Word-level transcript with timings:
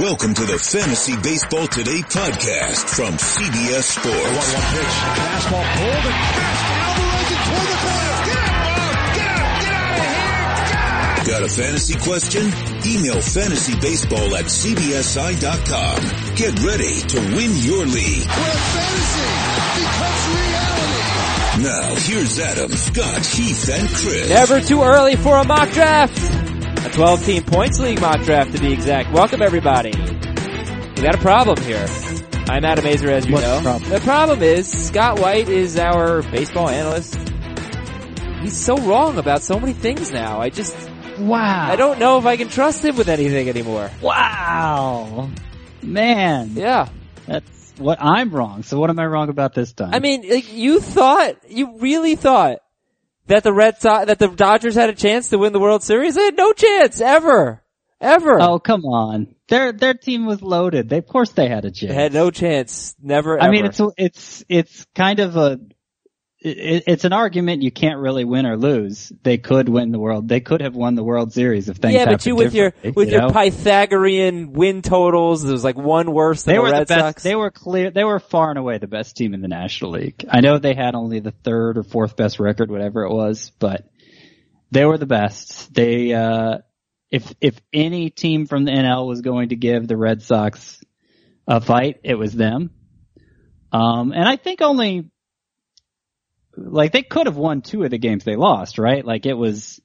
Welcome 0.00 0.34
to 0.34 0.42
the 0.44 0.58
Fantasy 0.58 1.14
Baseball 1.22 1.68
Today 1.68 2.00
podcast 2.02 2.88
from 2.88 3.14
CBS 3.14 3.84
Sports. 3.94 4.16
1-1 4.16 4.74
pitch. 4.74 4.94
Fastball 5.14 5.64
pulled 5.76 6.04
and 6.04 6.18
fast. 6.34 6.66
Alvarez 6.82 7.30
and 7.30 7.42
toward 7.46 7.68
the 7.70 7.78
corner. 7.78 8.18
Get 8.24 8.42
out, 8.42 8.74
Get 9.14 9.30
out! 9.30 9.54
Get 9.54 9.70
out 9.70 9.94
of 9.94 10.10
here! 11.14 11.24
Get 11.24 11.30
Got 11.30 11.42
a 11.42 11.48
fantasy 11.48 11.94
question? 12.00 12.42
Email 12.84 13.22
fantasybaseball 13.22 14.30
at 14.34 14.46
cbsi.com. 14.50 15.98
Get 16.34 16.58
ready 16.64 17.00
to 17.00 17.18
win 17.36 17.54
your 17.62 17.86
league. 17.86 18.26
Where 18.26 18.58
fantasy 18.74 19.30
becomes 19.78 20.22
reality. 20.34 21.62
Now, 21.62 21.94
here's 21.94 22.38
Adam, 22.40 22.72
Scott, 22.72 23.24
Heath, 23.26 23.68
and 23.70 23.88
Chris. 23.88 24.28
Never 24.28 24.60
too 24.60 24.82
early 24.82 25.14
for 25.14 25.36
a 25.36 25.44
mock 25.44 25.70
draft. 25.70 26.18
A 26.84 26.90
12 26.90 27.24
team 27.24 27.42
points 27.44 27.78
league 27.80 28.00
mock 28.00 28.20
draft 28.22 28.52
to 28.54 28.60
be 28.60 28.72
exact. 28.72 29.10
Welcome 29.12 29.40
everybody. 29.40 29.90
We 29.90 31.02
got 31.02 31.14
a 31.14 31.18
problem 31.18 31.56
here. 31.64 31.86
I'm 32.46 32.64
Adam 32.64 32.84
Aizer 32.84 33.08
as 33.08 33.26
you 33.26 33.32
What's 33.32 33.46
know. 33.46 33.56
the 33.56 33.62
problem? 33.62 33.90
The 33.90 34.00
problem 34.00 34.42
is 34.42 34.86
Scott 34.88 35.18
White 35.18 35.48
is 35.48 35.78
our 35.78 36.22
baseball 36.22 36.68
analyst. 36.68 37.16
He's 38.42 38.54
so 38.56 38.76
wrong 38.76 39.16
about 39.16 39.40
so 39.42 39.58
many 39.58 39.72
things 39.72 40.12
now. 40.12 40.40
I 40.40 40.50
just, 40.50 40.76
Wow. 41.18 41.68
I 41.70 41.76
don't 41.76 41.98
know 41.98 42.18
if 42.18 42.26
I 42.26 42.36
can 42.36 42.48
trust 42.48 42.84
him 42.84 42.96
with 42.96 43.08
anything 43.08 43.48
anymore. 43.48 43.90
Wow. 44.02 45.30
Man. 45.82 46.50
Yeah. 46.54 46.88
That's 47.26 47.72
what 47.78 47.98
I'm 48.02 48.30
wrong. 48.30 48.62
So 48.62 48.78
what 48.78 48.90
am 48.90 48.98
I 48.98 49.06
wrong 49.06 49.30
about 49.30 49.54
this 49.54 49.72
time? 49.72 49.94
I 49.94 50.00
mean, 50.00 50.28
like, 50.28 50.52
you 50.52 50.80
thought, 50.80 51.36
you 51.48 51.78
really 51.78 52.14
thought 52.16 52.58
that 53.26 53.42
the 53.42 53.52
Red 53.52 53.80
Sox, 53.80 54.06
that 54.06 54.18
the 54.18 54.28
Dodgers 54.28 54.74
had 54.74 54.90
a 54.90 54.94
chance 54.94 55.28
to 55.30 55.38
win 55.38 55.52
the 55.52 55.60
World 55.60 55.82
Series? 55.82 56.14
They 56.14 56.24
had 56.24 56.36
no 56.36 56.52
chance, 56.52 57.00
ever. 57.00 57.62
Ever. 58.00 58.38
oh, 58.40 58.58
come 58.58 58.84
on. 58.84 59.34
Their, 59.48 59.72
their 59.72 59.94
team 59.94 60.26
was 60.26 60.42
loaded. 60.42 60.88
They, 60.88 60.98
of 60.98 61.06
course 61.06 61.30
they 61.30 61.48
had 61.48 61.64
a 61.64 61.70
chance. 61.70 61.92
They 61.92 61.94
had 61.94 62.12
no 62.12 62.30
chance. 62.30 62.94
Never, 63.00 63.40
I 63.40 63.50
mean, 63.50 63.64
it's, 63.64 63.80
it's, 63.96 64.44
it's 64.48 64.86
kind 64.94 65.20
of 65.20 65.36
a, 65.36 65.58
it, 66.44 66.84
it's 66.86 67.04
an 67.04 67.14
argument 67.14 67.62
you 67.62 67.72
can't 67.72 67.98
really 67.98 68.24
win 68.24 68.44
or 68.44 68.56
lose. 68.56 69.10
They 69.22 69.38
could 69.38 69.68
win 69.68 69.92
the 69.92 69.98
world. 69.98 70.28
They 70.28 70.40
could 70.40 70.60
have 70.60 70.76
won 70.76 70.94
the 70.94 71.02
World 71.02 71.32
Series 71.32 71.68
if 71.70 71.78
things 71.78 71.94
yeah, 71.94 72.04
but 72.04 72.26
you 72.26 72.36
with 72.36 72.54
your 72.54 72.74
with 72.82 73.08
you 73.08 73.14
your 73.14 73.22
know? 73.22 73.30
Pythagorean 73.30 74.52
win 74.52 74.82
totals, 74.82 75.42
there 75.42 75.52
was 75.52 75.64
like 75.64 75.78
one 75.78 76.12
worse 76.12 76.42
than 76.42 76.52
They 76.52 76.58
the 76.58 76.62
were 76.62 76.70
Red 76.70 76.82
the 76.82 76.94
best. 76.94 77.00
Sox. 77.00 77.22
They 77.22 77.34
were 77.34 77.50
clear. 77.50 77.90
They 77.90 78.04
were 78.04 78.20
far 78.20 78.50
and 78.50 78.58
away 78.58 78.78
the 78.78 78.86
best 78.86 79.16
team 79.16 79.32
in 79.32 79.40
the 79.40 79.48
National 79.48 79.92
League. 79.92 80.24
I 80.28 80.40
know 80.40 80.58
they 80.58 80.74
had 80.74 80.94
only 80.94 81.20
the 81.20 81.32
third 81.32 81.78
or 81.78 81.82
fourth 81.82 82.14
best 82.14 82.38
record, 82.38 82.70
whatever 82.70 83.04
it 83.04 83.10
was, 83.10 83.50
but 83.58 83.88
they 84.70 84.84
were 84.84 84.98
the 84.98 85.06
best. 85.06 85.72
They, 85.72 86.12
uh, 86.12 86.58
if 87.10 87.32
if 87.40 87.58
any 87.72 88.10
team 88.10 88.46
from 88.46 88.64
the 88.64 88.72
NL 88.72 89.06
was 89.06 89.22
going 89.22 89.48
to 89.48 89.56
give 89.56 89.88
the 89.88 89.96
Red 89.96 90.22
Sox 90.22 90.82
a 91.46 91.60
fight, 91.60 92.00
it 92.04 92.16
was 92.16 92.32
them. 92.34 92.70
Um, 93.72 94.12
and 94.12 94.28
I 94.28 94.36
think 94.36 94.62
only, 94.62 95.10
like 96.56 96.92
they 96.92 97.02
could 97.02 97.26
have 97.26 97.36
won 97.36 97.62
two 97.62 97.82
of 97.84 97.90
the 97.90 97.98
games 97.98 98.24
they 98.24 98.36
lost, 98.36 98.78
right? 98.78 99.04
Like 99.04 99.26
it 99.26 99.34
was, 99.34 99.80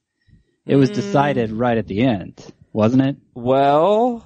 it 0.65 0.75
was 0.75 0.91
Mm. 0.91 0.95
decided 0.95 1.51
right 1.51 1.77
at 1.77 1.87
the 1.87 2.01
end, 2.01 2.45
wasn't 2.73 3.03
it? 3.03 3.17
well, 3.35 4.25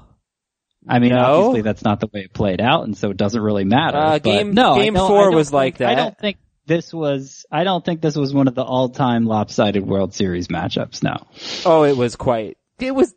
I 0.87 0.99
mean, 0.99 1.11
No. 1.13 1.19
obviously 1.19 1.61
that's 1.61 1.83
not 1.83 2.01
the 2.01 2.07
way 2.13 2.21
it 2.21 2.33
played 2.33 2.59
out, 2.59 2.83
and 2.83 2.97
so 2.97 3.09
it 3.09 3.15
doesn't 3.17 3.41
really 3.41 3.63
matter. 3.63 3.97
Uh, 3.97 4.17
game- 4.19 4.53
no, 4.53 4.75
game 4.75 4.95
four 4.95 5.31
was 5.31 5.53
like 5.53 5.77
that. 5.77 5.89
I 5.89 5.95
don't 5.95 6.17
think 6.17 6.37
this 6.65 6.93
was. 6.93 7.45
I 7.49 7.63
don't 7.63 7.83
think 7.85 8.01
this 8.01 8.15
was 8.17 8.33
one 8.33 8.49
of 8.49 8.55
the 8.55 8.63
all-time 8.63 9.25
lopsided 9.25 9.85
World 9.87 10.13
Series 10.13 10.49
matchups. 10.49 11.01
No, 11.01 11.15
oh, 11.65 11.83
it 11.83 11.95
was 11.95 12.17
quite. 12.17 12.57
It 12.79 12.93
was. 12.93 13.13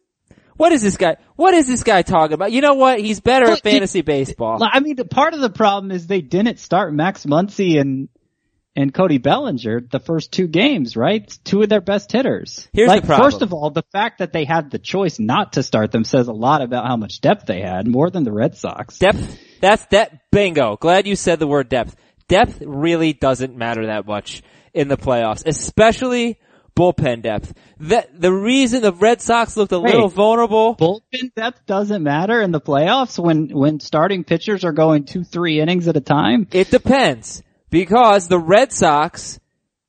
What 0.57 0.71
is 0.73 0.81
this 0.83 0.97
guy? 0.97 1.17
What 1.35 1.55
is 1.55 1.67
this 1.67 1.83
guy 1.83 2.03
talking 2.03 2.35
about? 2.35 2.53
You 2.53 2.61
know 2.61 2.75
what? 2.75 3.01
He's 3.01 3.21
better 3.21 3.47
Well, 3.47 3.55
at 3.55 3.63
fantasy 3.65 4.01
baseball. 4.03 4.59
I 4.63 4.79
mean, 4.81 4.95
the 4.97 5.05
part 5.05 5.35
of 5.35 5.41
the 5.41 5.51
problem 5.51 5.91
is 5.91 6.07
they 6.07 6.21
didn't 6.23 6.61
start 6.61 6.95
Max 6.95 7.27
Muncy 7.27 7.81
and 7.81 8.09
and 8.77 8.93
Cody 8.93 9.19
Bellinger 9.19 9.81
the 9.81 9.99
first 9.99 10.31
two 10.31 10.47
games, 10.47 10.97
right? 10.97 11.27
Two 11.45 11.63
of 11.63 11.69
their 11.69 11.81
best 11.81 12.13
hitters. 12.13 12.69
Here's 12.73 12.89
like, 12.89 13.03
the 13.03 13.07
problem. 13.09 13.31
First 13.31 13.43
of 13.43 13.53
all, 13.53 13.71
the 13.71 13.85
fact 13.91 14.19
that 14.19 14.33
they 14.33 14.45
had 14.45 14.71
the 14.71 14.79
choice 14.79 15.19
not 15.19 15.55
to 15.55 15.63
start 15.63 15.91
them 15.91 16.05
says 16.05 16.29
a 16.29 16.33
lot 16.33 16.61
about 16.61 16.87
how 16.87 16.97
much 16.97 17.21
depth 17.21 17.47
they 17.47 17.63
had, 17.63 17.87
more 17.89 18.11
than 18.11 18.25
the 18.25 18.33
Red 18.33 18.57
Sox. 18.57 18.99
Depth. 18.99 19.41
That's 19.61 19.85
that. 19.87 20.31
Bingo. 20.31 20.77
Glad 20.77 21.07
you 21.07 21.17
said 21.17 21.39
the 21.39 21.47
word 21.47 21.71
depth. 21.71 21.97
Depth 22.29 22.61
really 22.61 23.15
doesn't 23.15 23.57
matter 23.57 23.87
that 23.87 24.07
much 24.07 24.43
in 24.75 24.89
the 24.89 24.99
playoffs, 24.99 25.47
especially 25.47 26.39
bullpen 26.77 27.23
depth. 27.23 27.55
That 27.81 28.21
the 28.21 28.33
reason 28.33 28.83
the 28.83 28.93
Red 28.93 29.23
Sox 29.23 29.57
looked 29.57 29.73
a 29.73 29.81
Wait. 29.81 29.95
little 29.95 30.09
vulnerable. 30.09 30.77
bullpen 30.77 31.35
depth 31.35 31.65
doesn't 31.65 32.03
matter 32.03 32.43
in 32.43 32.51
the 32.51 32.61
playoffs 32.61 33.19
when 33.19 33.49
when 33.49 33.81
starting 33.81 34.25
pitchers 34.25 34.65
are 34.65 34.73
going 34.73 35.05
two 35.05 35.25
three 35.25 35.61
innings 35.61 35.89
at 35.89 35.97
a 35.97 36.03
time. 36.03 36.47
It 36.51 36.71
depends 36.71 37.43
because 37.71 38.29
the 38.29 38.39
Red 38.39 38.73
Sox 38.73 39.41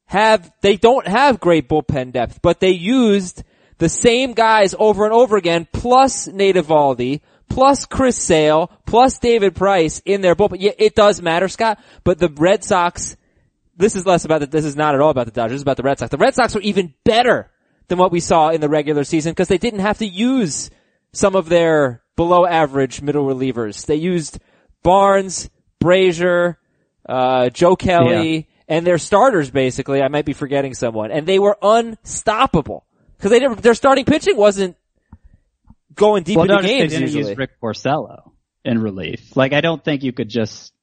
have 0.06 0.52
they 0.62 0.78
don't 0.78 1.08
have 1.08 1.40
great 1.40 1.70
bullpen 1.70 2.14
depth, 2.14 2.42
but 2.42 2.60
they 2.60 2.72
used 2.72 3.44
the 3.78 3.90
same 3.90 4.34
guys 4.34 4.74
over 4.78 5.06
and 5.06 5.14
over 5.14 5.38
again, 5.38 5.68
plus 5.72 6.28
Nate 6.28 6.56
Eovaldi, 6.56 7.22
plus 7.50 7.86
Chris 7.86 8.18
Sale, 8.18 8.72
plus 8.86 9.20
David 9.20 9.56
Price 9.56 10.02
in 10.06 10.22
their 10.22 10.36
bullpen. 10.36 10.58
Yeah, 10.60 10.72
it 10.78 10.96
does 10.96 11.22
matter, 11.22 11.48
Scott, 11.48 11.80
but 12.04 12.18
the 12.18 12.30
Red 12.30 12.64
Sox. 12.64 13.16
This 13.76 13.96
is 13.96 14.08
less 14.08 14.26
about 14.26 14.40
the, 14.40 14.48
this 14.48 14.66
is 14.66 14.76
not 14.76 14.96
at 14.96 15.02
all 15.02 15.12
about 15.12 15.28
the 15.28 15.32
Dodgers, 15.32 15.56
it's 15.56 15.62
about 15.62 15.78
the 15.78 15.84
Red 15.84 16.00
Sox. 16.00 16.10
The 16.10 16.18
Red 16.18 16.34
Sox 16.34 16.56
were 16.56 16.62
even 16.62 16.96
better 17.04 17.52
than 17.90 18.00
what 18.00 18.12
we 18.12 18.20
saw 18.20 18.50
in 18.50 18.60
the 18.60 18.70
regular 18.70 19.04
season 19.04 19.32
because 19.32 19.50
they 19.50 19.60
didn't 19.60 19.82
have 19.82 20.00
to 20.00 20.08
use 20.08 20.72
some 21.14 21.36
of 21.36 21.48
their 21.48 22.02
below 22.16 22.46
average 22.46 23.02
middle 23.02 23.26
relievers. 23.26 23.86
They 23.86 23.96
used 23.96 24.40
Barnes, 24.84 25.50
Brasier, 25.80 26.56
uh, 27.08 27.50
Joe 27.50 27.76
Kelly, 27.76 28.48
and 28.68 28.86
their 28.86 28.98
starters 28.98 29.50
basically. 29.50 30.02
I 30.02 30.08
might 30.08 30.26
be 30.26 30.34
forgetting 30.34 30.74
someone, 30.74 31.12
and 31.12 31.26
they 31.26 31.40
were 31.40 31.58
unstoppable 31.62 32.86
because 33.18 33.32
they 33.32 33.40
didn't, 33.40 33.62
their 33.62 33.74
starting 33.74 34.06
pitching 34.06 34.38
wasn't 34.38 34.76
going 35.94 36.24
deep 36.24 36.38
Well, 36.38 36.44
into 36.44 36.56
notice 36.56 36.70
they 36.72 36.88
didn't 36.88 37.02
usually. 37.02 37.30
use 37.30 37.38
Rick 37.38 37.60
Porcello 37.62 38.32
in 38.64 38.82
relief. 38.82 39.36
Like 39.36 39.54
I 39.54 39.62
don't 39.62 39.84
think 39.84 40.04
you 40.04 40.14
could 40.14 40.30
just. 40.30 40.74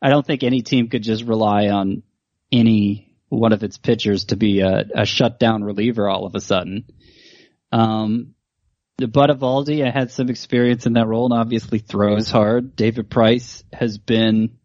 I 0.00 0.10
don't 0.10 0.26
think 0.26 0.42
any 0.42 0.62
team 0.62 0.88
could 0.88 1.04
just 1.04 1.24
rely 1.24 1.68
on 1.68 2.02
any 2.50 3.14
one 3.28 3.52
of 3.52 3.62
its 3.62 3.78
pitchers 3.78 4.26
to 4.26 4.36
be 4.36 4.60
a, 4.60 4.84
a 4.94 5.06
shutdown 5.06 5.62
reliever 5.62 6.08
all 6.08 6.26
of 6.26 6.34
a 6.34 6.40
sudden. 6.40 6.84
Um, 7.70 8.34
the 8.98 9.08
Bud 9.08 9.30
Eovaldi 9.30 9.90
had 9.90 10.10
some 10.10 10.28
experience 10.28 10.86
in 10.86 10.94
that 10.94 11.06
role 11.06 11.32
and 11.32 11.40
obviously 11.40 11.78
throws 11.78 12.30
hard. 12.30 12.76
David 12.76 13.08
Price 13.08 13.64
has 13.72 13.96
been, 13.96 14.58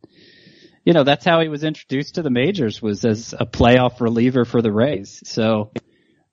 you 0.87 0.93
know, 0.93 1.03
that's 1.03 1.25
how 1.25 1.41
he 1.41 1.49
was 1.49 1.65
introduced 1.65 2.15
to 2.15 2.21
the 2.21 2.29
majors 2.29 2.81
was 2.81 3.03
as 3.03 3.33
a 3.37 3.45
playoff 3.45 3.99
reliever 3.99 4.45
for 4.45 4.61
the 4.61 4.71
Rays. 4.71 5.21
So, 5.25 5.73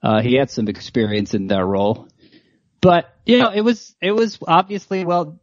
uh, 0.01 0.23
he 0.23 0.37
had 0.37 0.49
some 0.49 0.69
experience 0.69 1.35
in 1.35 1.49
that 1.49 1.65
role. 1.65 2.07
But, 2.81 3.13
you 3.27 3.41
know, 3.41 3.51
it 3.51 3.63
was, 3.63 3.97
it 4.01 4.13
was 4.13 4.39
obviously, 4.47 5.05
well, 5.05 5.41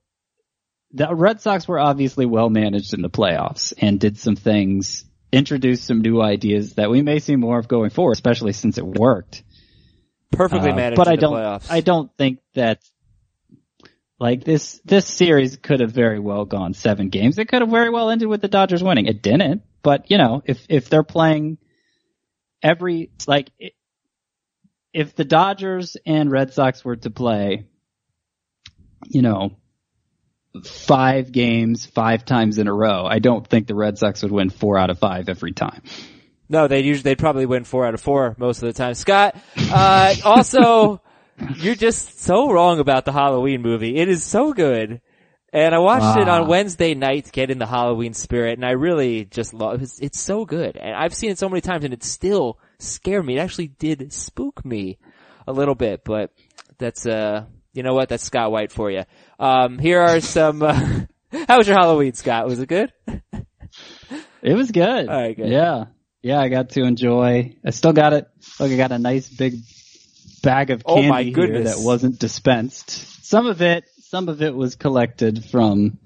the 0.93 1.13
Red 1.13 1.41
Sox 1.41 1.67
were 1.67 1.77
obviously 1.77 2.25
well 2.25 2.49
managed 2.49 2.93
in 2.93 3.01
the 3.01 3.09
playoffs 3.09 3.73
and 3.77 3.99
did 3.99 4.17
some 4.17 4.37
things, 4.37 5.03
introduced 5.33 5.83
some 5.83 5.99
new 5.99 6.21
ideas 6.21 6.75
that 6.75 6.89
we 6.89 7.01
may 7.01 7.19
see 7.19 7.35
more 7.35 7.59
of 7.59 7.67
going 7.67 7.89
forward, 7.89 8.13
especially 8.13 8.53
since 8.53 8.77
it 8.77 8.87
worked. 8.87 9.43
Perfectly 10.31 10.69
Uh, 10.71 10.75
managed 10.75 10.95
but 10.95 11.07
in 11.07 11.11
I 11.13 11.15
the 11.17 11.21
don't. 11.21 11.33
playoffs. 11.33 11.67
I 11.69 11.81
don't 11.81 12.09
think 12.17 12.39
that 12.53 12.79
like 14.21 14.43
this. 14.43 14.79
This 14.85 15.07
series 15.07 15.57
could 15.57 15.79
have 15.79 15.91
very 15.91 16.19
well 16.19 16.45
gone 16.45 16.73
seven 16.75 17.09
games. 17.09 17.39
It 17.39 17.47
could 17.47 17.61
have 17.61 17.71
very 17.71 17.89
well 17.89 18.11
ended 18.11 18.27
with 18.27 18.41
the 18.41 18.47
Dodgers 18.47 18.83
winning. 18.83 19.07
It 19.07 19.23
didn't. 19.23 19.63
But 19.81 20.11
you 20.11 20.17
know, 20.19 20.43
if 20.45 20.63
if 20.69 20.89
they're 20.89 21.03
playing 21.03 21.57
every 22.61 23.09
like 23.27 23.49
if 24.93 25.15
the 25.15 25.25
Dodgers 25.25 25.97
and 26.05 26.31
Red 26.31 26.53
Sox 26.53 26.85
were 26.85 26.97
to 26.97 27.09
play, 27.09 27.65
you 29.07 29.23
know, 29.23 29.57
five 30.63 31.31
games 31.31 31.87
five 31.87 32.23
times 32.23 32.59
in 32.59 32.67
a 32.67 32.73
row, 32.73 33.05
I 33.05 33.17
don't 33.17 33.45
think 33.45 33.65
the 33.65 33.75
Red 33.75 33.97
Sox 33.97 34.21
would 34.21 34.31
win 34.31 34.51
four 34.51 34.77
out 34.77 34.91
of 34.91 34.99
five 34.99 35.29
every 35.29 35.53
time. 35.53 35.81
No, 36.47 36.67
they'd 36.67 36.85
usually, 36.85 37.03
they'd 37.03 37.17
probably 37.17 37.45
win 37.47 37.63
four 37.63 37.87
out 37.87 37.93
of 37.95 38.01
four 38.01 38.35
most 38.37 38.61
of 38.61 38.67
the 38.67 38.73
time. 38.73 38.93
Scott, 38.93 39.35
uh, 39.57 40.13
also, 40.25 41.01
you're 41.57 41.75
just 41.75 42.19
so 42.21 42.51
wrong 42.51 42.79
about 42.79 43.05
the 43.05 43.11
Halloween 43.11 43.61
movie. 43.61 43.97
It 43.97 44.07
is 44.09 44.23
so 44.23 44.53
good. 44.53 45.01
And 45.53 45.75
I 45.75 45.79
watched 45.79 46.17
it 46.17 46.29
on. 46.29 46.47
Wednesday 46.47 46.93
night 46.93 47.25
to 47.25 47.31
get 47.31 47.51
in 47.51 47.59
the 47.59 47.65
Halloween 47.65 48.13
spirit, 48.13 48.57
and 48.57 48.65
I 48.65 48.71
really 48.71 49.25
just 49.25 49.53
love 49.53 49.81
it's, 49.81 49.99
it's 49.99 50.19
so 50.19 50.45
good. 50.45 50.77
And 50.77 50.95
I've 50.95 51.13
seen 51.13 51.29
it 51.29 51.37
so 51.37 51.49
many 51.49 51.59
times, 51.59 51.83
and 51.83 51.93
it 51.93 52.03
still 52.03 52.57
scared 52.79 53.25
me. 53.25 53.35
It 53.35 53.41
actually 53.41 53.67
did 53.67 54.13
spook 54.13 54.63
me 54.63 54.97
a 55.45 55.51
little 55.51 55.75
bit, 55.75 56.05
but 56.05 56.31
that's, 56.77 57.05
uh, 57.05 57.45
you 57.73 57.83
know 57.83 57.93
what? 57.93 58.07
That's 58.07 58.23
Scott 58.23 58.49
White 58.51 58.71
for 58.71 58.89
you. 58.89 59.03
Um, 59.39 59.77
here 59.77 59.99
are 60.01 60.21
some, 60.21 60.63
uh, 60.63 60.73
how 61.47 61.57
was 61.57 61.67
your 61.67 61.77
Halloween, 61.77 62.13
Scott? 62.13 62.47
Was 62.47 62.59
it 62.59 62.69
good? 62.69 62.93
It 64.41 64.55
was 64.55 64.71
good. 64.71 65.07
All 65.07 65.21
right, 65.21 65.35
good. 65.35 65.49
Yeah. 65.49 65.85
Yeah, 66.23 66.39
I 66.39 66.49
got 66.49 66.69
to 66.71 66.81
enjoy. 66.83 67.55
I 67.65 67.69
still 67.71 67.93
got 67.93 68.13
it. 68.13 68.27
Look, 68.59 68.71
I 68.71 68.75
got 68.75 68.91
a 68.91 68.99
nice 68.99 69.29
big 69.29 69.55
bag 70.41 70.69
of 70.71 70.83
Oh 70.85 70.95
candy 70.95 71.09
my 71.09 71.23
here 71.23 71.63
that 71.63 71.77
wasn't 71.79 72.19
dispensed. 72.19 72.89
Some 73.25 73.47
of 73.47 73.61
it, 73.61 73.85
some 74.01 74.29
of 74.29 74.41
it 74.41 74.53
was 74.55 74.75
collected 74.75 75.45
from 75.45 75.99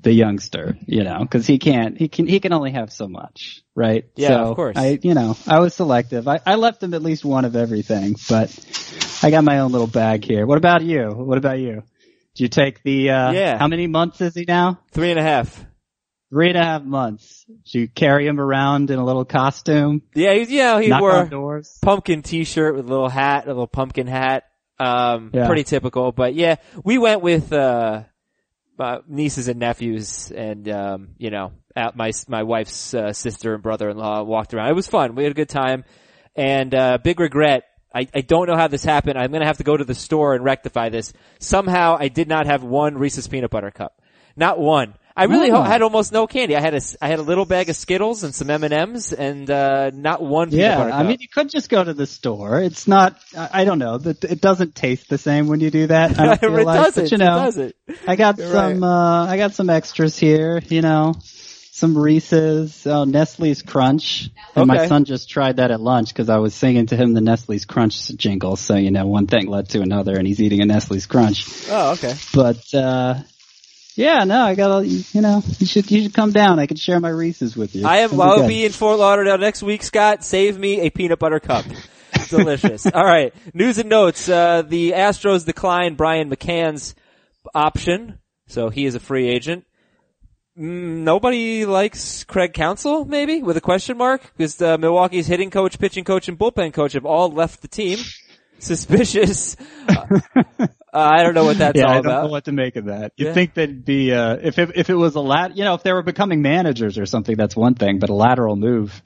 the 0.00 0.12
youngster, 0.12 0.76
you 0.86 1.02
know, 1.04 1.26
cause 1.28 1.46
he 1.46 1.58
can't, 1.58 1.98
he 1.98 2.08
can, 2.08 2.26
he 2.26 2.40
can 2.40 2.52
only 2.52 2.70
have 2.72 2.92
so 2.92 3.08
much, 3.08 3.62
right? 3.74 4.04
Yeah, 4.16 4.28
so 4.28 4.34
of 4.50 4.56
course. 4.56 4.76
I, 4.76 4.98
you 5.02 5.14
know, 5.14 5.36
I 5.46 5.58
was 5.58 5.74
selective. 5.74 6.28
I, 6.28 6.40
I 6.46 6.54
left 6.54 6.82
him 6.82 6.94
at 6.94 7.02
least 7.02 7.24
one 7.24 7.44
of 7.44 7.56
everything, 7.56 8.14
but 8.28 8.56
I 9.22 9.30
got 9.30 9.42
my 9.44 9.58
own 9.58 9.72
little 9.72 9.88
bag 9.88 10.24
here. 10.24 10.46
What 10.46 10.58
about 10.58 10.82
you? 10.82 11.10
What 11.10 11.38
about 11.38 11.58
you? 11.58 11.82
Do 12.34 12.44
you 12.44 12.48
take 12.48 12.82
the, 12.84 13.10
uh, 13.10 13.32
Yeah. 13.32 13.58
how 13.58 13.66
many 13.66 13.88
months 13.88 14.20
is 14.20 14.34
he 14.34 14.44
now? 14.46 14.78
Three 14.92 15.10
and 15.10 15.18
a 15.18 15.22
half. 15.22 15.64
Three 16.30 16.48
and 16.48 16.58
a 16.58 16.62
half 16.62 16.82
months. 16.82 17.46
You 17.64 17.88
carry 17.88 18.26
him 18.26 18.38
around 18.38 18.90
in 18.90 18.98
a 18.98 19.04
little 19.04 19.24
costume? 19.24 20.02
Yeah, 20.14 20.34
he, 20.34 20.56
yeah, 20.56 20.78
he 20.80 20.92
wore 20.92 21.24
doors? 21.24 21.78
pumpkin 21.80 22.22
t-shirt 22.22 22.74
with 22.74 22.84
a 22.84 22.88
little 22.88 23.08
hat, 23.08 23.44
a 23.44 23.48
little 23.48 23.66
pumpkin 23.66 24.06
hat. 24.06 24.44
Um, 24.78 25.30
Yeah. 25.32 25.46
pretty 25.46 25.64
typical, 25.64 26.12
but 26.12 26.34
yeah, 26.34 26.56
we 26.84 26.98
went 26.98 27.22
with, 27.22 27.52
uh, 27.52 28.02
uh, 28.78 28.98
nieces 29.08 29.48
and 29.48 29.58
nephews 29.58 30.30
and, 30.30 30.68
um, 30.68 31.08
you 31.18 31.30
know, 31.30 31.50
at 31.74 31.96
my, 31.96 32.12
my 32.28 32.42
wife's, 32.44 32.94
uh, 32.94 33.12
sister 33.12 33.54
and 33.54 33.62
brother-in-law 33.62 34.22
walked 34.22 34.54
around. 34.54 34.68
It 34.68 34.74
was 34.74 34.86
fun. 34.86 35.14
We 35.16 35.24
had 35.24 35.32
a 35.32 35.34
good 35.34 35.48
time 35.48 35.84
and, 36.36 36.72
uh, 36.74 36.98
big 37.02 37.18
regret. 37.18 37.64
I, 37.92 38.06
I 38.14 38.20
don't 38.20 38.46
know 38.46 38.54
how 38.56 38.68
this 38.68 38.84
happened. 38.84 39.18
I'm 39.18 39.32
gonna 39.32 39.46
have 39.46 39.58
to 39.58 39.64
go 39.64 39.76
to 39.76 39.84
the 39.84 39.94
store 39.94 40.34
and 40.34 40.44
rectify 40.44 40.90
this. 40.90 41.12
Somehow 41.40 41.96
I 41.98 42.08
did 42.08 42.28
not 42.28 42.46
have 42.46 42.62
one 42.62 42.98
Reese's 42.98 43.26
peanut 43.26 43.50
butter 43.50 43.70
cup. 43.70 44.00
Not 44.36 44.60
one. 44.60 44.94
I 45.18 45.24
really 45.24 45.50
ho- 45.50 45.62
had 45.62 45.82
almost 45.82 46.12
no 46.12 46.26
candy. 46.26 46.56
I 46.56 46.60
had 46.60 46.74
a, 46.74 46.80
I 47.02 47.08
had 47.08 47.18
a 47.18 47.22
little 47.22 47.44
bag 47.44 47.68
of 47.68 47.76
Skittles 47.76 48.22
and 48.24 48.34
some 48.34 48.48
M&Ms 48.50 49.12
and, 49.12 49.50
uh, 49.50 49.90
not 49.92 50.22
one 50.22 50.50
Yeah. 50.50 50.80
I 50.82 51.02
mean, 51.02 51.18
you 51.20 51.28
could 51.28 51.50
just 51.50 51.68
go 51.68 51.82
to 51.82 51.92
the 51.92 52.06
store. 52.06 52.60
It's 52.60 52.86
not, 52.88 53.16
I 53.36 53.62
I 53.62 53.64
don't 53.64 53.78
know, 53.78 53.96
it 54.04 54.40
doesn't 54.40 54.74
taste 54.74 55.08
the 55.08 55.18
same 55.18 55.48
when 55.48 55.60
you 55.60 55.70
do 55.70 55.88
that. 55.88 56.18
I 56.18 56.36
don't 56.40 56.58
it 56.60 56.64
like, 56.64 56.84
doesn't. 56.84 57.04
but 57.04 57.10
you 57.12 57.18
know, 57.18 57.24
It 57.36 57.44
doesn't. 57.44 57.74
I 58.06 58.16
got 58.16 58.38
You're 58.38 58.52
some, 58.52 58.82
uh, 58.84 59.26
I 59.26 59.36
got 59.36 59.52
some 59.54 59.68
extras 59.70 60.18
here, 60.18 60.60
you 60.68 60.80
know, 60.82 61.14
some 61.20 61.96
Reese's, 61.96 62.86
oh, 62.86 63.04
Nestle's 63.04 63.62
Crunch. 63.62 64.30
And 64.56 64.68
Okay. 64.70 64.78
my 64.80 64.86
son 64.88 65.04
just 65.04 65.28
tried 65.30 65.56
that 65.56 65.70
at 65.70 65.80
lunch 65.80 66.08
because 66.08 66.28
I 66.28 66.38
was 66.38 66.54
singing 66.54 66.86
to 66.86 66.96
him 66.96 67.12
the 67.14 67.20
Nestle's 67.20 67.64
Crunch 67.66 68.08
jingle. 68.16 68.56
So, 68.56 68.74
you 68.76 68.90
know, 68.90 69.06
one 69.06 69.26
thing 69.28 69.46
led 69.46 69.68
to 69.70 69.80
another 69.82 70.16
and 70.16 70.26
he's 70.26 70.40
eating 70.40 70.60
a 70.60 70.64
Nestle's 70.66 71.06
Crunch. 71.06 71.46
Oh, 71.70 71.92
okay. 71.92 72.14
But, 72.34 72.74
uh, 72.74 73.14
yeah, 73.98 74.22
no, 74.22 74.42
I 74.42 74.54
gotta, 74.54 74.86
you 74.86 75.20
know, 75.20 75.42
you 75.58 75.66
should, 75.66 75.90
you 75.90 76.02
should 76.04 76.14
come 76.14 76.30
down. 76.30 76.60
I 76.60 76.66
can 76.66 76.76
share 76.76 77.00
my 77.00 77.08
Reese's 77.08 77.56
with 77.56 77.74
you. 77.74 77.84
I 77.84 77.98
am. 77.98 78.20
I'll 78.20 78.46
be 78.46 78.64
in 78.64 78.70
Fort 78.70 78.96
Lauderdale 78.96 79.38
next 79.38 79.60
week. 79.60 79.82
Scott, 79.82 80.22
save 80.22 80.56
me 80.56 80.82
a 80.82 80.90
peanut 80.90 81.18
butter 81.18 81.40
cup. 81.40 81.64
Delicious. 82.28 82.86
All 82.94 83.04
right. 83.04 83.34
News 83.52 83.78
and 83.78 83.88
notes. 83.88 84.28
Uh, 84.28 84.62
the 84.62 84.92
Astros 84.92 85.44
declined 85.44 85.96
Brian 85.96 86.30
McCann's 86.30 86.94
option, 87.52 88.20
so 88.46 88.68
he 88.68 88.86
is 88.86 88.94
a 88.94 89.00
free 89.00 89.28
agent. 89.28 89.66
Mm, 90.56 90.98
nobody 90.98 91.66
likes 91.66 92.22
Craig 92.22 92.52
Counsell, 92.54 93.04
maybe 93.04 93.42
with 93.42 93.56
a 93.56 93.60
question 93.60 93.96
mark, 93.96 94.32
because 94.36 94.62
uh, 94.62 94.78
Milwaukee's 94.78 95.26
hitting 95.26 95.50
coach, 95.50 95.76
pitching 95.76 96.04
coach, 96.04 96.28
and 96.28 96.38
bullpen 96.38 96.72
coach 96.72 96.92
have 96.92 97.04
all 97.04 97.32
left 97.32 97.62
the 97.62 97.68
team. 97.68 97.98
Suspicious. 98.58 99.56
Uh, 100.90 101.00
I 101.00 101.22
don't 101.22 101.34
know 101.34 101.44
what 101.44 101.58
that's 101.58 101.78
yeah, 101.78 101.84
all 101.84 101.90
I 101.90 101.94
don't 101.96 102.06
about. 102.06 102.22
know 102.24 102.30
what 102.30 102.44
to 102.46 102.52
make 102.52 102.76
of 102.76 102.86
that. 102.86 103.12
You'd 103.18 103.26
Yeah. 103.26 103.32
think 103.34 103.52
that'd 103.54 103.84
be 103.84 104.10
uh, 104.12 104.38
if 104.42 104.58
it, 104.58 104.70
if 104.74 104.88
it 104.88 104.94
was 104.94 105.16
a 105.16 105.20
lat, 105.20 105.54
you 105.54 105.62
know, 105.62 105.74
if 105.74 105.82
they 105.82 105.92
were 105.92 106.02
becoming 106.02 106.40
managers 106.40 106.96
or 106.96 107.04
something, 107.04 107.36
that's 107.36 107.54
one 107.54 107.74
thing. 107.74 107.98
But 107.98 108.08
a 108.08 108.14
lateral 108.14 108.56
move 108.56 109.02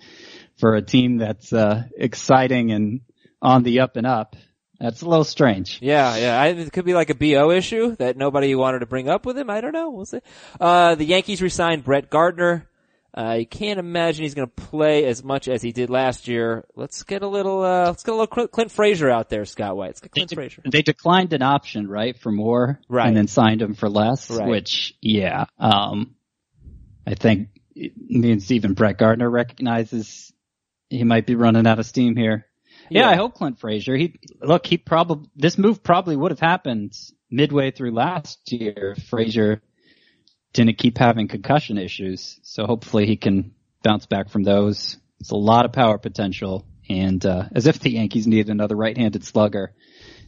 for 0.59 0.77
a 0.77 0.81
team 0.81 1.19
that's 1.19 1.53
uh, 1.53 1.83
exciting 1.97 2.71
and 2.71 3.01
on 3.43 3.65
the 3.65 3.81
up 3.81 3.97
and 3.97 4.07
up, 4.07 4.37
that's 4.79 5.03
a 5.03 5.09
little 5.09 5.25
strange. 5.25 5.81
Yeah, 5.83 6.17
yeah. 6.17 6.41
I, 6.41 6.47
it 6.51 6.73
could 6.73 6.85
be 6.85 6.95
like 6.95 7.11
a 7.11 7.17
BO 7.17 7.51
issue 7.51 7.97
that 7.97 8.17
nobody 8.17 8.55
wanted 8.55 8.79
to 8.79 8.87
bring 8.87 9.09
up 9.09 9.27
with 9.27 9.37
him. 9.37 9.51
I 9.51 9.61
don't 9.61 9.73
know. 9.73 9.91
We'll 9.91 10.07
see. 10.07 10.21
Uh, 10.61 10.95
the 10.95 11.05
Yankees 11.05 11.43
resigned 11.43 11.83
Brett 11.83 12.11
Gardner. 12.11 12.69
I 13.15 13.45
can't 13.45 13.79
imagine 13.79 14.23
he's 14.23 14.35
going 14.35 14.49
to 14.49 14.55
play 14.63 15.05
as 15.05 15.23
much 15.23 15.47
as 15.47 15.61
he 15.61 15.73
did 15.73 15.91
last 15.91 16.29
year. 16.29 16.65
Let's 16.75 17.03
get 17.03 17.23
a 17.23 17.29
little, 17.29 17.63
uh, 17.63 17.87
let's 17.89 18.03
get 18.03 18.13
a 18.13 18.17
little 18.17 18.47
Clint, 18.49 18.71
Frazier 18.73 19.11
out 19.11 19.29
there, 19.29 19.45
Scott 19.45 19.77
White. 19.77 19.89
Let's 19.89 20.01
get 20.01 20.13
Clint 20.13 20.33
Frazier. 20.33 20.63
They 20.65 20.81
declined 20.83 21.33
an 21.35 21.43
option, 21.43 21.89
right, 21.89 22.19
for 22.19 22.33
more, 22.33 22.81
Right. 22.89 23.07
and 23.09 23.17
then 23.17 23.29
signed 23.29 23.61
him 23.61 23.75
for 23.75 23.89
less. 23.91 24.31
Right. 24.31 24.49
Which, 24.49 24.95
yeah, 25.03 25.45
um, 25.59 26.15
I 27.07 27.15
think 27.15 27.49
me 27.75 28.33
and 28.33 28.43
Stephen 28.43 28.73
Brett 28.75 28.97
Gardner 28.99 29.29
recognizes 29.31 30.33
he 30.89 31.05
might 31.05 31.27
be 31.27 31.35
running 31.35 31.67
out 31.67 31.79
of 31.79 31.87
steam 31.87 32.17
here. 32.17 32.47
Yeah, 32.91 33.03
Yeah. 33.03 33.11
I 33.11 33.17
hope 33.17 33.35
Clint 33.35 33.59
Frazier. 33.59 33.97
He 33.97 34.19
look, 34.41 34.67
he 34.67 34.77
probably 34.79 35.29
this 35.37 35.57
move 35.59 35.83
probably 35.83 36.17
would 36.17 36.31
have 36.33 36.41
happened 36.41 36.93
midway 37.31 37.71
through 37.71 37.93
last 37.93 38.41
year 38.53 38.95
if 38.97 39.05
Frazier 39.05 39.63
didn't 40.53 40.79
keep 40.79 40.99
having 40.99 41.29
concussion 41.29 41.79
issues. 41.79 42.39
So 42.43 42.67
hopefully 42.67 43.07
he 43.07 43.17
can 43.17 43.55
bounce 43.83 44.07
back 44.07 44.29
from 44.29 44.43
those. 44.43 44.99
It's 45.21 45.31
a 45.31 45.37
lot 45.37 45.65
of 45.65 45.73
power 45.73 45.99
potential, 45.99 46.67
and 46.89 47.25
uh, 47.25 47.45
as 47.55 47.67
if 47.67 47.79
the 47.79 47.93
Yankees 47.93 48.27
need 48.27 48.49
another 48.49 48.77
right-handed 48.77 49.25
slugger 49.25 49.73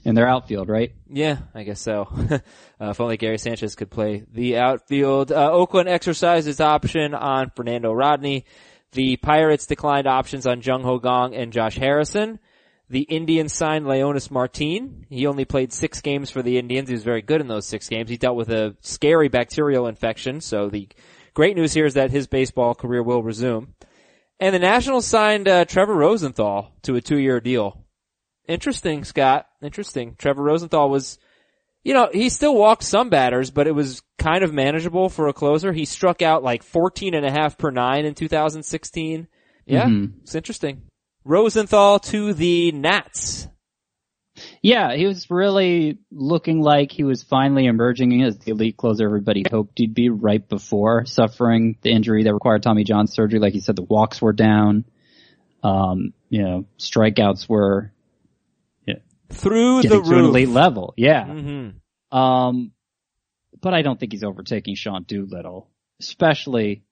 in 0.04 0.14
their 0.14 0.28
outfield, 0.28 0.68
right? 0.68 0.92
Yeah, 1.08 1.38
I 1.54 1.64
guess 1.64 1.80
so. 1.80 2.08
uh, 2.30 2.38
if 2.80 3.00
only 3.00 3.16
Gary 3.16 3.38
Sanchez 3.38 3.74
could 3.74 3.90
play 3.90 4.24
the 4.32 4.58
outfield. 4.58 5.32
Uh, 5.32 5.50
Oakland 5.50 5.88
exercised 5.88 6.46
its 6.46 6.60
option 6.60 7.14
on 7.14 7.50
Fernando 7.56 7.92
Rodney. 7.92 8.44
The 8.92 9.16
Pirates 9.16 9.66
declined 9.66 10.06
options 10.06 10.46
on 10.46 10.62
Jung 10.62 10.82
Ho 10.82 11.00
Kang 11.00 11.34
and 11.34 11.52
Josh 11.52 11.76
Harrison. 11.76 12.38
The 12.90 13.02
Indians 13.02 13.52
signed 13.54 13.86
Leonys 13.86 14.30
Martin. 14.30 15.06
He 15.08 15.26
only 15.26 15.44
played 15.44 15.72
six 15.72 16.00
games 16.00 16.30
for 16.30 16.42
the 16.42 16.58
Indians. 16.58 16.88
He 16.88 16.94
was 16.94 17.02
very 17.02 17.22
good 17.22 17.40
in 17.40 17.48
those 17.48 17.66
six 17.66 17.88
games. 17.88 18.10
He 18.10 18.16
dealt 18.18 18.36
with 18.36 18.50
a 18.50 18.76
scary 18.82 19.28
bacterial 19.28 19.86
infection, 19.86 20.40
so 20.40 20.68
the 20.68 20.88
great 21.32 21.56
news 21.56 21.72
here 21.72 21.86
is 21.86 21.94
that 21.94 22.10
his 22.10 22.26
baseball 22.26 22.74
career 22.74 23.02
will 23.02 23.22
resume. 23.22 23.74
And 24.38 24.54
the 24.54 24.58
Nationals 24.58 25.06
signed 25.06 25.48
uh, 25.48 25.64
Trevor 25.64 25.94
Rosenthal 25.94 26.72
to 26.82 26.96
a 26.96 27.00
two-year 27.00 27.40
deal. 27.40 27.84
Interesting, 28.46 29.04
Scott. 29.04 29.46
Interesting. 29.62 30.16
Trevor 30.18 30.42
Rosenthal 30.42 30.90
was, 30.90 31.18
you 31.82 31.94
know, 31.94 32.10
he 32.12 32.28
still 32.28 32.54
walked 32.54 32.82
some 32.82 33.08
batters, 33.08 33.50
but 33.50 33.66
it 33.66 33.74
was 33.74 34.02
kind 34.18 34.44
of 34.44 34.52
manageable 34.52 35.08
for 35.08 35.28
a 35.28 35.32
closer. 35.32 35.72
He 35.72 35.86
struck 35.86 36.20
out 36.20 36.42
like 36.42 36.62
14 36.62 37.14
and 37.14 37.24
a 37.24 37.30
half 37.30 37.56
per 37.56 37.70
nine 37.70 38.04
in 38.04 38.14
2016. 38.14 39.28
Yeah, 39.66 39.86
Mhm. 39.86 40.12
it's 40.22 40.34
interesting. 40.34 40.82
Rosenthal 41.24 41.98
to 42.00 42.32
the 42.34 42.72
Nats. 42.72 43.48
Yeah, 44.62 44.94
he 44.96 45.06
was 45.06 45.30
really 45.30 45.98
looking 46.10 46.60
like 46.60 46.90
he 46.90 47.04
was 47.04 47.22
finally 47.22 47.66
emerging 47.66 48.22
as 48.22 48.36
the 48.38 48.50
elite 48.50 48.76
closer 48.76 49.04
everybody 49.04 49.44
hoped 49.48 49.78
he'd 49.78 49.94
be 49.94 50.08
right 50.08 50.46
before 50.48 51.04
suffering 51.06 51.76
the 51.82 51.90
injury 51.90 52.24
that 52.24 52.34
required 52.34 52.62
Tommy 52.62 52.82
John 52.84 53.06
surgery. 53.06 53.38
Like 53.38 53.54
you 53.54 53.60
said, 53.60 53.76
the 53.76 53.82
walks 53.82 54.20
were 54.20 54.32
down. 54.32 54.84
Um, 55.62 56.12
you 56.28 56.42
know, 56.42 56.64
strikeouts 56.78 57.48
were 57.48 57.92
Through 59.30 59.82
getting 59.82 59.98
the 60.02 60.04
to 60.04 60.10
an 60.16 60.20
roof. 60.24 60.28
elite 60.30 60.48
level. 60.48 60.94
Yeah. 60.96 61.24
hmm 61.26 61.68
Um, 62.16 62.72
but 63.60 63.72
I 63.74 63.82
don't 63.82 63.98
think 63.98 64.12
he's 64.12 64.22
overtaking 64.24 64.74
Sean 64.74 65.04
Doolittle, 65.04 65.70
especially 66.00 66.84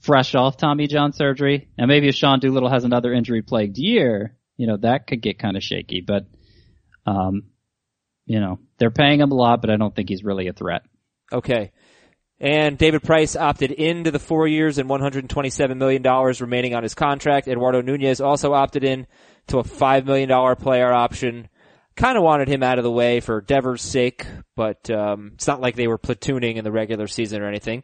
fresh 0.00 0.34
off 0.34 0.56
Tommy 0.56 0.86
John 0.86 1.12
surgery. 1.12 1.68
And 1.78 1.88
maybe 1.88 2.08
if 2.08 2.14
Sean 2.14 2.40
Doolittle 2.40 2.70
has 2.70 2.84
another 2.84 3.12
injury 3.12 3.42
plagued 3.42 3.78
year, 3.78 4.36
you 4.56 4.66
know, 4.66 4.76
that 4.78 5.06
could 5.06 5.22
get 5.22 5.38
kind 5.38 5.56
of 5.56 5.62
shaky, 5.62 6.00
but, 6.00 6.26
um, 7.06 7.44
you 8.26 8.40
know, 8.40 8.58
they're 8.78 8.90
paying 8.90 9.20
him 9.20 9.32
a 9.32 9.34
lot, 9.34 9.60
but 9.60 9.70
I 9.70 9.76
don't 9.76 9.94
think 9.94 10.08
he's 10.08 10.24
really 10.24 10.48
a 10.48 10.52
threat. 10.52 10.82
Okay. 11.32 11.72
And 12.40 12.78
David 12.78 13.02
Price 13.02 13.36
opted 13.36 13.70
into 13.70 14.10
the 14.10 14.18
four 14.18 14.48
years 14.48 14.78
and 14.78 14.88
$127 14.88 15.76
million 15.76 16.02
remaining 16.02 16.74
on 16.74 16.82
his 16.82 16.94
contract. 16.94 17.48
Eduardo 17.48 17.82
Nunez 17.82 18.20
also 18.22 18.54
opted 18.54 18.82
in 18.82 19.06
to 19.48 19.58
a 19.58 19.62
$5 19.62 20.06
million 20.06 20.56
player 20.56 20.90
option. 20.90 21.48
Kind 21.96 22.16
of 22.16 22.24
wanted 22.24 22.48
him 22.48 22.62
out 22.62 22.78
of 22.78 22.84
the 22.84 22.90
way 22.90 23.20
for 23.20 23.42
Devers' 23.42 23.82
sake, 23.82 24.26
but 24.56 24.88
um, 24.90 25.32
it's 25.34 25.46
not 25.46 25.60
like 25.60 25.76
they 25.76 25.88
were 25.88 25.98
platooning 25.98 26.56
in 26.56 26.64
the 26.64 26.72
regular 26.72 27.08
season 27.08 27.42
or 27.42 27.48
anything. 27.48 27.82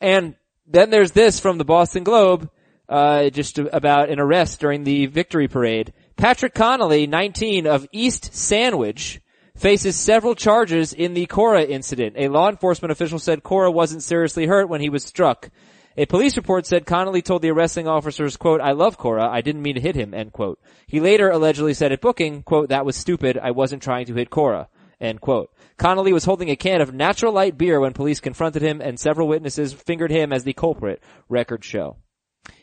And 0.00 0.34
then 0.66 0.90
there's 0.90 1.12
this 1.12 1.40
from 1.40 1.58
the 1.58 1.64
Boston 1.64 2.04
Globe, 2.04 2.50
uh, 2.88 3.30
just 3.30 3.58
about 3.58 4.10
an 4.10 4.18
arrest 4.18 4.60
during 4.60 4.84
the 4.84 5.06
victory 5.06 5.48
parade. 5.48 5.92
Patrick 6.16 6.54
Connolly, 6.54 7.06
19 7.06 7.66
of 7.66 7.86
East 7.92 8.34
Sandwich, 8.34 9.20
faces 9.56 9.96
several 9.96 10.34
charges 10.34 10.92
in 10.92 11.14
the 11.14 11.26
Cora 11.26 11.62
incident. 11.62 12.16
A 12.18 12.28
law 12.28 12.48
enforcement 12.48 12.92
official 12.92 13.18
said 13.18 13.42
Cora 13.42 13.70
wasn't 13.70 14.02
seriously 14.02 14.46
hurt 14.46 14.68
when 14.68 14.80
he 14.80 14.88
was 14.88 15.04
struck. 15.04 15.50
A 15.96 16.06
police 16.06 16.36
report 16.36 16.66
said 16.66 16.86
Connolly 16.86 17.20
told 17.20 17.42
the 17.42 17.50
arresting 17.50 17.86
officers, 17.86 18.36
quote, 18.36 18.60
I 18.60 18.72
love 18.72 18.96
Cora, 18.96 19.28
I 19.28 19.40
didn't 19.40 19.62
mean 19.62 19.74
to 19.74 19.80
hit 19.80 19.96
him, 19.96 20.14
end 20.14 20.32
quote. 20.32 20.58
He 20.86 21.00
later 21.00 21.30
allegedly 21.30 21.74
said 21.74 21.92
at 21.92 22.00
booking, 22.00 22.42
quote, 22.42 22.70
that 22.70 22.86
was 22.86 22.96
stupid, 22.96 23.36
I 23.36 23.50
wasn't 23.50 23.82
trying 23.82 24.06
to 24.06 24.14
hit 24.14 24.30
Cora, 24.30 24.68
end 25.00 25.20
quote. 25.20 25.50
Connolly 25.78 26.12
was 26.12 26.24
holding 26.24 26.50
a 26.50 26.56
can 26.56 26.80
of 26.80 26.92
natural 26.92 27.32
light 27.32 27.56
beer 27.56 27.80
when 27.80 27.92
police 27.92 28.20
confronted 28.20 28.62
him 28.62 28.80
and 28.80 28.98
several 28.98 29.28
witnesses 29.28 29.72
fingered 29.72 30.10
him 30.10 30.32
as 30.32 30.44
the 30.44 30.52
culprit, 30.52 31.02
records 31.28 31.66
show. 31.66 31.96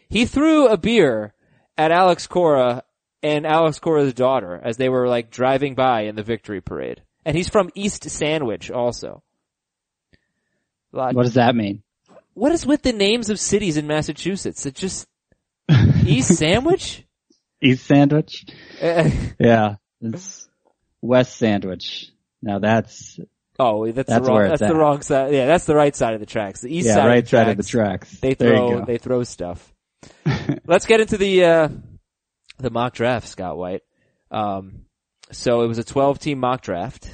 He 0.10 0.26
threw 0.26 0.68
a 0.68 0.78
beer 0.78 1.34
at 1.78 1.92
Alex 1.92 2.28
Cora 2.28 2.84
and 3.24 3.46
Alex 3.46 3.80
Cora's 3.80 4.14
daughter 4.14 4.60
as 4.64 4.78
they 4.78 4.90
were 4.90 5.08
like 5.08 5.32
driving 5.32 5.76
by 5.76 6.02
in 6.02 6.16
the 6.16 6.24
victory 6.24 6.62
parade. 6.62 7.02
And 7.26 7.36
he's 7.36 7.50
from 7.50 7.70
East 7.76 8.10
Sandwich 8.10 8.72
also. 8.72 9.24
What 10.92 11.14
does 11.16 11.34
that 11.34 11.56
mean? 11.56 11.84
What 12.34 12.52
is 12.52 12.66
with 12.66 12.84
the 12.84 12.94
names 12.94 13.30
of 13.30 13.40
cities 13.40 13.78
in 13.78 13.88
Massachusetts? 13.88 14.66
It 14.66 14.76
just 14.76 15.08
East 16.06 16.36
Sandwich. 16.36 17.04
East 17.62 17.86
Sandwich? 17.86 18.46
Uh, 18.82 19.10
Yeah. 19.40 19.76
It's 20.00 20.48
West 21.02 21.36
Sandwich. 21.38 22.12
Now 22.42 22.60
that's, 22.60 23.20
oh, 23.60 23.86
that's, 23.92 24.10
That's 24.10 24.26
the 24.26 24.32
wrong. 24.32 24.50
That's 24.50 24.62
the 24.62 24.76
wrong 24.76 25.02
side. 25.02 25.34
Yeah, 25.34 25.46
that's 25.46 25.66
the 25.66 25.76
right 25.76 25.96
side 25.96 26.14
of 26.14 26.20
the 26.20 26.26
tracks. 26.26 26.62
The 26.62 26.76
east 26.76 26.88
yeah, 26.88 26.96
side 26.96 27.08
right 27.08 27.18
of 27.20 27.26
the 27.26 27.30
side 27.30 27.50
of 27.50 27.58
the 27.58 27.64
tracks. 27.64 28.20
They 28.20 28.34
throw 28.34 28.86
they 28.86 28.98
throw 28.98 29.24
stuff. 29.24 29.74
Let's 30.66 30.86
get 30.86 31.00
into 31.00 31.18
the 31.18 31.44
uh 31.44 31.70
the 32.60 32.70
mock 32.70 32.94
draft, 32.94 33.28
Scott 33.28 33.58
White. 33.58 33.82
Um 34.32 34.86
so 35.32 35.62
it 35.62 35.68
was 35.68 35.78
a 35.78 35.84
12 35.84 36.20
team 36.20 36.40
mock 36.40 36.62
draft 36.62 37.10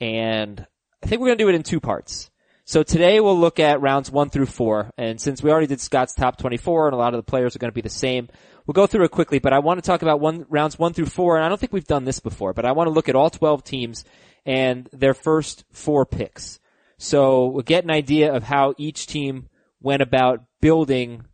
and 0.00 0.66
I 1.02 1.06
think 1.06 1.20
we're 1.20 1.28
going 1.28 1.38
to 1.38 1.44
do 1.44 1.48
it 1.48 1.54
in 1.54 1.62
two 1.62 1.80
parts. 1.80 2.30
So 2.66 2.82
today 2.82 3.20
we'll 3.20 3.38
look 3.38 3.60
at 3.60 3.82
rounds 3.82 4.10
1 4.10 4.30
through 4.30 4.46
4 4.46 4.92
and 4.96 5.20
since 5.20 5.42
we 5.42 5.50
already 5.50 5.66
did 5.66 5.80
Scott's 5.80 6.14
top 6.14 6.38
24 6.38 6.88
and 6.88 6.94
a 6.94 6.98
lot 6.98 7.14
of 7.14 7.18
the 7.18 7.30
players 7.30 7.54
are 7.54 7.58
going 7.58 7.70
to 7.70 7.74
be 7.74 7.82
the 7.82 7.90
same, 7.90 8.28
we'll 8.66 8.72
go 8.72 8.86
through 8.86 9.04
it 9.04 9.10
quickly, 9.10 9.38
but 9.38 9.52
I 9.52 9.58
want 9.58 9.82
to 9.82 9.86
talk 9.86 10.02
about 10.02 10.20
one 10.20 10.46
rounds 10.48 10.78
1 10.78 10.94
through 10.94 11.06
4 11.06 11.36
and 11.36 11.44
I 11.44 11.48
don't 11.48 11.60
think 11.60 11.72
we've 11.72 11.84
done 11.84 12.04
this 12.04 12.20
before, 12.20 12.54
but 12.54 12.64
I 12.64 12.72
want 12.72 12.88
to 12.88 12.92
look 12.92 13.08
at 13.08 13.16
all 13.16 13.30
12 13.30 13.62
teams 13.62 14.04
and 14.46 14.88
their 14.92 15.14
first 15.14 15.64
4 15.72 16.06
picks. 16.06 16.60
So 16.98 17.46
we'll 17.46 17.62
get 17.62 17.84
an 17.84 17.90
idea 17.90 18.32
of 18.32 18.42
how 18.42 18.74
each 18.78 19.06
team 19.06 19.48
went 19.80 20.02
about 20.02 20.44
building 20.60 21.24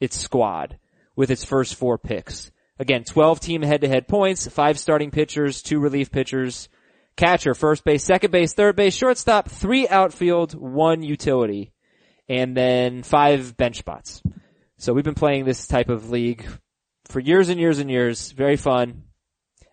its 0.00 0.18
squad 0.18 0.78
with 1.16 1.30
its 1.30 1.44
first 1.44 1.74
four 1.74 1.98
picks. 1.98 2.50
Again, 2.78 3.04
12 3.04 3.40
team 3.40 3.62
head 3.62 3.80
to 3.80 3.88
head 3.88 4.06
points, 4.06 4.46
five 4.46 4.78
starting 4.78 5.10
pitchers, 5.10 5.62
two 5.62 5.80
relief 5.80 6.12
pitchers, 6.12 6.68
catcher, 7.16 7.54
first 7.54 7.84
base, 7.84 8.04
second 8.04 8.30
base, 8.30 8.52
third 8.52 8.76
base, 8.76 8.94
shortstop, 8.94 9.48
three 9.48 9.88
outfield, 9.88 10.52
one 10.52 11.02
utility, 11.02 11.72
and 12.28 12.56
then 12.56 13.02
five 13.02 13.56
bench 13.56 13.78
spots. 13.78 14.22
So 14.76 14.92
we've 14.92 15.04
been 15.04 15.14
playing 15.14 15.46
this 15.46 15.66
type 15.66 15.88
of 15.88 16.10
league 16.10 16.46
for 17.06 17.18
years 17.18 17.48
and 17.48 17.58
years 17.58 17.78
and 17.78 17.90
years. 17.90 18.30
Very 18.32 18.56
fun. 18.56 19.04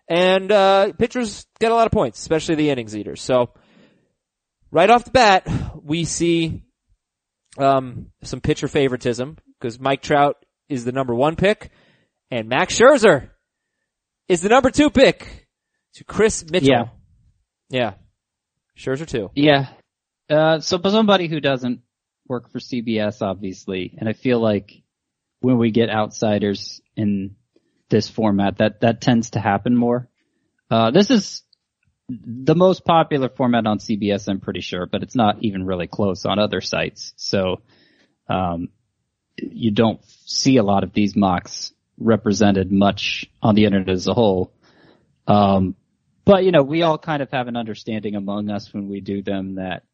And, 0.08 0.52
uh, 0.52 0.92
pitchers 0.92 1.46
get 1.58 1.72
a 1.72 1.74
lot 1.74 1.86
of 1.86 1.92
points, 1.92 2.18
especially 2.18 2.56
the 2.56 2.70
innings 2.70 2.96
eaters. 2.96 3.22
So, 3.22 3.50
right 4.70 4.90
off 4.90 5.04
the 5.04 5.10
bat, 5.10 5.46
we 5.82 6.04
see 6.04 6.62
um, 7.58 8.10
some 8.22 8.40
pitcher 8.40 8.68
favoritism 8.68 9.38
because 9.58 9.78
Mike 9.78 10.02
Trout 10.02 10.36
is 10.68 10.84
the 10.84 10.92
number 10.92 11.14
one 11.14 11.36
pick 11.36 11.70
and 12.30 12.48
Max 12.48 12.78
Scherzer 12.78 13.30
is 14.28 14.40
the 14.40 14.48
number 14.48 14.70
two 14.70 14.90
pick 14.90 15.46
to 15.94 16.04
Chris 16.04 16.44
Mitchell. 16.50 16.68
Yeah. 16.68 16.84
Yeah. 17.70 17.94
Scherzer 18.76 19.06
too. 19.06 19.30
Yeah. 19.34 19.68
Uh, 20.28 20.60
so 20.60 20.78
for 20.78 20.90
somebody 20.90 21.28
who 21.28 21.40
doesn't 21.40 21.80
work 22.26 22.50
for 22.50 22.58
CBS, 22.58 23.22
obviously, 23.22 23.94
and 23.98 24.08
I 24.08 24.14
feel 24.14 24.40
like 24.40 24.82
when 25.40 25.58
we 25.58 25.70
get 25.70 25.90
outsiders 25.90 26.80
in 26.96 27.36
this 27.90 28.08
format, 28.08 28.58
that, 28.58 28.80
that 28.80 29.00
tends 29.00 29.30
to 29.30 29.40
happen 29.40 29.76
more. 29.76 30.08
Uh, 30.70 30.90
this 30.90 31.10
is 31.10 31.42
the 32.08 32.54
most 32.54 32.84
popular 32.84 33.28
format 33.28 33.66
on 33.66 33.78
CBS, 33.78 34.28
I'm 34.28 34.40
pretty 34.40 34.60
sure, 34.60 34.86
but 34.86 35.02
it's 35.02 35.14
not 35.14 35.36
even 35.40 35.64
really 35.64 35.86
close 35.86 36.26
on 36.26 36.38
other 36.38 36.60
sites. 36.60 37.12
So, 37.16 37.62
um, 38.28 38.68
you 39.36 39.70
don't 39.70 40.00
see 40.26 40.58
a 40.58 40.62
lot 40.62 40.84
of 40.84 40.92
these 40.92 41.16
mocks 41.16 41.72
represented 41.98 42.70
much 42.70 43.26
on 43.42 43.54
the 43.54 43.64
internet 43.64 43.88
as 43.88 44.06
a 44.06 44.14
whole. 44.14 44.52
Um, 45.26 45.76
but 46.24 46.44
you 46.44 46.52
know, 46.52 46.62
we 46.62 46.82
all 46.82 46.98
kind 46.98 47.22
of 47.22 47.30
have 47.30 47.48
an 47.48 47.56
understanding 47.56 48.16
among 48.16 48.50
us 48.50 48.72
when 48.72 48.88
we 48.88 49.00
do 49.00 49.22
them 49.22 49.56
that 49.56 49.84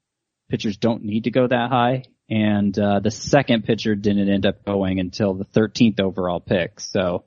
pitchers 0.48 0.76
don't 0.76 1.04
need 1.04 1.24
to 1.24 1.30
go 1.30 1.46
that 1.46 1.70
high. 1.70 2.04
And, 2.28 2.78
uh, 2.78 3.00
the 3.00 3.10
second 3.10 3.64
pitcher 3.64 3.94
didn't 3.94 4.28
end 4.28 4.46
up 4.46 4.64
going 4.64 5.00
until 5.00 5.34
the 5.34 5.44
13th 5.44 6.00
overall 6.00 6.40
pick. 6.40 6.78
So, 6.80 7.24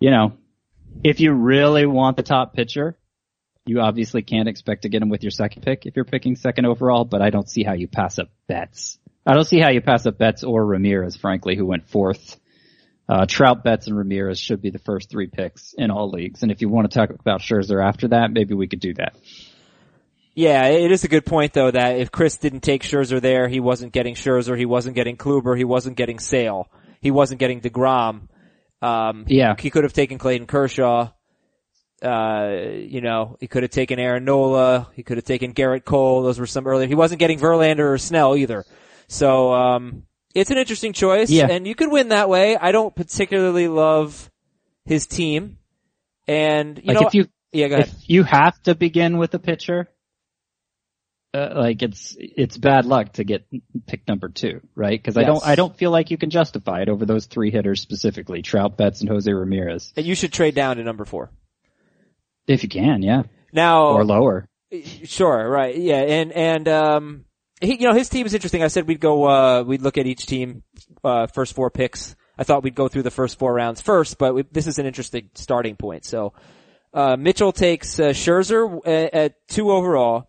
you 0.00 0.10
know, 0.10 0.32
if 1.04 1.20
you 1.20 1.32
really 1.32 1.86
want 1.86 2.16
the 2.16 2.22
top 2.22 2.54
pitcher, 2.54 2.98
you 3.66 3.80
obviously 3.80 4.22
can't 4.22 4.48
expect 4.48 4.82
to 4.82 4.88
get 4.88 5.02
him 5.02 5.10
with 5.10 5.22
your 5.22 5.30
second 5.30 5.62
pick 5.62 5.86
if 5.86 5.96
you're 5.96 6.04
picking 6.04 6.36
second 6.36 6.66
overall, 6.66 7.04
but 7.04 7.20
I 7.20 7.30
don't 7.30 7.48
see 7.48 7.62
how 7.62 7.74
you 7.74 7.86
pass 7.86 8.18
up 8.18 8.28
Betts. 8.46 8.98
I 9.26 9.34
don't 9.34 9.44
see 9.44 9.60
how 9.60 9.68
you 9.68 9.82
pass 9.82 10.06
up 10.06 10.16
Betts 10.16 10.42
or 10.42 10.64
Ramirez, 10.64 11.16
frankly, 11.16 11.54
who 11.54 11.66
went 11.66 11.88
fourth. 11.88 12.38
Uh, 13.08 13.26
Trout, 13.26 13.64
Betts, 13.64 13.86
and 13.86 13.96
Ramirez 13.96 14.38
should 14.38 14.60
be 14.60 14.70
the 14.70 14.78
first 14.78 15.10
three 15.10 15.28
picks 15.28 15.74
in 15.74 15.90
all 15.90 16.10
leagues. 16.10 16.42
And 16.42 16.50
if 16.50 16.60
you 16.60 16.68
want 16.68 16.90
to 16.90 16.98
talk 16.98 17.10
about 17.10 17.40
Scherzer 17.40 17.82
after 17.82 18.08
that, 18.08 18.32
maybe 18.32 18.54
we 18.54 18.68
could 18.68 18.80
do 18.80 18.94
that. 18.94 19.16
Yeah, 20.34 20.66
it 20.66 20.92
is 20.92 21.04
a 21.04 21.08
good 21.08 21.26
point 21.26 21.52
though 21.52 21.70
that 21.70 21.98
if 21.98 22.12
Chris 22.12 22.36
didn't 22.36 22.60
take 22.60 22.82
Scherzer 22.82 23.20
there, 23.20 23.48
he 23.48 23.60
wasn't 23.60 23.92
getting 23.92 24.14
Scherzer, 24.14 24.56
he 24.56 24.66
wasn't 24.66 24.94
getting 24.94 25.16
Kluber, 25.16 25.56
he 25.56 25.64
wasn't 25.64 25.96
getting 25.96 26.20
Sale, 26.20 26.70
he 27.00 27.10
wasn't 27.10 27.40
getting 27.40 27.60
DeGrom. 27.60 28.27
Um, 28.82 29.24
Yeah. 29.28 29.54
he 29.58 29.70
could 29.70 29.84
have 29.84 29.92
taken 29.92 30.18
Clayton 30.18 30.46
Kershaw. 30.46 31.10
Uh, 32.02 32.50
you 32.76 33.00
know, 33.00 33.36
he 33.40 33.48
could 33.48 33.64
have 33.64 33.72
taken 33.72 33.98
Aaron 33.98 34.24
Nola. 34.24 34.88
He 34.94 35.02
could 35.02 35.16
have 35.16 35.24
taken 35.24 35.52
Gerrit 35.52 35.84
Cole. 35.84 36.22
Those 36.22 36.38
were 36.38 36.46
some 36.46 36.66
earlier. 36.66 36.86
He 36.86 36.94
wasn't 36.94 37.18
getting 37.18 37.40
Verlander 37.40 37.90
or 37.92 37.98
Snell 37.98 38.36
either. 38.36 38.64
So, 39.08 39.52
um, 39.52 40.04
it's 40.34 40.50
an 40.52 40.58
interesting 40.58 40.92
choice 40.92 41.28
Yeah. 41.30 41.48
and 41.50 41.66
you 41.66 41.74
could 41.74 41.90
win 41.90 42.08
that 42.10 42.28
way. 42.28 42.56
I 42.56 42.70
don't 42.70 42.94
particularly 42.94 43.66
love 43.66 44.30
his 44.84 45.06
team. 45.06 45.58
And, 46.28 46.78
you 46.78 46.84
like 46.92 47.00
know, 47.00 47.06
if 47.08 47.14
you, 47.14 47.26
yeah, 47.52 47.66
go 47.68 47.76
ahead. 47.76 47.88
if 47.88 48.08
you 48.08 48.22
have 48.22 48.62
to 48.64 48.74
begin 48.76 49.16
with 49.18 49.34
a 49.34 49.38
pitcher, 49.40 49.88
uh, 51.34 51.52
like 51.56 51.82
it's, 51.82 52.16
it's 52.18 52.56
bad 52.56 52.86
luck 52.86 53.12
to 53.14 53.24
get 53.24 53.46
pick 53.86 54.06
number 54.08 54.28
two, 54.28 54.60
right? 54.74 55.02
Cause 55.02 55.16
I 55.16 55.24
don't, 55.24 55.44
I 55.46 55.54
don't 55.54 55.76
feel 55.76 55.90
like 55.90 56.10
you 56.10 56.18
can 56.18 56.30
justify 56.30 56.82
it 56.82 56.88
over 56.88 57.04
those 57.04 57.26
three 57.26 57.50
hitters 57.50 57.80
specifically, 57.80 58.42
Trout, 58.42 58.76
Betts, 58.76 59.00
and 59.00 59.08
Jose 59.10 59.30
Ramirez. 59.30 59.92
And 59.96 60.06
you 60.06 60.14
should 60.14 60.32
trade 60.32 60.54
down 60.54 60.76
to 60.76 60.84
number 60.84 61.04
four. 61.04 61.30
If 62.46 62.62
you 62.62 62.68
can, 62.68 63.02
yeah. 63.02 63.24
Now, 63.52 63.88
Or 63.88 64.04
lower. 64.04 64.48
Sure, 65.04 65.48
right, 65.48 65.76
yeah, 65.76 66.00
and 66.00 66.30
and 66.32 66.68
um, 66.68 67.24
he, 67.60 67.80
you 67.80 67.88
know, 67.88 67.94
his 67.94 68.10
team 68.10 68.26
is 68.26 68.34
interesting. 68.34 68.62
I 68.62 68.68
said 68.68 68.86
we'd 68.86 69.00
go, 69.00 69.24
uh, 69.26 69.62
we'd 69.62 69.80
look 69.80 69.96
at 69.96 70.06
each 70.06 70.26
team, 70.26 70.62
uh, 71.02 71.26
first 71.26 71.54
four 71.54 71.70
picks. 71.70 72.14
I 72.36 72.44
thought 72.44 72.62
we'd 72.62 72.74
go 72.74 72.86
through 72.88 73.02
the 73.02 73.10
first 73.10 73.38
four 73.38 73.52
rounds 73.54 73.80
first, 73.80 74.18
but 74.18 74.34
we, 74.34 74.42
this 74.52 74.66
is 74.66 74.78
an 74.78 74.86
interesting 74.86 75.30
starting 75.34 75.76
point. 75.76 76.04
So, 76.04 76.34
uh, 76.92 77.16
Mitchell 77.16 77.52
takes 77.52 77.98
uh, 77.98 78.08
Scherzer 78.10 78.80
at, 78.86 79.14
at 79.14 79.48
two 79.48 79.70
overall, 79.72 80.27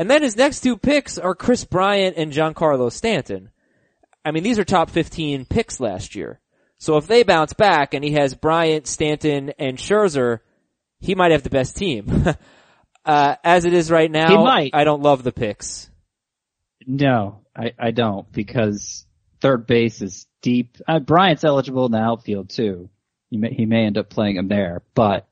and 0.00 0.08
then 0.08 0.22
his 0.22 0.34
next 0.34 0.60
two 0.60 0.78
picks 0.78 1.18
are 1.18 1.34
Kris 1.34 1.66
Bryant 1.66 2.16
and 2.16 2.32
Giancarlo 2.32 2.90
Stanton. 2.90 3.50
I 4.24 4.30
mean, 4.30 4.42
these 4.42 4.58
are 4.58 4.64
top 4.64 4.88
15 4.88 5.44
picks 5.44 5.78
last 5.78 6.14
year. 6.14 6.40
So 6.78 6.96
if 6.96 7.06
they 7.06 7.22
bounce 7.22 7.52
back 7.52 7.92
and 7.92 8.02
he 8.02 8.12
has 8.12 8.34
Bryant, 8.34 8.86
Stanton, 8.86 9.52
and 9.58 9.76
Scherzer, 9.76 10.38
he 11.00 11.14
might 11.14 11.32
have 11.32 11.42
the 11.42 11.50
best 11.50 11.76
team. 11.76 12.24
uh, 13.04 13.36
as 13.44 13.66
it 13.66 13.74
is 13.74 13.90
right 13.90 14.10
now. 14.10 14.28
I 14.72 14.84
don't 14.84 15.02
love 15.02 15.22
the 15.22 15.32
picks. 15.32 15.90
No, 16.86 17.42
I, 17.54 17.72
I 17.78 17.90
don't 17.90 18.32
because 18.32 19.04
third 19.42 19.66
base 19.66 20.00
is 20.00 20.26
deep. 20.40 20.78
Uh, 20.88 21.00
Bryant's 21.00 21.44
eligible 21.44 21.84
in 21.84 21.92
the 21.92 21.98
outfield 21.98 22.48
too. 22.48 22.88
He 23.28 23.36
may, 23.36 23.52
he 23.52 23.66
may 23.66 23.84
end 23.84 23.98
up 23.98 24.08
playing 24.08 24.36
him 24.36 24.48
there, 24.48 24.80
but, 24.94 25.28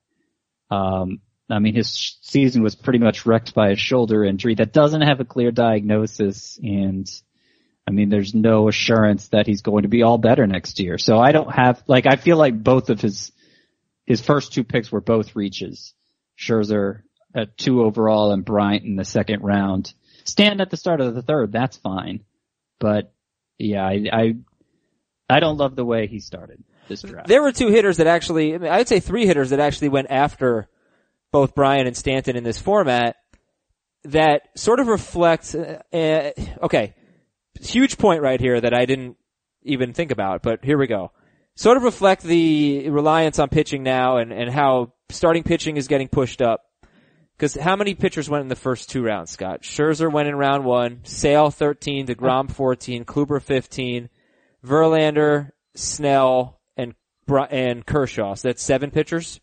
um, 0.71 1.23
I 1.51 1.59
mean, 1.61 1.75
his 1.75 2.19
season 2.21 2.63
was 2.63 2.75
pretty 2.75 2.99
much 2.99 3.25
wrecked 3.25 3.55
by 3.55 3.71
a 3.71 3.77
shoulder 3.77 4.25
injury 4.25 4.55
that 4.57 4.73
doesn't 4.73 5.01
have 5.01 5.21
a 5.21 5.25
clear 5.25 5.51
diagnosis 5.51 6.59
and, 6.63 7.09
I 7.87 7.91
mean, 7.91 8.11
there's 8.11 8.35
no 8.35 8.69
assurance 8.69 9.29
that 9.29 9.47
he's 9.47 9.63
going 9.63 9.83
to 9.83 9.89
be 9.89 10.03
all 10.03 10.19
better 10.19 10.47
next 10.47 10.79
year. 10.79 10.99
So 10.99 11.19
I 11.19 11.33
don't 11.33 11.51
have, 11.51 11.83
like, 11.87 12.07
I 12.07 12.17
feel 12.17 12.37
like 12.37 12.63
both 12.63 12.91
of 12.91 13.01
his, 13.01 13.33
his 14.05 14.21
first 14.21 14.53
two 14.53 14.63
picks 14.63 14.93
were 14.93 15.01
both 15.01 15.35
reaches. 15.35 15.95
Scherzer 16.39 17.03
at 17.35 17.57
two 17.57 17.83
overall 17.83 18.33
and 18.33 18.45
Bryant 18.45 18.85
in 18.85 18.97
the 18.97 19.05
second 19.05 19.43
round. 19.43 19.95
Stand 20.25 20.61
at 20.61 20.69
the 20.69 20.77
start 20.77 21.01
of 21.01 21.15
the 21.15 21.23
third, 21.23 21.51
that's 21.51 21.79
fine. 21.79 22.25
But 22.79 23.13
yeah, 23.59 23.87
I, 23.87 24.05
I, 24.13 24.37
I 25.31 25.41
don't 25.41 25.57
love 25.57 25.75
the 25.75 25.85
way 25.85 26.07
he 26.07 26.21
started 26.21 26.63
this 26.89 27.03
draft. 27.03 27.29
There 27.29 27.43
were 27.43 27.53
two 27.53 27.69
hitters 27.69 27.97
that 27.97 28.07
actually, 28.07 28.55
I 28.55 28.59
mean, 28.59 28.71
I'd 28.71 28.89
say 28.89 29.01
three 29.01 29.27
hitters 29.27 29.51
that 29.51 29.61
actually 29.61 29.89
went 29.89 30.09
after 30.11 30.69
both 31.33 31.55
Brian 31.55 31.87
and 31.87 31.97
Stanton 31.97 32.37
in 32.37 32.45
this 32.45 32.61
format 32.61 33.17
that 34.05 34.49
sort 34.57 34.81
of 34.81 34.87
reflect, 34.87 35.55
uh, 35.55 35.79
uh, 35.97 36.31
okay, 36.63 36.95
huge 37.61 37.99
point 37.99 38.23
right 38.23 38.41
here 38.41 38.61
that 38.61 38.75
I 38.75 38.87
didn't 38.87 39.17
even 39.63 39.93
think 39.93 40.11
about, 40.11 40.43
but 40.43 40.65
here 40.65 40.79
we 40.79 40.87
go. 40.87 41.13
Sort 41.57 41.77
of 41.77 41.83
reflect 41.83 42.23
the 42.23 42.89
reliance 42.89 43.39
on 43.39 43.49
pitching 43.49 43.83
now 43.83 44.19
and, 44.19 44.33
and 44.33 44.51
how 44.51 44.93
starting 45.11 45.43
pitching 45.43 45.77
is 45.77 45.89
getting 45.89 46.09
pushed 46.09 46.41
up. 46.41 46.65
Cause 47.39 47.55
how 47.55 47.77
many 47.77 47.95
pitchers 47.95 48.29
went 48.29 48.43
in 48.43 48.49
the 48.49 48.57
first 48.57 48.91
two 48.91 49.03
rounds, 49.03 49.31
Scott? 49.31 49.63
Scherzer 49.63 50.11
went 50.11 50.29
in 50.29 50.35
round 50.35 50.65
one, 50.65 51.01
Sale 51.05 51.51
13, 51.53 52.07
DeGrom 52.07 52.51
14, 52.51 53.05
Kluber 53.05 53.41
15, 53.41 54.09
Verlander, 54.65 55.51
Snell, 55.77 56.61
and, 56.77 56.95
and 57.29 57.87
Kershaw. 57.87 58.35
So 58.35 58.49
that's 58.49 58.63
seven 58.63 58.91
pitchers. 58.91 59.41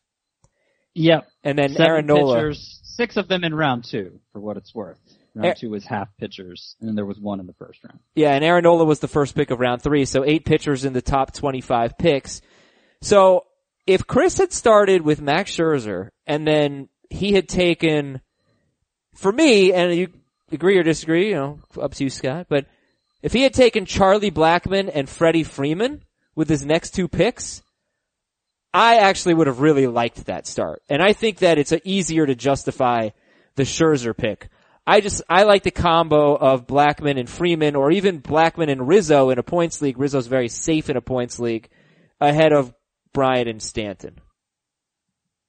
Yep. 0.95 1.27
And 1.43 1.57
then 1.57 1.69
Seven 1.69 1.85
Aaron 1.85 2.05
Nola. 2.07 2.35
pitchers, 2.37 2.79
six 2.83 3.17
of 3.17 3.27
them 3.27 3.43
in 3.43 3.53
round 3.53 3.83
two, 3.83 4.19
for 4.31 4.39
what 4.39 4.57
it's 4.57 4.73
worth. 4.73 4.97
Round 5.35 5.47
Eh. 5.47 5.53
two 5.53 5.69
was 5.69 5.85
half 5.85 6.07
pitchers, 6.17 6.75
and 6.79 6.87
then 6.87 6.95
there 6.95 7.05
was 7.05 7.19
one 7.19 7.39
in 7.41 7.45
the 7.47 7.53
first 7.53 7.83
round. 7.83 7.99
Yeah, 8.15 8.31
and 8.33 8.43
Aaron 8.43 8.63
Nola 8.63 8.85
was 8.85 8.99
the 9.01 9.07
first 9.09 9.35
pick 9.35 9.51
of 9.51 9.59
round 9.59 9.81
three, 9.81 10.05
so 10.05 10.23
eight 10.23 10.45
pitchers 10.45 10.85
in 10.85 10.93
the 10.93 11.01
top 11.01 11.33
25 11.33 11.97
picks. 11.97 12.41
So 13.01 13.45
if 13.85 14.07
Chris 14.07 14.37
had 14.37 14.53
started 14.53 15.01
with 15.01 15.21
Max 15.21 15.51
Scherzer 15.51 16.09
and 16.25 16.47
then 16.47 16.87
he 17.09 17.33
had 17.33 17.49
taken, 17.49 18.21
for 19.13 19.31
me, 19.31 19.73
and 19.73 19.93
you 19.93 20.07
agree 20.51 20.77
or 20.77 20.83
disagree, 20.83 21.29
you 21.29 21.35
know, 21.35 21.59
up 21.81 21.93
to 21.95 22.05
you, 22.05 22.09
Scott, 22.09 22.47
but 22.49 22.65
if 23.21 23.33
he 23.33 23.41
had 23.41 23.53
taken 23.53 23.85
Charlie 23.85 24.31
Blackmon 24.31 24.89
and 24.93 25.09
Freddie 25.09 25.43
Freeman 25.43 26.03
with 26.35 26.47
his 26.47 26.65
next 26.65 26.91
two 26.91 27.07
picks, 27.09 27.61
I 28.75 28.97
actually 28.97 29.35
would 29.35 29.47
have 29.47 29.61
really 29.61 29.87
liked 29.87 30.25
that 30.25 30.45
start. 30.45 30.83
And 30.89 31.01
I 31.01 31.13
think 31.13 31.37
that 31.37 31.57
it's 31.57 31.73
easier 31.85 32.25
to 32.25 32.35
justify 32.35 33.11
the 33.55 33.63
Scherzer 33.63 34.15
pick. 34.15 34.49
I 34.85 34.99
just, 34.99 35.21
I 35.29 35.43
like 35.43 35.63
the 35.63 35.71
combo 35.71 36.35
of 36.35 36.67
Blackmon 36.67 37.17
and 37.17 37.29
Freeman 37.29 37.77
or 37.77 37.89
even 37.91 38.21
Blackmon 38.21 38.69
and 38.69 38.85
Rizzo 38.85 39.29
in 39.29 39.39
a 39.39 39.43
points 39.43 39.81
league. 39.81 39.97
Rizzo's 39.97 40.27
very 40.27 40.49
safe 40.49 40.89
in 40.89 40.97
a 40.97 41.01
points 41.01 41.39
league 41.39 41.69
ahead 42.19 42.51
of 42.51 42.73
Bryant 43.13 43.47
and 43.47 43.61
Stanton. 43.61 44.19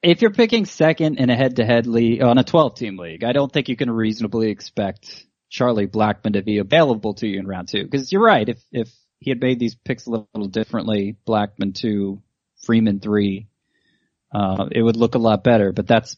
If 0.02 0.22
you're 0.22 0.32
picking 0.32 0.64
second 0.64 1.18
in 1.18 1.28
a 1.28 1.36
head-to-head 1.36 1.88
league 1.88 2.22
on 2.22 2.38
a 2.38 2.44
12-team 2.44 2.96
league, 2.96 3.24
I 3.24 3.32
don't 3.32 3.52
think 3.52 3.68
you 3.68 3.76
can 3.76 3.90
reasonably 3.90 4.50
expect 4.50 5.26
Charlie 5.50 5.88
Blackmon 5.88 6.34
to 6.34 6.42
be 6.42 6.58
available 6.58 7.14
to 7.14 7.26
you 7.26 7.40
in 7.40 7.46
round 7.48 7.66
two. 7.68 7.82
Because 7.82 8.12
you're 8.12 8.22
right, 8.22 8.48
if 8.48 8.62
if 8.70 8.88
he 9.18 9.30
had 9.30 9.40
made 9.40 9.58
these 9.58 9.74
picks 9.74 10.06
a 10.06 10.10
little 10.10 10.48
differently, 10.48 11.16
Blackmon 11.26 11.74
two, 11.74 12.22
Freeman 12.66 13.00
three, 13.00 13.48
uh, 14.34 14.66
it 14.70 14.82
would 14.82 14.96
look 14.96 15.14
a 15.14 15.18
lot 15.18 15.44
better. 15.44 15.72
But 15.72 15.86
that's 15.86 16.16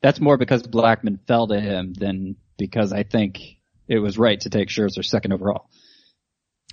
that's 0.00 0.20
more 0.20 0.36
because 0.36 0.62
Blackmon 0.62 1.18
fell 1.26 1.48
to 1.48 1.60
him 1.60 1.92
than 1.92 2.36
because 2.56 2.92
I 2.92 3.02
think 3.02 3.40
it 3.88 3.98
was 3.98 4.18
right 4.18 4.40
to 4.40 4.50
take 4.50 4.68
Scherzer 4.68 5.04
second 5.04 5.32
overall. 5.32 5.68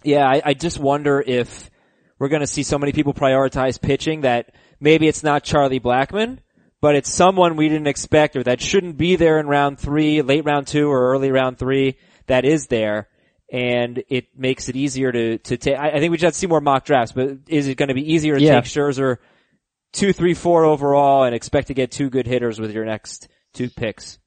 Yeah, 0.03 0.27
I, 0.27 0.41
I 0.46 0.53
just 0.53 0.79
wonder 0.79 1.24
if 1.25 1.72
we're 2.20 2.29
going 2.29 2.41
to 2.41 2.48
see 2.48 2.63
so 2.63 2.77
many 2.77 2.91
people 2.91 3.13
prioritize 3.13 3.82
pitching 3.82 4.22
that 4.22 4.53
maybe 4.79 5.08
it's 5.08 5.24
not 5.24 5.44
Charlie 5.44 5.79
Blackmon, 5.79 6.39
but 6.82 6.96
it's 6.96 7.12
someone 7.12 7.55
we 7.55 7.70
didn't 7.70 7.88
expect 7.88 8.36
or 8.36 8.44
that 8.44 8.62
shouldn't 8.62 8.98
be 8.98 9.15
there 9.15 9.39
in 9.39 9.48
round 9.48 9.79
three, 9.79 10.22
late 10.22 10.46
round 10.46 10.67
two 10.67 10.89
or 10.89 11.12
early 11.12 11.32
round 11.32 11.58
three 11.58 11.98
that 12.27 12.46
is 12.46 12.67
there. 12.67 13.10
And 13.52 14.04
it 14.10 14.28
makes 14.38 14.70
it 14.70 14.75
easier 14.75 15.12
to, 15.12 15.38
to 15.38 15.58
take, 15.58 15.78
I 15.78 15.90
I 15.92 16.00
think 16.00 16.12
we 16.12 16.18
just 16.18 16.24
have 16.24 16.34
to 16.34 16.40
see 16.40 16.48
more 16.48 16.62
mock 16.62 16.84
drafts, 16.86 17.12
but 17.12 17.38
is 17.48 17.68
it 17.68 17.75
going 17.75 17.90
to 17.90 17.94
be 17.94 18.14
easier 18.14 18.36
to 18.38 18.42
Yeah. 18.44 18.56
take 18.56 18.66
Scherzer 18.66 19.18
two, 19.94 20.14
three, 20.14 20.34
four 20.34 20.66
overall 20.66 21.24
and 21.24 21.36
expect 21.36 21.68
to 21.68 21.74
get 21.75 21.92
two 21.92 22.10
good 22.10 22.25
hitters 22.25 22.60
with 22.60 22.72
your 22.72 22.86
next 22.86 23.28
two 23.54 23.70
picks? 23.70 24.18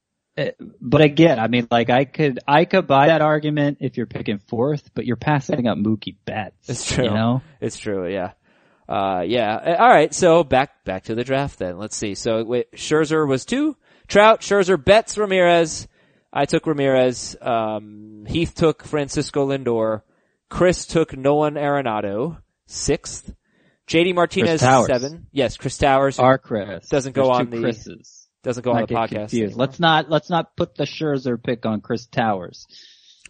But 0.80 1.00
again, 1.00 1.40
I 1.40 1.48
mean, 1.48 1.66
like 1.68 1.90
I 1.90 2.04
could, 2.04 2.38
I 2.46 2.64
could 2.64 2.86
buy 2.86 3.08
that 3.08 3.20
argument 3.20 3.78
if 3.80 3.96
you're 3.96 4.06
picking 4.06 4.38
fourth, 4.38 4.90
but 4.94 5.04
you're 5.04 5.16
passing 5.16 5.66
up 5.66 5.76
Mookie 5.78 6.14
Betts. 6.24 6.68
It's 6.68 6.88
true. 6.94 7.04
You 7.06 7.10
know? 7.10 7.42
It's 7.60 7.76
true, 7.76 8.06
yeah. 8.06 8.32
Uh, 8.88 9.22
yeah. 9.26 9.56
Uh, 9.56 9.76
All 9.82 9.88
right. 9.88 10.14
So 10.14 10.44
back, 10.44 10.84
back 10.84 11.04
to 11.04 11.16
the 11.16 11.24
draft 11.24 11.58
then. 11.58 11.76
Let's 11.76 11.96
see. 11.96 12.14
So 12.14 12.44
wait, 12.44 12.70
Scherzer 12.72 13.26
was 13.26 13.44
two. 13.44 13.76
Trout, 14.06 14.40
Scherzer, 14.42 14.82
Betts, 14.82 15.18
Ramirez. 15.18 15.88
I 16.32 16.44
took 16.44 16.66
Ramirez. 16.66 17.36
Um, 17.40 18.24
Heath 18.28 18.54
took 18.54 18.84
Francisco 18.84 19.48
Lindor. 19.48 20.02
Chris 20.50 20.86
took 20.86 21.16
Nolan 21.16 21.54
Arenado. 21.54 22.38
Sixth. 22.66 23.34
JD 23.88 24.14
Martinez, 24.14 24.60
seven. 24.60 25.26
Yes, 25.32 25.56
Chris 25.56 25.78
Towers. 25.78 26.18
Our 26.18 26.36
Chris 26.36 26.88
Doesn't 26.88 27.14
go 27.14 27.24
There's 27.28 27.38
on 27.38 27.50
the- 27.50 27.60
Chris's. 27.60 28.28
doesn't 28.42 28.62
go 28.62 28.72
on 28.72 28.82
the 28.82 28.94
podcast. 28.94 29.08
confused. 29.30 29.56
Let's 29.56 29.80
not 29.80 30.10
let's 30.10 30.28
not 30.28 30.54
put 30.56 30.74
the 30.74 30.84
Scherzer 30.84 31.42
pick 31.42 31.64
on 31.64 31.80
Chris 31.80 32.06
Towers. 32.06 32.66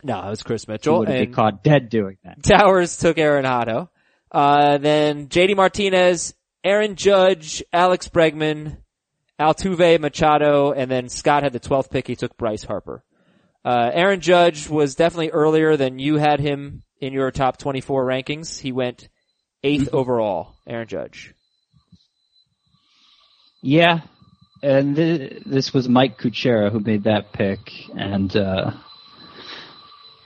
No, 0.02 0.20
it 0.26 0.30
was 0.30 0.42
Chris 0.42 0.64
He 0.64 0.72
Mitchell. 0.72 0.98
would 0.98 1.08
be 1.08 1.26
caught 1.28 1.62
dead 1.62 1.88
doing 1.88 2.18
that. 2.24 2.42
Towers 2.42 2.96
took 2.98 3.16
Arenado. 3.18 3.88
Uh, 4.32 4.78
then 4.78 5.28
JD 5.28 5.54
Martinez, 5.56 6.34
Aaron 6.64 6.96
Judge, 6.96 7.62
Alex 7.72 8.08
Bregman, 8.08 8.78
Altuve, 9.40 10.00
Machado, 10.00 10.72
and 10.72 10.90
then 10.90 11.08
Scott 11.08 11.42
had 11.42 11.52
the 11.52 11.60
12th 11.60 11.90
pick. 11.90 12.06
He 12.06 12.16
took 12.16 12.36
Bryce 12.36 12.64
Harper. 12.64 13.04
Uh, 13.64 13.90
Aaron 13.92 14.20
Judge 14.20 14.68
was 14.68 14.94
definitely 14.94 15.30
earlier 15.30 15.76
than 15.76 15.98
you 15.98 16.16
had 16.16 16.40
him 16.40 16.82
in 17.00 17.12
your 17.12 17.30
top 17.30 17.56
24 17.58 18.04
rankings. 18.06 18.58
He 18.58 18.72
went 18.72 19.08
eighth 19.62 19.90
overall, 19.92 20.54
Aaron 20.66 20.88
Judge. 20.88 21.34
Yeah, 23.62 24.00
and 24.62 24.96
th- 24.96 25.42
this 25.44 25.72
was 25.72 25.88
Mike 25.88 26.18
Kuchera 26.18 26.70
who 26.70 26.80
made 26.80 27.04
that 27.04 27.32
pick, 27.32 27.58
and 27.96 28.34
uh, 28.36 28.70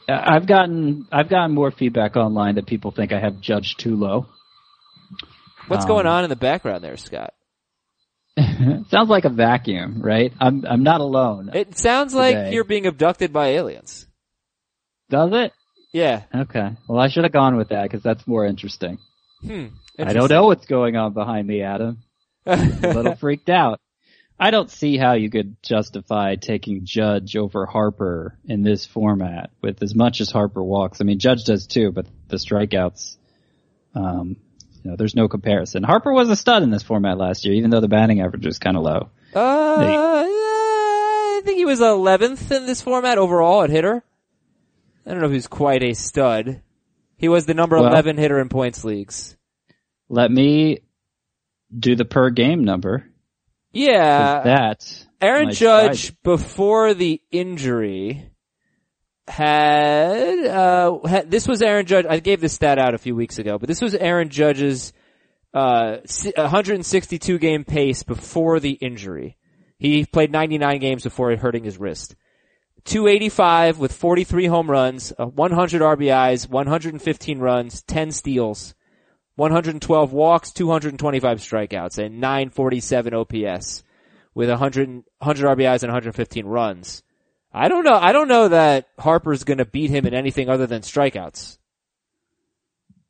I've 0.08 0.46
gotten 0.46 1.06
I've 1.10 1.30
gotten 1.30 1.54
more 1.54 1.70
feedback 1.70 2.16
online 2.16 2.56
that 2.56 2.66
people 2.66 2.90
think 2.90 3.12
I 3.12 3.20
have 3.20 3.40
Judge 3.40 3.76
too 3.76 3.96
low. 3.96 4.26
What's 5.68 5.84
Um, 5.84 5.88
going 5.88 6.06
on 6.06 6.24
in 6.24 6.30
the 6.30 6.36
background 6.36 6.84
there, 6.84 6.96
Scott? 6.98 7.32
Sounds 8.90 9.08
like 9.08 9.24
a 9.24 9.30
vacuum, 9.30 10.00
right? 10.02 10.32
I'm 10.40 10.64
I'm 10.66 10.82
not 10.82 11.00
alone. 11.00 11.50
It 11.54 11.76
sounds 11.76 12.14
like 12.14 12.34
Today. 12.34 12.52
you're 12.54 12.64
being 12.64 12.86
abducted 12.86 13.32
by 13.32 13.48
aliens. 13.48 14.06
Does 15.10 15.30
it? 15.32 15.52
Yeah. 15.92 16.22
Okay. 16.34 16.70
Well, 16.88 16.98
I 16.98 17.08
should 17.08 17.24
have 17.24 17.32
gone 17.32 17.56
with 17.56 17.68
that 17.68 17.82
because 17.82 18.02
that's 18.02 18.26
more 18.26 18.46
interesting. 18.46 18.98
Hmm. 19.44 19.66
I 19.98 20.12
don't 20.12 20.30
know 20.30 20.46
what's 20.46 20.66
going 20.66 20.96
on 20.96 21.12
behind 21.12 21.46
me, 21.46 21.62
Adam. 21.62 21.98
a 22.46 22.56
little 22.56 23.14
freaked 23.20 23.50
out. 23.50 23.80
I 24.40 24.50
don't 24.50 24.70
see 24.70 24.96
how 24.96 25.12
you 25.12 25.30
could 25.30 25.56
justify 25.62 26.34
taking 26.36 26.80
Judge 26.84 27.36
over 27.36 27.66
Harper 27.66 28.38
in 28.44 28.62
this 28.62 28.86
format 28.86 29.50
with 29.60 29.82
as 29.82 29.94
much 29.94 30.20
as 30.20 30.30
Harper 30.30 30.62
walks. 30.64 31.00
I 31.00 31.04
mean, 31.04 31.18
Judge 31.18 31.44
does 31.44 31.66
too, 31.66 31.92
but 31.92 32.06
the 32.28 32.38
strikeouts, 32.38 33.16
um, 33.94 34.36
you 34.82 34.90
know, 34.90 34.96
there's 34.96 35.14
no 35.14 35.28
comparison. 35.28 35.82
Harper 35.82 36.12
was 36.12 36.28
a 36.28 36.36
stud 36.36 36.62
in 36.62 36.70
this 36.70 36.82
format 36.82 37.18
last 37.18 37.44
year, 37.44 37.54
even 37.54 37.70
though 37.70 37.80
the 37.80 37.88
batting 37.88 38.20
average 38.20 38.44
was 38.44 38.58
kind 38.58 38.76
of 38.76 38.82
low. 38.82 39.10
Uh, 39.34 39.76
I 39.78 41.40
think 41.44 41.58
he 41.58 41.64
was 41.64 41.80
11th 41.80 42.50
in 42.50 42.66
this 42.66 42.82
format 42.82 43.18
overall 43.18 43.62
at 43.62 43.70
hitter. 43.70 44.02
I 45.06 45.10
don't 45.10 45.20
know 45.20 45.26
if 45.26 45.32
he's 45.32 45.46
quite 45.48 45.82
a 45.82 45.94
stud. 45.94 46.60
He 47.16 47.28
was 47.28 47.46
the 47.46 47.54
number 47.54 47.76
Well- 47.76 47.88
11 47.88 48.16
hitter 48.18 48.40
in 48.40 48.48
points 48.48 48.84
leagues. 48.84 49.36
Let 50.08 50.30
me 50.30 50.80
do 51.76 51.96
the 51.96 52.04
per 52.04 52.30
game 52.30 52.64
number. 52.64 53.06
Yeah. 53.72 54.42
that 54.42 55.06
Aaron 55.20 55.52
Judge 55.52 56.12
before 56.22 56.92
the 56.92 57.22
injury 57.30 58.28
had, 59.28 60.46
uh, 60.46 60.98
had, 61.06 61.30
this 61.30 61.46
was 61.46 61.62
Aaron 61.62 61.86
Judge, 61.86 62.06
I 62.08 62.18
gave 62.20 62.40
this 62.40 62.52
stat 62.52 62.78
out 62.78 62.94
a 62.94 62.98
few 62.98 63.14
weeks 63.14 63.38
ago, 63.38 63.58
but 63.58 63.68
this 63.68 63.80
was 63.80 63.94
Aaron 63.94 64.28
Judge's, 64.28 64.92
uh, 65.54 65.98
162 66.36 67.38
game 67.38 67.64
pace 67.64 68.02
before 68.02 68.58
the 68.60 68.72
injury. 68.72 69.36
He 69.78 70.04
played 70.04 70.30
99 70.30 70.78
games 70.80 71.02
before 71.02 71.34
hurting 71.36 71.64
his 71.64 71.78
wrist. 71.78 72.14
285 72.84 73.78
with 73.78 73.92
43 73.92 74.46
home 74.46 74.70
runs, 74.70 75.12
uh, 75.18 75.26
100 75.26 75.82
RBIs, 75.82 76.48
115 76.48 77.38
runs, 77.38 77.82
10 77.82 78.10
steals, 78.10 78.74
112 79.36 80.12
walks, 80.12 80.52
225 80.52 81.38
strikeouts, 81.38 81.98
and 81.98 82.20
947 82.20 83.14
OPS 83.14 83.84
with 84.34 84.48
100, 84.48 84.88
100 85.18 85.46
RBIs 85.46 85.82
and 85.82 85.92
115 85.92 86.46
runs. 86.46 87.02
I 87.52 87.68
don't 87.68 87.84
know. 87.84 87.94
I 87.94 88.12
don't 88.12 88.28
know 88.28 88.48
that 88.48 88.88
Harper's 88.98 89.44
going 89.44 89.58
to 89.58 89.64
beat 89.64 89.90
him 89.90 90.06
in 90.06 90.14
anything 90.14 90.48
other 90.48 90.66
than 90.66 90.82
strikeouts. 90.82 91.58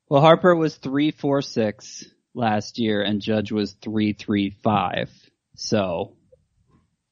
Well, 0.08 0.20
Harper 0.20 0.54
was 0.54 0.76
three 0.76 1.10
four 1.10 1.42
six 1.42 2.04
last 2.34 2.78
year, 2.78 3.02
and 3.02 3.20
Judge 3.20 3.52
was 3.52 3.72
three 3.72 4.12
three 4.12 4.50
five. 4.50 5.10
So 5.54 6.16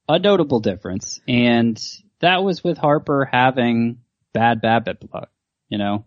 a 0.09 0.19
notable 0.19 0.61
difference, 0.61 1.21
and 1.29 1.81
that 2.21 2.43
was 2.43 2.65
with 2.65 2.79
Harper 2.79 3.29
having 3.31 3.99
bad 4.33 4.61
BABIP 4.61 5.13
luck. 5.15 5.31
You 5.69 5.79
know, 5.79 6.05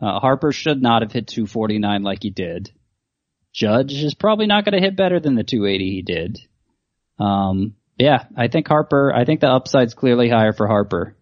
uh, 0.00 0.20
Harper 0.20 0.52
should 0.52 0.82
not 0.82 1.02
have 1.02 1.12
hit 1.12 1.26
249 1.26 2.02
like 2.02 2.22
he 2.22 2.30
did. 2.30 2.70
Judge 3.52 3.94
is 3.94 4.14
probably 4.14 4.46
not 4.46 4.64
going 4.64 4.74
to 4.74 4.86
hit 4.86 4.94
better 4.94 5.20
than 5.20 5.34
the 5.34 5.42
280 5.42 5.90
he 5.90 6.02
did. 6.02 6.38
Um, 7.18 7.74
yeah, 7.98 8.24
I 8.36 8.48
think 8.48 8.68
Harper. 8.68 9.12
I 9.14 9.24
think 9.24 9.40
the 9.40 9.48
upside's 9.50 9.94
clearly 9.94 10.28
higher 10.28 10.52
for 10.52 10.66
Harper. 10.66 11.14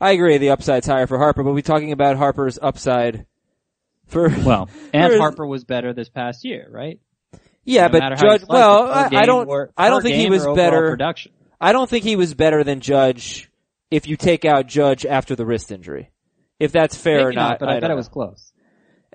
I 0.00 0.12
agree. 0.12 0.38
The 0.38 0.50
upside's 0.50 0.86
higher 0.86 1.06
for 1.06 1.18
Harper, 1.18 1.42
but 1.42 1.52
we're 1.54 1.62
talking 1.62 1.92
about 1.92 2.16
Harper's 2.16 2.58
upside 2.60 3.26
for 4.06 4.28
Well, 4.28 4.68
and 4.92 5.12
is- 5.12 5.18
Harper 5.18 5.46
was 5.46 5.64
better 5.64 5.92
this 5.92 6.08
past 6.08 6.44
year, 6.44 6.68
right? 6.70 7.00
yeah, 7.64 7.86
No 7.86 7.92
but 7.92 7.98
matter 8.00 8.16
how 8.16 8.32
you 8.32 8.38
Judge. 8.38 8.48
Well, 8.48 8.82
I, 8.90 9.08
I 9.12 9.26
don't. 9.26 9.48
or- 9.48 9.70
I 9.76 9.88
don't 9.88 10.02
think 10.02 10.16
he 10.16 10.30
was 10.30 10.46
better. 10.46 10.90
Production. 10.90 11.32
I 11.60 11.72
don't 11.72 11.88
think 11.88 12.04
he 12.04 12.16
was 12.16 12.34
better 12.34 12.62
than 12.64 12.80
Judge 12.80 13.50
if 13.90 14.06
you 14.06 14.16
take 14.16 14.44
out 14.44 14.66
Judge 14.66 15.06
after 15.06 15.34
the 15.34 15.46
wrist 15.46 15.72
injury. 15.72 16.10
If 16.58 16.72
that's 16.72 16.96
fair 16.96 17.20
or 17.20 17.24
Maybe 17.30 17.36
not, 17.36 17.58
but 17.58 17.68
I, 17.68 17.72
don't 17.72 17.80
bet 17.82 17.90
it 17.90 17.96
was 17.96 18.08
close. 18.08 18.52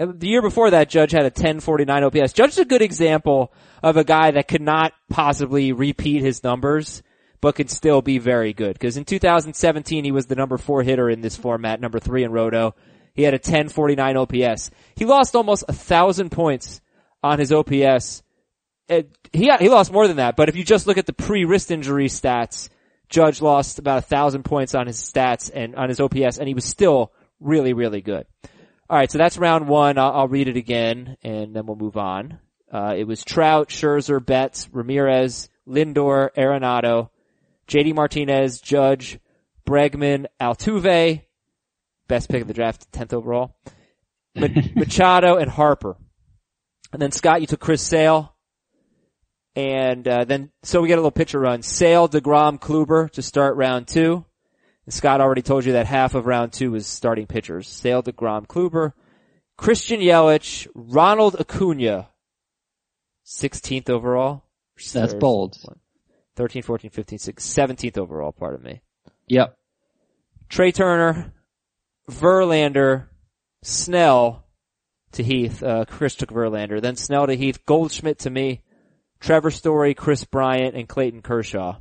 Uh, 0.02 0.08
The 0.16 0.28
year 0.28 0.42
before 0.42 0.72
that, 0.72 0.90
Judge 0.90 1.12
had 1.12 1.22
a 1.22 1.26
1049 1.26 2.04
OPS. 2.04 2.34
Judge 2.34 2.52
is 2.52 2.58
a 2.58 2.66
good 2.66 2.82
example 2.82 3.54
of 3.84 3.98
a 3.98 4.04
guy 4.04 4.32
that 4.32 4.48
could 4.48 4.62
not 4.62 4.94
possibly 5.10 5.72
repeat 5.72 6.22
his 6.22 6.44
numbers, 6.44 7.04
but 7.40 7.56
can 7.56 7.68
still 7.68 8.02
be 8.02 8.18
very 8.18 8.54
good. 8.54 8.80
Cause 8.80 8.98
in 8.98 9.06
2017, 9.06 10.04
he 10.04 10.12
was 10.12 10.26
the 10.26 10.36
number 10.36 10.58
four 10.58 10.84
hitter 10.84 11.10
in 11.10 11.22
this 11.22 11.38
format, 11.38 11.80
number 11.80 12.00
three 12.00 12.24
in 12.24 12.32
Roto. 12.32 12.76
He 13.14 13.24
had 13.24 13.34
a 13.34 13.38
1049 13.38 14.18
OPS. 14.18 14.72
He 14.96 15.06
lost 15.06 15.36
almost 15.36 15.66
a 15.68 15.74
thousand 15.74 16.32
points 16.32 16.82
on 17.24 17.40
his 17.40 17.52
OPS. 17.52 18.24
It, 18.88 19.16
he, 19.32 19.52
he 19.60 19.70
lost 19.70 19.92
more 19.92 20.08
than 20.08 20.18
that, 20.18 20.36
but 20.36 20.50
if 20.50 20.56
you 20.56 20.64
just 20.64 20.88
look 20.88 20.98
at 20.98 21.06
the 21.06 21.14
pre-wrist 21.14 21.72
injury 21.72 22.08
stats, 22.08 22.70
Judge 23.10 23.42
lost 23.42 23.80
about 23.80 24.00
a 24.00 24.02
thousand 24.02 24.44
points 24.44 24.74
on 24.74 24.88
his 24.88 24.98
stats 24.98 25.52
and 25.54 25.76
on 25.76 25.90
his 25.90 26.00
OPS, 26.00 26.38
and 26.38 26.48
he 26.48 26.54
was 26.54 26.66
still 26.66 27.12
really, 27.40 27.74
really 27.74 28.02
good. 28.02 28.26
All 28.91 28.97
right, 28.97 29.10
so 29.10 29.17
that's 29.17 29.38
round 29.38 29.69
one. 29.69 29.97
I'll, 29.97 30.12
I'll 30.12 30.27
read 30.27 30.49
it 30.49 30.58
again, 30.58 31.15
and 31.23 31.56
then 31.56 31.65
we'll 31.65 31.77
move 31.77 31.95
on. 31.95 32.39
Uh, 32.69 32.93
it 32.97 33.06
was 33.06 33.23
Trout, 33.23 33.69
Scherzer, 33.69 34.23
Betts, 34.23 34.67
Ramirez, 34.69 35.47
Lindor, 35.65 36.27
Arenado, 36.38 37.08
JD 37.69 37.95
Martinez, 37.95 38.60
Judge, 38.60 39.17
Bregman, 39.65 40.25
Altuve, 40.41 41.21
best 42.10 42.27
pick 42.27 42.41
of 42.41 42.49
the 42.49 42.54
draft, 42.54 42.91
10th 42.91 43.13
overall, 43.13 43.56
Machado, 44.75 45.38
and 45.38 45.49
Harper. 45.49 45.95
And 46.91 47.01
then 47.01 47.13
Scott, 47.13 47.39
you 47.39 47.47
took 47.47 47.62
Chris 47.62 47.82
Sale. 47.82 48.36
And 49.56 50.06
uh, 50.06 50.25
then, 50.25 50.51
so 50.63 50.82
we 50.82 50.89
get 50.89 50.95
a 50.95 51.01
little 51.01 51.12
pitcher 51.12 51.39
run. 51.39 51.62
Sale, 51.62 52.10
DeGrom, 52.10 52.60
Kluber 52.60 53.10
to 53.12 53.21
start 53.21 53.56
round 53.56 53.88
two. 53.88 54.25
And 54.86 54.94
Scott 54.94 55.22
already 55.22 55.41
told 55.41 55.65
you 55.65 55.74
that 55.74 55.86
half 55.86 56.15
of 56.15 56.26
round 56.26 56.54
two 56.54 56.72
was 56.72 56.88
starting 56.88 57.28
pitchers. 57.28 57.67
Sale, 57.67 58.04
DeGrom, 58.04 58.48
Kluber, 58.48 58.94
Christian 59.58 60.00
Yelich, 60.00 60.67
Ronald 60.74 61.36
Acuna, 61.39 62.10
16th 63.26 63.89
overall. 63.89 64.44
That's 64.94 65.13
bold. 65.13 65.58
13, 66.36 66.63
14, 66.63 66.89
15, 66.89 67.20
16, 67.20 67.67
17th 67.67 67.98
overall, 67.98 68.32
pardon 68.32 68.63
me. 68.63 68.82
Yep. 69.28 69.58
Trea 70.50 70.72
Turner, 70.72 71.34
Verlander, 72.10 73.08
Snell 73.63 74.46
to 75.13 75.24
Heath. 75.24 75.62
Uh, 75.62 75.86
Chris 75.86 76.15
took 76.15 76.30
Verlander. 76.30 76.82
Then 76.82 76.96
Snell 76.96 77.28
to 77.28 77.36
Heath. 77.36 77.65
Goldschmidt 77.65 78.20
to 78.20 78.30
me. 78.30 78.62
Trevor 79.20 79.52
Story, 79.52 79.94
Kris 79.94 80.26
Bryant, 80.26 80.76
and 80.76 80.89
Clayton 80.89 81.22
Kershaw. 81.22 81.78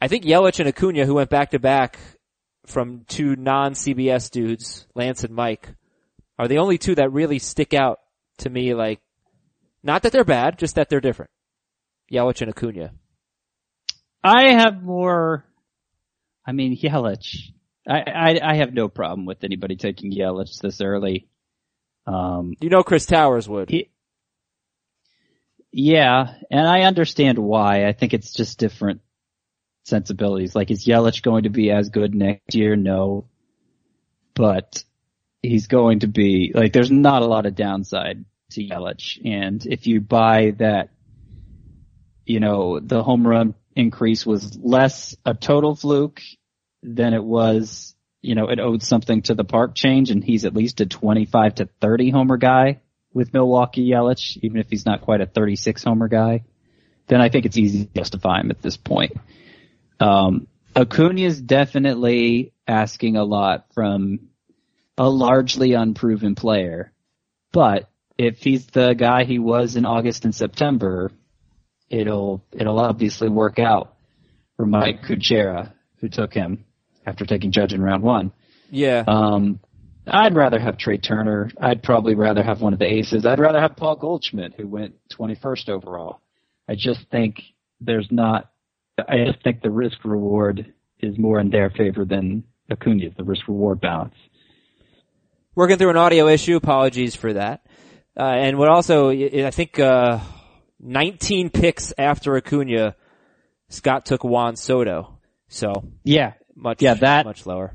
I 0.00 0.08
think 0.08 0.24
Yelich 0.24 0.60
and 0.60 0.68
Acuna, 0.68 1.06
who 1.06 1.14
went 1.14 1.30
back 1.30 1.50
to 1.52 1.58
back 1.58 1.98
from 2.66 3.04
two 3.06 3.36
non-CBS 3.36 4.30
dudes, 4.30 4.86
Lance 4.94 5.24
and 5.24 5.34
Mike, 5.34 5.74
are 6.38 6.48
the 6.48 6.58
only 6.58 6.78
two 6.78 6.94
that 6.96 7.12
really 7.12 7.38
stick 7.38 7.72
out 7.72 8.00
to 8.38 8.50
me 8.50 8.74
like, 8.74 9.00
not 9.82 10.02
that 10.02 10.12
they're 10.12 10.24
bad, 10.24 10.58
just 10.58 10.74
that 10.74 10.88
they're 10.88 11.00
different. 11.00 11.30
Yelich 12.12 12.42
and 12.42 12.50
Acuna. 12.50 12.92
I 14.22 14.52
have 14.52 14.82
more, 14.82 15.44
I 16.46 16.52
mean, 16.52 16.76
Yelich. 16.76 17.52
I, 17.88 18.00
I, 18.00 18.40
I 18.42 18.56
have 18.56 18.74
no 18.74 18.88
problem 18.88 19.26
with 19.26 19.44
anybody 19.44 19.76
taking 19.76 20.12
Yelich 20.12 20.60
this 20.60 20.80
early. 20.80 21.28
Um, 22.06 22.54
You 22.60 22.68
know 22.68 22.82
Chris 22.82 23.06
Towers 23.06 23.48
would. 23.48 23.70
he, 23.70 23.90
yeah, 25.72 26.34
and 26.50 26.66
I 26.66 26.82
understand 26.82 27.38
why. 27.38 27.86
I 27.86 27.92
think 27.92 28.14
it's 28.14 28.32
just 28.32 28.58
different 28.58 29.00
sensibilities. 29.86 30.54
Like, 30.54 30.70
is 30.70 30.84
Yelich 30.84 31.22
going 31.22 31.44
to 31.44 31.50
be 31.50 31.70
as 31.70 31.88
good 31.88 32.14
next 32.14 32.54
year? 32.54 32.76
No. 32.76 33.26
But 34.34 34.84
he's 35.42 35.66
going 35.66 36.00
to 36.00 36.08
be, 36.08 36.52
like, 36.54 36.72
there's 36.72 36.90
not 36.90 37.22
a 37.22 37.26
lot 37.26 37.46
of 37.46 37.54
downside 37.54 38.24
to 38.50 38.62
Yelich. 38.62 39.24
And 39.24 39.64
if 39.64 39.86
you 39.86 40.00
buy 40.00 40.52
that, 40.58 40.90
you 42.24 42.40
know, 42.40 42.80
the 42.80 43.02
home 43.02 43.26
run 43.26 43.54
increase 43.74 44.26
was 44.26 44.58
less 44.60 45.16
a 45.24 45.34
total 45.34 45.74
fluke 45.74 46.20
than 46.82 47.14
it 47.14 47.22
was, 47.22 47.94
you 48.22 48.34
know, 48.34 48.48
it 48.48 48.58
owed 48.58 48.82
something 48.82 49.22
to 49.22 49.34
the 49.34 49.44
park 49.44 49.74
change 49.74 50.10
and 50.10 50.24
he's 50.24 50.44
at 50.44 50.54
least 50.54 50.80
a 50.80 50.86
25 50.86 51.56
to 51.56 51.68
30 51.80 52.10
homer 52.10 52.36
guy 52.36 52.80
with 53.12 53.32
Milwaukee 53.32 53.88
Yelich, 53.90 54.38
even 54.42 54.58
if 54.58 54.68
he's 54.68 54.84
not 54.84 55.02
quite 55.02 55.20
a 55.20 55.26
36 55.26 55.82
homer 55.84 56.08
guy, 56.08 56.44
then 57.06 57.20
I 57.20 57.28
think 57.28 57.46
it's 57.46 57.56
easy 57.56 57.84
to 57.84 57.94
justify 57.94 58.40
him 58.40 58.50
at 58.50 58.60
this 58.60 58.76
point. 58.76 59.12
Um, 60.00 60.46
Acuna 60.74 61.20
is 61.20 61.40
definitely 61.40 62.52
asking 62.66 63.16
a 63.16 63.24
lot 63.24 63.66
from 63.74 64.28
a 64.98 65.08
largely 65.08 65.72
unproven 65.72 66.34
player, 66.34 66.92
but 67.52 67.88
if 68.18 68.38
he's 68.38 68.66
the 68.66 68.94
guy 68.94 69.24
he 69.24 69.38
was 69.38 69.76
in 69.76 69.84
August 69.84 70.24
and 70.24 70.34
September, 70.34 71.10
it'll 71.90 72.42
it'll 72.52 72.78
obviously 72.78 73.28
work 73.28 73.58
out 73.58 73.94
for 74.56 74.66
Mike 74.66 75.02
Kuchera, 75.02 75.72
who 76.00 76.08
took 76.08 76.32
him 76.32 76.64
after 77.04 77.24
taking 77.24 77.52
Judge 77.52 77.72
in 77.72 77.82
round 77.82 78.02
one. 78.02 78.32
Yeah. 78.70 79.04
Um, 79.06 79.60
I'd 80.06 80.34
rather 80.34 80.58
have 80.58 80.78
Trea 80.78 80.98
Turner. 80.98 81.50
I'd 81.60 81.82
probably 81.82 82.14
rather 82.14 82.42
have 82.42 82.60
one 82.60 82.72
of 82.72 82.78
the 82.78 82.90
aces. 82.90 83.26
I'd 83.26 83.40
rather 83.40 83.60
have 83.60 83.76
Paul 83.76 83.96
Goldschmidt, 83.96 84.54
who 84.54 84.66
went 84.66 84.94
21st 85.10 85.68
overall. 85.68 86.20
I 86.68 86.74
just 86.76 87.00
think 87.10 87.42
there's 87.80 88.08
not. 88.10 88.50
I 88.98 89.24
just 89.26 89.42
think 89.44 89.62
the 89.62 89.70
risk 89.70 90.04
reward 90.04 90.72
is 91.00 91.18
more 91.18 91.38
in 91.40 91.50
their 91.50 91.70
favor 91.70 92.04
than 92.04 92.44
Acuna's. 92.70 93.12
The 93.16 93.24
risk 93.24 93.46
reward 93.48 93.80
balance. 93.80 94.14
Working 95.54 95.76
through 95.76 95.90
an 95.90 95.96
audio 95.96 96.28
issue. 96.28 96.56
Apologies 96.56 97.14
for 97.14 97.32
that. 97.34 97.64
Uh, 98.18 98.22
and 98.24 98.58
what 98.58 98.68
also, 98.68 99.10
I 99.10 99.50
think, 99.50 99.78
uh, 99.78 100.20
19 100.80 101.50
picks 101.50 101.92
after 101.98 102.36
Acuna, 102.36 102.94
Scott 103.68 104.06
took 104.06 104.24
Juan 104.24 104.56
Soto. 104.56 105.18
So 105.48 105.72
Yeah, 106.04 106.32
much, 106.54 106.82
Yeah, 106.82 106.94
that- 106.94 107.26
much 107.26 107.46
lower. 107.46 107.74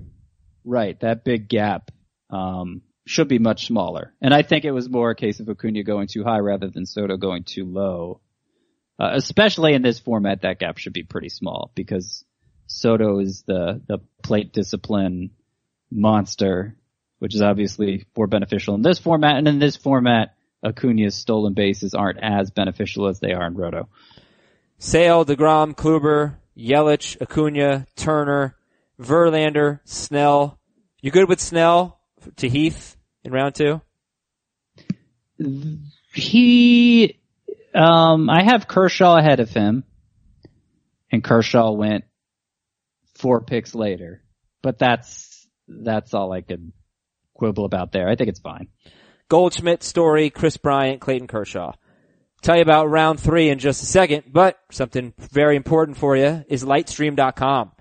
right. 0.65 0.99
That 0.99 1.23
big 1.23 1.47
gap 1.47 1.91
um, 2.31 2.81
should 3.05 3.27
be 3.27 3.39
much 3.39 3.67
smaller, 3.67 4.13
and 4.21 4.33
I 4.33 4.41
think 4.41 4.63
it 4.65 4.71
was 4.71 4.89
more 4.89 5.09
a 5.11 5.15
case 5.15 5.39
of 5.41 5.49
Acuna 5.49 5.83
going 5.83 6.07
too 6.07 6.23
high 6.23 6.39
rather 6.39 6.69
than 6.69 6.85
Soto 6.85 7.17
going 7.17 7.43
too 7.43 7.65
low. 7.65 8.21
Uh, 9.01 9.13
especially 9.15 9.73
in 9.73 9.81
this 9.81 9.97
format, 9.97 10.43
that 10.43 10.59
gap 10.59 10.77
should 10.77 10.93
be 10.93 11.01
pretty 11.01 11.29
small 11.29 11.71
because 11.73 12.23
Soto 12.67 13.17
is 13.17 13.41
the 13.47 13.81
the 13.87 13.97
plate 14.21 14.53
discipline 14.53 15.31
monster, 15.89 16.75
which 17.17 17.33
is 17.33 17.41
obviously 17.41 18.05
more 18.15 18.27
beneficial 18.27 18.75
in 18.75 18.83
this 18.83 18.99
format, 18.99 19.37
and 19.37 19.47
in 19.47 19.57
this 19.57 19.75
format, 19.75 20.35
Acuna's 20.61 21.15
stolen 21.15 21.55
bases 21.55 21.95
aren't 21.95 22.19
as 22.21 22.51
beneficial 22.51 23.07
as 23.07 23.19
they 23.19 23.33
are 23.33 23.47
in 23.47 23.55
Roto. 23.55 23.89
Sale, 24.77 25.25
DeGrom, 25.25 25.73
Kluber, 25.73 26.35
Yelich, 26.55 27.19
Acuna, 27.19 27.87
Turner, 27.95 28.55
Verlander, 28.99 29.79
Snell. 29.83 30.59
You 31.01 31.09
good 31.09 31.27
with 31.27 31.39
Snell 31.39 31.99
to 32.35 32.47
Heath 32.47 32.97
in 33.23 33.31
round 33.31 33.55
two? 33.55 33.81
He, 36.13 37.17
um, 37.73 38.29
I 38.29 38.43
have 38.43 38.67
Kershaw 38.67 39.17
ahead 39.17 39.39
of 39.39 39.49
him, 39.49 39.83
and 41.11 41.23
Kershaw 41.23 41.71
went 41.71 42.05
four 43.15 43.41
picks 43.41 43.75
later. 43.75 44.21
But 44.61 44.77
that's 44.77 45.47
that's 45.67 46.13
all 46.13 46.31
I 46.31 46.41
could 46.41 46.71
quibble 47.33 47.65
about 47.65 47.91
there. 47.91 48.09
I 48.09 48.15
think 48.15 48.29
it's 48.29 48.39
fine. 48.39 48.67
Goldschmidt, 49.29 49.81
Story, 49.81 50.29
Kris 50.29 50.57
Bryant, 50.57 50.99
Clayton 50.99 51.27
Kershaw. 51.27 51.73
Tell 52.41 52.55
you 52.55 52.63
about 52.63 52.89
round 52.89 53.19
three 53.19 53.49
in 53.49 53.59
just 53.59 53.83
a 53.83 53.85
second, 53.85 54.23
but 54.27 54.59
something 54.71 55.13
very 55.17 55.55
important 55.55 55.97
for 55.97 56.17
you 56.17 56.43
is 56.49 56.63
lightstream.com. 56.63 57.71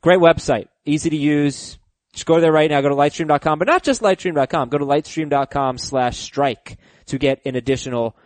Great 0.00 0.18
website, 0.18 0.66
easy 0.84 1.10
to 1.10 1.16
use. 1.16 1.78
Just 2.12 2.26
go 2.26 2.40
there 2.40 2.52
right 2.52 2.68
now, 2.68 2.80
go 2.80 2.88
to 2.88 2.96
lightstream.com, 2.96 3.58
but 3.60 3.68
not 3.68 3.84
just 3.84 4.02
lightstream.com, 4.02 4.70
go 4.70 4.78
to 4.78 4.84
lightstream.com 4.84 5.78
slash 5.78 6.18
strike 6.18 6.78
to 7.06 7.18
get 7.18 7.40
an 7.46 7.54
additional, 7.54 8.16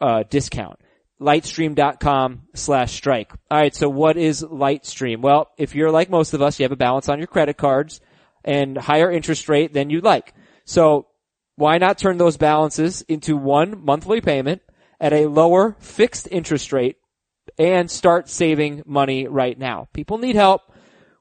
uh, 0.00 0.24
discount. 0.28 0.78
Lightstream.com 1.20 2.42
slash 2.54 2.92
strike. 2.92 3.32
Alright, 3.50 3.74
so 3.74 3.88
what 3.88 4.16
is 4.16 4.42
Lightstream? 4.42 5.20
Well, 5.20 5.50
if 5.56 5.74
you're 5.74 5.90
like 5.90 6.10
most 6.10 6.34
of 6.34 6.42
us, 6.42 6.58
you 6.58 6.64
have 6.64 6.72
a 6.72 6.76
balance 6.76 7.08
on 7.08 7.18
your 7.18 7.26
credit 7.26 7.56
cards 7.56 8.00
and 8.44 8.76
higher 8.76 9.10
interest 9.10 9.48
rate 9.48 9.72
than 9.72 9.88
you'd 9.88 10.04
like. 10.04 10.34
So 10.66 11.06
why 11.56 11.78
not 11.78 11.96
turn 11.96 12.18
those 12.18 12.36
balances 12.36 13.02
into 13.02 13.36
one 13.36 13.82
monthly 13.84 14.20
payment 14.20 14.60
at 15.00 15.14
a 15.14 15.26
lower 15.26 15.76
fixed 15.80 16.28
interest 16.30 16.72
rate 16.72 16.96
and 17.58 17.90
start 17.90 18.28
saving 18.28 18.82
money 18.84 19.26
right 19.26 19.58
now? 19.58 19.88
People 19.94 20.18
need 20.18 20.36
help 20.36 20.60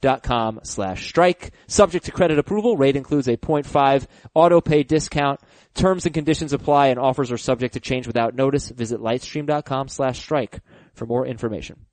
dot 0.00 0.22
com 0.22 0.60
slash 0.62 1.08
strike. 1.08 1.50
Subject 1.66 2.04
to 2.04 2.12
credit 2.12 2.38
approval. 2.38 2.76
Rate 2.76 2.94
includes 2.94 3.26
a 3.26 3.36
0.5 3.36 4.06
auto 4.32 4.60
pay 4.60 4.84
discount. 4.84 5.40
Terms 5.74 6.06
and 6.06 6.14
conditions 6.14 6.52
apply 6.52 6.88
and 6.88 7.00
offers 7.00 7.32
are 7.32 7.38
subject 7.38 7.74
to 7.74 7.80
change 7.80 8.06
without 8.06 8.36
notice. 8.36 8.68
Visit 8.68 9.00
lightstream.com 9.00 9.88
slash 9.88 10.20
strike 10.20 10.60
for 10.94 11.04
more 11.04 11.26
information. 11.26 11.86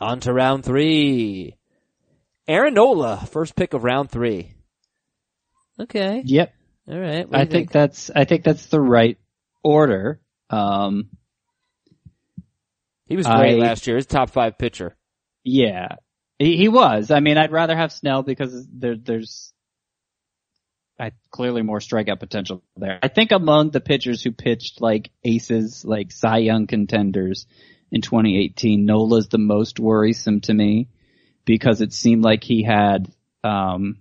On 0.00 0.18
to 0.18 0.32
round 0.32 0.64
three. 0.64 1.54
Aaron 2.48 2.74
Nola, 2.74 3.24
first 3.30 3.54
pick 3.54 3.72
of 3.72 3.84
round 3.84 4.10
three. 4.10 4.52
Okay. 5.78 6.22
Yep. 6.24 6.54
All 6.88 6.98
right. 6.98 7.26
I 7.32 7.42
you 7.42 7.46
think 7.46 7.70
that's 7.72 8.10
I 8.14 8.24
think 8.24 8.44
that's 8.44 8.66
the 8.66 8.80
right 8.80 9.18
order. 9.62 10.20
Um, 10.50 11.10
he 13.06 13.16
was 13.16 13.26
great 13.26 13.60
I- 13.62 13.66
last 13.66 13.86
year. 13.86 13.96
He's 13.96 14.04
a 14.04 14.08
top 14.08 14.30
five 14.30 14.58
pitcher. 14.58 14.96
yeah, 15.44 15.96
he, 16.38 16.56
he 16.56 16.68
was. 16.68 17.10
I 17.10 17.20
mean, 17.20 17.38
I'd 17.38 17.52
rather 17.52 17.76
have 17.76 17.92
Snell 17.92 18.22
because 18.22 18.66
there, 18.72 18.96
there's 18.96 19.52
I, 20.98 21.12
clearly 21.30 21.62
more 21.62 21.78
strikeout 21.78 22.20
potential 22.20 22.62
there. 22.76 22.98
I 23.02 23.08
think 23.08 23.32
among 23.32 23.70
the 23.70 23.80
pitchers 23.80 24.22
who 24.22 24.32
pitched 24.32 24.80
like 24.80 25.10
aces, 25.24 25.84
like 25.84 26.12
Cy 26.12 26.38
Young 26.38 26.66
contenders 26.66 27.46
in 27.90 28.00
2018, 28.00 28.84
Nola's 28.84 29.28
the 29.28 29.38
most 29.38 29.78
worrisome 29.78 30.40
to 30.42 30.54
me 30.54 30.88
because 31.44 31.80
it 31.80 31.92
seemed 31.92 32.24
like 32.24 32.42
he 32.42 32.62
had, 32.62 33.10
um, 33.44 33.98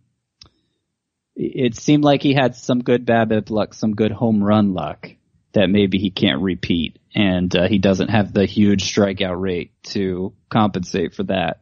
it 1.35 1.75
seemed 1.75 2.03
like 2.03 2.21
he 2.21 2.33
had 2.33 2.55
some 2.55 2.79
good 2.79 3.05
BABIP 3.05 3.49
luck, 3.49 3.73
some 3.73 3.93
good 3.93 4.11
home 4.11 4.43
run 4.43 4.73
luck 4.73 5.09
that 5.53 5.69
maybe 5.69 5.97
he 5.97 6.09
can't 6.09 6.41
repeat, 6.41 6.99
and 7.13 7.55
uh, 7.55 7.67
he 7.67 7.77
doesn't 7.77 8.09
have 8.09 8.33
the 8.33 8.45
huge 8.45 8.83
strikeout 8.93 9.39
rate 9.39 9.71
to 9.83 10.33
compensate 10.49 11.13
for 11.13 11.23
that. 11.23 11.61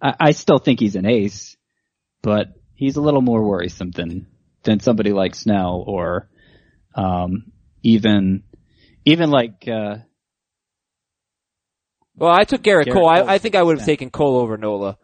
I, 0.00 0.14
I 0.20 0.30
still 0.32 0.58
think 0.58 0.80
he's 0.80 0.96
an 0.96 1.06
ace, 1.06 1.56
but 2.22 2.48
he's 2.74 2.96
a 2.96 3.00
little 3.00 3.22
more 3.22 3.42
worrisome 3.42 3.90
than 3.90 4.26
than 4.64 4.80
somebody 4.80 5.12
like 5.12 5.34
Snell 5.34 5.84
or 5.86 6.28
um, 6.94 7.52
even 7.82 8.42
even 9.04 9.30
like 9.30 9.68
uh, 9.68 9.98
Well, 12.16 12.32
I 12.32 12.44
took 12.44 12.62
Gerrit, 12.62 12.86
Gerrit 12.86 12.92
Cole. 12.92 13.08
I, 13.08 13.20
Cole 13.20 13.30
I 13.30 13.38
think 13.38 13.54
I 13.54 13.62
would 13.62 13.78
have 13.78 13.86
yeah. 13.86 13.92
taken 13.92 14.10
Cole 14.10 14.38
over 14.38 14.56
Nola. 14.56 14.98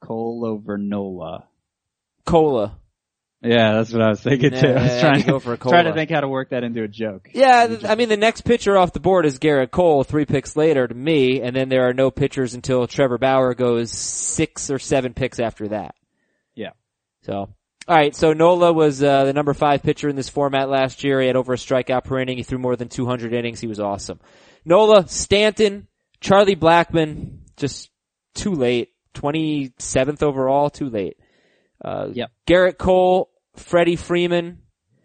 Cole 0.00 0.44
over 0.44 0.76
Nola. 0.76 1.48
Cola. 2.24 2.78
Yeah, 3.44 3.74
that's 3.74 3.92
what 3.92 4.00
I 4.00 4.08
was 4.08 4.22
thinking 4.22 4.54
Yeah, 4.54 4.60
too. 4.60 4.68
I 4.68 4.82
was 4.82 4.92
yeah, 4.92 5.00
trying 5.02 5.20
to 5.20 5.26
go 5.26 5.38
for 5.38 5.52
a 5.52 5.58
cola. 5.58 5.72
trying 5.74 5.84
to 5.84 5.92
think 5.92 6.10
how 6.10 6.20
to 6.20 6.28
work 6.28 6.50
that 6.50 6.64
into 6.64 6.82
a 6.82 6.88
joke. 6.88 7.28
Yeah, 7.34 7.66
th- 7.66 7.84
I 7.84 7.94
mean 7.94 8.08
the 8.08 8.16
next 8.16 8.40
pitcher 8.42 8.78
off 8.78 8.94
the 8.94 9.00
board 9.00 9.26
is 9.26 9.38
Gerrit 9.38 9.70
Cole, 9.70 10.02
three 10.02 10.24
picks 10.24 10.56
later 10.56 10.88
to 10.88 10.94
me, 10.94 11.42
and 11.42 11.54
then 11.54 11.68
there 11.68 11.86
are 11.86 11.92
no 11.92 12.10
pitchers 12.10 12.54
until 12.54 12.86
Trevor 12.86 13.18
Bauer 13.18 13.52
goes 13.54 13.90
six 13.90 14.70
or 14.70 14.78
seven 14.78 15.12
picks 15.12 15.38
after 15.38 15.68
that. 15.68 15.94
Yeah. 16.54 16.70
So, 17.24 17.50
alright, 17.86 18.16
so 18.16 18.32
Nola 18.32 18.72
was, 18.72 19.02
uh, 19.02 19.24
the 19.24 19.34
number 19.34 19.52
five 19.52 19.82
pitcher 19.82 20.08
in 20.08 20.16
this 20.16 20.30
format 20.30 20.70
last 20.70 21.04
year. 21.04 21.20
He 21.20 21.26
had 21.26 21.36
over 21.36 21.52
a 21.52 21.56
strikeout 21.56 22.04
per 22.04 22.18
inning. 22.20 22.38
He 22.38 22.44
threw 22.44 22.58
more 22.58 22.76
than 22.76 22.88
200 22.88 23.34
innings. 23.34 23.60
He 23.60 23.66
was 23.66 23.80
awesome. 23.80 24.20
Nola, 24.64 25.06
Stanton, 25.06 25.86
Charlie 26.20 26.56
Blackmon, 26.56 27.40
just 27.58 27.90
too 28.34 28.52
late. 28.52 28.90
27th 29.14 30.22
overall, 30.22 30.70
too 30.70 30.88
late. 30.88 31.18
Uh, 31.84 32.08
Yep. 32.12 32.30
Gerrit 32.48 32.78
Cole, 32.78 33.30
Freddie 33.56 33.96
Freeman, 33.96 34.58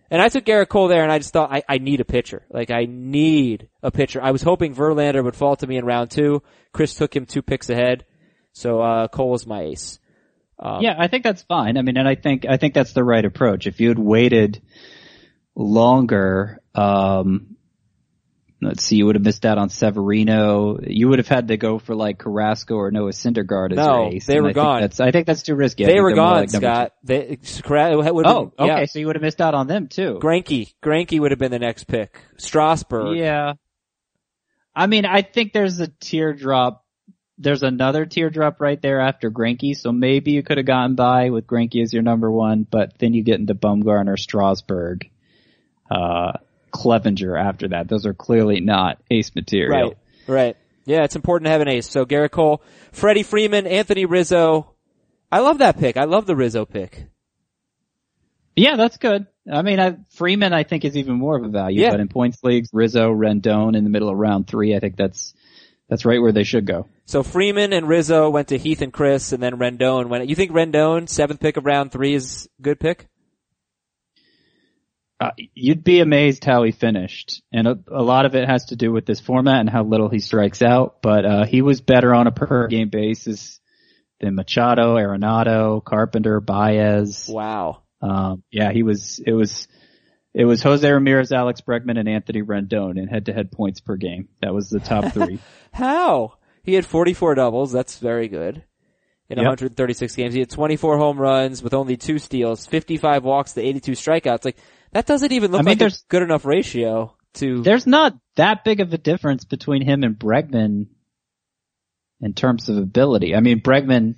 and 0.09 0.21
I 0.21 0.29
took 0.29 0.45
Gerrit 0.45 0.69
Cole 0.69 0.87
there 0.87 1.03
and 1.03 1.11
I 1.11 1.19
just 1.19 1.33
thought 1.33 1.51
I, 1.53 1.61
I 1.69 1.77
need 1.77 1.99
a 1.99 2.05
pitcher. 2.05 2.45
Like 2.49 2.71
I 2.71 2.85
need 2.89 3.67
a 3.83 3.91
pitcher. 3.91 4.21
I 4.23 4.31
was 4.31 4.41
hoping 4.41 4.73
Verlander 4.73 5.23
would 5.23 5.35
fall 5.35 5.55
to 5.57 5.67
me 5.67 5.77
in 5.77 5.85
round 5.85 6.09
two. 6.09 6.41
Chris 6.73 6.95
took 6.95 7.15
him 7.15 7.25
two 7.25 7.41
picks 7.43 7.69
ahead. 7.69 8.05
So, 8.53 8.81
uh, 8.81 9.07
Cole 9.09 9.29
was 9.29 9.45
my 9.45 9.61
ace. 9.63 9.99
Um, 10.57 10.81
Yeah, 10.81 10.95
I 10.97 11.07
think 11.07 11.23
that's 11.23 11.43
fine. 11.43 11.77
I 11.77 11.83
mean, 11.83 11.95
and 11.97 12.07
I 12.07 12.15
think 12.15 12.45
I 12.49 12.57
think 12.57 12.73
that's 12.73 12.93
the 12.93 13.03
right 13.03 13.23
approach. 13.23 13.67
If 13.67 13.79
you 13.79 13.89
had 13.89 13.99
waited 13.99 14.61
longer, 15.55 16.59
um, 16.75 17.48
let's 18.61 18.83
see, 18.83 18.97
you 18.97 19.05
would 19.05 19.15
have 19.15 19.23
missed 19.23 19.45
out 19.45 19.57
on 19.57 19.69
Severino. 19.69 20.79
You 20.81 21.07
would 21.09 21.19
have 21.19 21.27
had 21.27 21.47
to 21.49 21.57
go 21.57 21.79
for 21.79 21.95
like 21.95 22.17
Carrasco 22.19 22.75
or 22.75 22.91
Noah 22.91 23.11
Syndergaard 23.11 23.71
as 23.71 23.77
No, 23.77 24.03
your 24.05 24.13
ace. 24.15 24.25
they 24.25 24.39
were 24.41 24.47
I 24.47 24.49
think 24.49 24.55
gone. 24.55 24.81
That's, 24.81 24.99
I 24.99 25.11
think 25.11 25.27
that's 25.27 25.43
too 25.43 25.55
risky. 25.55 25.85
They 25.85 25.99
were 26.01 26.13
gone, 26.13 26.41
like 26.41 26.49
Scott. 26.49 26.91
They, 27.03 27.37
Cra- 27.63 27.91
it 27.91 28.03
two. 28.03 28.13
would 28.13 28.25
Oh, 28.27 28.53
yeah. 28.59 28.65
okay. 28.65 28.85
So 28.87 28.99
you 28.99 29.07
would 29.07 29.15
have 29.15 29.23
missed 29.23 29.41
out 29.41 29.53
on 29.53 29.67
them 29.67 29.87
too. 29.87 30.19
Greinke. 30.21 30.73
Greinke 30.83 31.19
would 31.19 31.31
have 31.31 31.39
been 31.39 31.51
the 31.51 31.59
next 31.59 31.85
pick. 31.85 32.19
Strasburg. 32.37 33.17
Yeah. 33.17 33.53
I 34.75 34.87
mean, 34.87 35.05
I 35.05 35.21
think 35.23 35.51
there's 35.53 35.79
a 35.79 35.87
tier 35.87 36.33
drop. 36.33 36.85
There's 37.37 37.63
another 37.63 38.05
tier 38.05 38.29
drop 38.29 38.59
right 38.59 38.81
there 38.81 38.99
after 38.99 39.31
Greinke, 39.31 39.75
so 39.75 39.93
maybe 39.93 40.31
you 40.31 40.43
could 40.43 40.57
have 40.57 40.65
gotten 40.65 40.95
by 40.95 41.29
with 41.29 41.47
Greinke 41.47 41.81
as 41.81 41.93
your 41.93 42.03
number 42.03 42.29
one, 42.29 42.67
but 42.69 42.97
then 42.99 43.13
you 43.13 43.23
get 43.23 43.39
into 43.39 43.55
Bumgarner, 43.55 44.17
Strasburg, 44.19 45.09
uh, 45.89 46.33
Clevinger 46.71 47.39
after 47.39 47.69
that. 47.69 47.87
Those 47.87 48.05
are 48.05 48.13
clearly 48.13 48.59
not 48.59 48.99
ace 49.11 49.33
material. 49.35 49.89
Right. 49.89 49.97
Right. 50.27 50.57
Yeah, 50.85 51.03
it's 51.03 51.15
important 51.15 51.45
to 51.45 51.51
have 51.51 51.61
an 51.61 51.67
ace. 51.67 51.89
So 51.89 52.05
Gerrit 52.05 52.31
Cole, 52.31 52.61
Freddie 52.91 53.23
Freeman, 53.23 53.67
Anthony 53.67 54.05
Rizzo. 54.05 54.73
I 55.31 55.39
love 55.39 55.59
that 55.59 55.77
pick. 55.77 55.97
I 55.97 56.05
love 56.05 56.25
the 56.25 56.35
Rizzo 56.35 56.65
pick. 56.65 57.05
Yeah, 58.55 58.75
that's 58.75 58.97
good. 58.97 59.27
I 59.51 59.61
mean, 59.61 59.79
I, 59.79 59.97
Freeman 60.15 60.53
I 60.53 60.63
think 60.63 60.83
is 60.85 60.97
even 60.97 61.15
more 61.15 61.37
of 61.37 61.43
a 61.43 61.47
value, 61.49 61.81
Yeah. 61.83 61.91
but 61.91 61.99
in 61.99 62.07
points 62.09 62.39
leagues, 62.43 62.69
Rizzo, 62.73 63.11
Rendon 63.13 63.75
in 63.77 63.83
the 63.83 63.89
middle 63.89 64.09
of 64.09 64.17
round 64.17 64.47
three, 64.47 64.75
I 64.75 64.79
think 64.79 64.97
that's, 64.97 65.33
that's 65.87 66.05
right 66.05 66.21
where 66.21 66.31
they 66.31 66.43
should 66.43 66.65
go. 66.65 66.87
So 67.05 67.23
Freeman 67.23 67.71
and 67.73 67.87
Rizzo 67.87 68.29
went 68.29 68.49
to 68.49 68.57
Heath 68.57 68.81
and 68.81 68.93
Chris, 68.93 69.31
and 69.31 69.41
then 69.41 69.53
Rendon 69.55 70.07
went. 70.09 70.27
You 70.27 70.35
think 70.35 70.51
Rendon, 70.51 71.07
seventh 71.09 71.39
pick 71.39 71.57
of 71.57 71.65
round 71.65 71.91
three, 71.91 72.13
is 72.13 72.49
good 72.61 72.79
pick? 72.79 73.07
Uh, 75.19 75.31
you'd 75.53 75.83
be 75.83 75.99
amazed 75.99 76.45
how 76.45 76.63
he 76.63 76.71
finished, 76.71 77.41
and 77.51 77.67
a, 77.67 77.77
a 77.91 78.01
lot 78.01 78.25
of 78.25 78.35
it 78.35 78.47
has 78.47 78.67
to 78.67 78.77
do 78.77 78.91
with 78.93 79.05
this 79.05 79.19
format 79.19 79.59
and 79.59 79.69
how 79.69 79.83
little 79.83 80.07
he 80.07 80.19
strikes 80.19 80.61
out. 80.61 81.01
But 81.01 81.25
uh, 81.25 81.45
he 81.45 81.61
was 81.61 81.81
better 81.81 82.13
on 82.15 82.27
a 82.27 82.31
per 82.31 82.67
game 82.67 82.87
basis 82.89 83.59
than 84.21 84.35
Machado, 84.35 84.95
Arenado, 84.95 85.83
Carpenter, 85.83 86.39
Baez. 86.39 87.27
Wow. 87.27 87.81
Um, 88.01 88.43
yeah, 88.49 88.71
he 88.71 88.83
was. 88.83 89.19
It 89.25 89.33
was. 89.33 89.67
It 90.33 90.45
was 90.45 90.61
Jose 90.61 90.89
Ramirez, 90.89 91.31
Alex 91.31 91.61
Bregman, 91.61 91.99
and 91.99 92.07
Anthony 92.07 92.43
Rendon 92.43 92.97
in 92.99 93.07
head-to-head 93.07 93.51
points 93.51 93.79
per 93.81 93.95
game. 93.97 94.29
That 94.43 94.53
was 94.53 94.69
the 94.69 94.79
top 94.79 95.11
three. 95.11 95.39
How? 95.73 96.35
He 96.63 96.75
had 96.75 96.85
44 96.85 97.33
doubles. 97.35 97.71
That's 97.71 97.97
very 97.97 98.27
good. 98.27 98.63
In 99.27 99.37
Yep. 99.37 99.45
136 99.45 100.15
games, 100.15 100.33
he 100.35 100.39
had 100.39 100.49
24 100.51 100.99
home 100.99 101.17
runs 101.17 101.63
with 101.63 101.73
only 101.73 101.97
two 101.97 102.19
steals, 102.19 102.67
55 102.67 103.23
walks 103.23 103.53
to 103.53 103.61
82 103.61 103.93
strikeouts. 103.93 104.45
Like 104.45 104.57
that 104.91 105.05
doesn't 105.05 105.31
even 105.31 105.51
look 105.51 105.59
I 105.59 105.63
mean, 105.63 105.71
like 105.71 105.77
a 105.77 105.79
there's- 105.79 106.03
good 106.09 106.23
enough 106.23 106.45
ratio 106.45 107.15
to. 107.35 107.61
There's 107.61 107.85
not 107.87 108.17
that 108.35 108.63
big 108.63 108.79
of 108.79 108.91
a 108.93 108.97
difference 108.97 109.45
between 109.45 109.81
him 109.83 110.03
and 110.03 110.15
Bregman 110.17 110.87
in 112.21 112.33
terms 112.33 112.69
of 112.69 112.77
ability. 112.77 113.35
I 113.35 113.39
mean, 113.39 113.61
Bregman, 113.61 114.15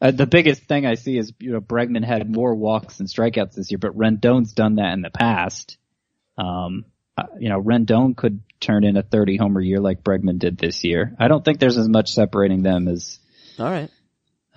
uh, 0.00 0.10
the 0.12 0.26
biggest 0.26 0.64
thing 0.64 0.86
I 0.86 0.94
see 0.94 1.16
is, 1.18 1.32
you 1.40 1.52
know, 1.52 1.60
Bregman 1.60 2.04
had 2.04 2.30
more 2.30 2.54
walks 2.54 3.00
and 3.00 3.08
strikeouts 3.08 3.54
this 3.54 3.70
year, 3.70 3.78
but 3.78 3.96
Rendon's 3.96 4.52
done 4.52 4.76
that 4.76 4.92
in 4.92 5.02
the 5.02 5.10
past. 5.10 5.76
Um, 6.38 6.84
uh, 7.16 7.24
you 7.38 7.48
know, 7.48 7.60
Rendon 7.62 8.16
could 8.16 8.40
turn 8.60 8.84
in 8.84 8.96
a 8.96 9.02
30 9.02 9.36
homer 9.36 9.60
year 9.60 9.80
like 9.80 10.02
Bregman 10.04 10.38
did 10.38 10.58
this 10.58 10.84
year. 10.84 11.14
I 11.18 11.28
don't 11.28 11.44
think 11.44 11.58
there's 11.60 11.78
as 11.78 11.88
much 11.88 12.12
separating 12.12 12.62
them 12.62 12.88
as, 12.88 13.18
All 13.58 13.66
right. 13.70 13.90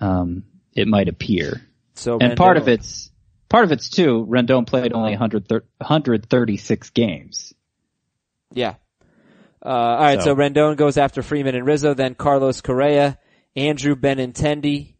um, 0.00 0.44
it 0.74 0.88
might 0.88 1.08
appear. 1.08 1.60
So 1.94 2.18
And 2.20 2.36
part 2.36 2.56
of 2.56 2.68
it's, 2.68 3.10
part 3.48 3.64
of 3.64 3.72
it's 3.72 3.88
too, 3.88 4.26
Rendon 4.28 4.66
played 4.66 4.92
only 4.92 5.10
100, 5.10 5.48
136 5.50 6.90
games. 6.90 7.54
Yeah. 8.52 8.74
Uh, 9.64 9.68
all 9.68 9.98
right, 9.98 10.20
so. 10.20 10.26
So- 10.26 10.34
Rendon 10.36 10.76
goes 10.76 10.96
after 10.96 11.22
Freeman 11.22 11.54
and 11.54 11.66
Rizzo, 11.66 11.94
then 11.94 12.14
Carlos 12.14 12.60
Correa, 12.60 13.18
Andrew 13.56 13.94
Benintendi, 13.96 14.94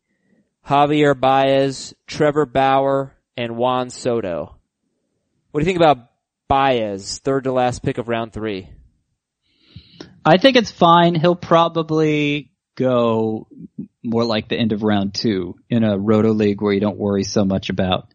Javier 0.67 1.19
Baez, 1.19 1.95
Trevor 2.07 2.47
Bauer, 2.47 3.15
and 3.37 3.57
Juan 3.57 3.91
Soto. 3.91 4.57
What 5.51 5.61
do 5.61 5.65
you 5.65 5.67
think 5.67 5.79
about 5.79 6.11
Baez, 6.49 7.19
third 7.19 7.45
to 7.45 7.53
last 7.53 7.83
pick 7.83 7.99
of 7.99 8.09
round 8.09 8.33
three? 8.33 8.69
I 10.25 10.37
think 10.39 10.57
it's 10.57 10.71
fine. 10.71 11.15
He'll 11.15 11.37
probably 11.37 12.53
go 12.75 13.49
more 14.05 14.25
like 14.25 14.49
the 14.49 14.57
end 14.57 14.73
of 14.73 14.83
round 14.83 15.15
two 15.15 15.57
in 15.71 15.85
a 15.85 15.99
roto 15.99 16.33
league 16.33 16.61
where 16.61 16.73
you 16.73 16.81
don't 16.81 16.99
worry 16.99 17.25
so 17.25 17.45
much 17.45 17.71
about 17.71 18.13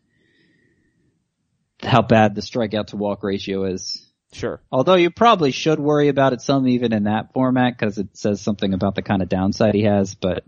how 1.84 2.02
bad 2.02 2.36
the 2.36 2.42
strikeout 2.42 2.88
to 2.88 2.98
walk 2.98 3.24
ratio 3.24 3.66
is. 3.66 4.08
Sure. 4.32 4.62
Although 4.72 4.96
you 4.96 5.12
probably 5.12 5.52
should 5.52 5.80
worry 5.80 6.08
about 6.08 6.34
it 6.34 6.42
some 6.42 6.68
even 6.68 6.92
in 6.92 7.04
that 7.04 7.34
format 7.34 7.78
because 7.78 7.98
it 7.98 8.18
says 8.18 8.42
something 8.42 8.74
about 8.74 8.96
the 8.96 9.04
kind 9.04 9.22
of 9.22 9.30
downside 9.30 9.76
he 9.76 9.84
has, 9.84 10.16
but 10.16 10.44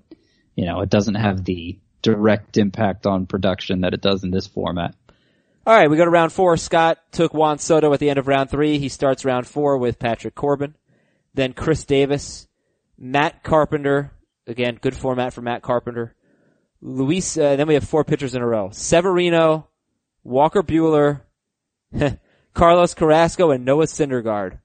you 0.55 0.65
know, 0.65 0.81
it 0.81 0.89
doesn't 0.89 1.15
have 1.15 1.43
the 1.43 1.77
direct 2.01 2.57
impact 2.57 3.05
on 3.05 3.25
production 3.25 3.81
that 3.81 3.93
it 3.93 4.01
does 4.01 4.23
in 4.23 4.31
this 4.31 4.47
format. 4.47 4.95
All 5.67 5.75
right, 5.75 5.89
we 5.89 5.97
go 5.97 6.05
to 6.05 6.11
round 6.11 6.31
four. 6.31 6.57
Scott 6.57 6.99
took 7.11 7.33
Juan 7.33 7.57
Soto 7.57 7.91
at 7.93 7.99
the 7.99 8.09
end 8.09 8.19
of 8.19 8.27
round 8.27 8.51
three. 8.51 8.77
He 8.77 8.89
starts 8.89 9.25
round 9.25 9.47
four 9.47 9.77
with 9.77 9.97
Patrick 9.97 10.35
Corbin, 10.35 10.75
then 11.33 11.53
Chris 11.53 11.85
Davis, 11.85 12.47
Matt 12.97 13.43
Carpenter. 13.43 14.11
Again, 14.47 14.77
good 14.79 14.95
format 14.95 15.33
for 15.33 15.41
Matt 15.41 15.63
Carpenter. 15.63 16.15
Luis. 16.81 17.35
Uh, 17.35 17.55
then 17.55 17.67
we 17.67 17.73
have 17.73 17.83
four 17.83 18.03
pitchers 18.03 18.35
in 18.35 18.43
a 18.43 18.47
row: 18.47 18.69
Severino, 18.71 19.67
Walker 20.23 20.61
Buehler, 20.61 21.21
Carlos 22.53 22.93
Carrasco, 22.93 23.51
and 23.51 23.65
Noah 23.65 23.85
Syndergaard. 23.85 24.59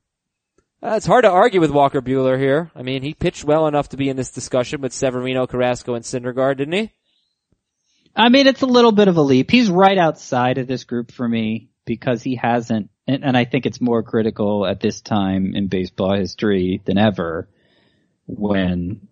Uh, 0.83 0.95
it's 0.97 1.07
hard 1.07 1.25
to 1.25 1.31
argue 1.31 1.61
with 1.61 1.71
Walker 1.71 2.01
Buehler 2.01 2.39
here. 2.39 2.71
I 2.75 2.83
mean, 2.83 3.03
he 3.03 3.13
pitched 3.13 3.45
well 3.45 3.67
enough 3.67 3.91
to 3.91 3.97
be 3.97 4.09
in 4.09 4.17
this 4.17 4.31
discussion 4.31 4.81
with 4.81 4.95
Severino, 4.95 5.47
Carrasco, 5.47 5.95
and 5.95 6.05
Syndergaard, 6.05 6.57
didn't 6.57 6.73
he? 6.73 6.93
I 8.17 8.29
mean, 8.29 8.47
it's 8.47 8.63
a 8.63 8.67
little 8.67 8.93
bit 8.93 9.09
of 9.09 9.17
a 9.17 9.23
leap. 9.23 9.51
He's 9.51 9.71
right 9.71 9.99
outside 9.99 10.59
of 10.59 10.67
this 10.67 10.85
group 10.85 11.13
for 11.13 11.29
me 11.29 11.69
because 11.85 12.23
he 12.23 12.37
hasn't, 12.37 12.91
and, 13.07 13.25
and 13.25 13.37
I 13.37 13.45
think 13.45 13.67
it's 13.67 13.81
more 13.81 14.03
critical 14.03 14.67
at 14.67 14.81
this 14.81 15.01
time 15.01 15.55
in 15.55 15.69
baseball 15.69 16.15
history 16.17 16.81
than 16.85 16.99
ever 16.99 17.49
when, 18.27 19.09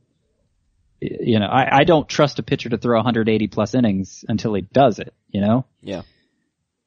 you 1.01 1.39
know, 1.39 1.47
I, 1.47 1.81
I 1.81 1.85
don't 1.85 2.09
trust 2.09 2.39
a 2.39 2.43
pitcher 2.43 2.71
to 2.71 2.79
throw 2.79 2.97
180 2.99 3.47
plus 3.49 3.75
innings 3.75 4.25
until 4.27 4.55
he 4.55 4.63
does 4.63 4.99
it, 4.99 5.13
you 5.29 5.43
know? 5.43 5.67
Yeah. 5.83 6.03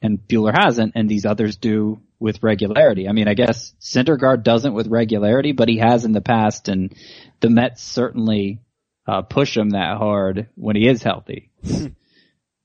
And 0.01 0.17
Buehler 0.19 0.53
hasn't, 0.53 0.93
and 0.95 1.07
these 1.07 1.25
others 1.25 1.57
do 1.57 2.01
with 2.19 2.41
regularity. 2.43 3.07
I 3.07 3.11
mean, 3.11 3.27
I 3.27 3.33
guess 3.35 3.73
Syndergaard 3.79 4.43
doesn't 4.43 4.73
with 4.73 4.87
regularity, 4.87 5.51
but 5.51 5.69
he 5.69 5.77
has 5.77 6.05
in 6.05 6.11
the 6.11 6.21
past, 6.21 6.69
and 6.69 6.93
the 7.39 7.49
Mets 7.49 7.83
certainly 7.83 8.61
uh, 9.07 9.21
push 9.21 9.55
him 9.55 9.71
that 9.71 9.97
hard 9.97 10.47
when 10.55 10.75
he 10.75 10.87
is 10.87 11.03
healthy. 11.03 11.51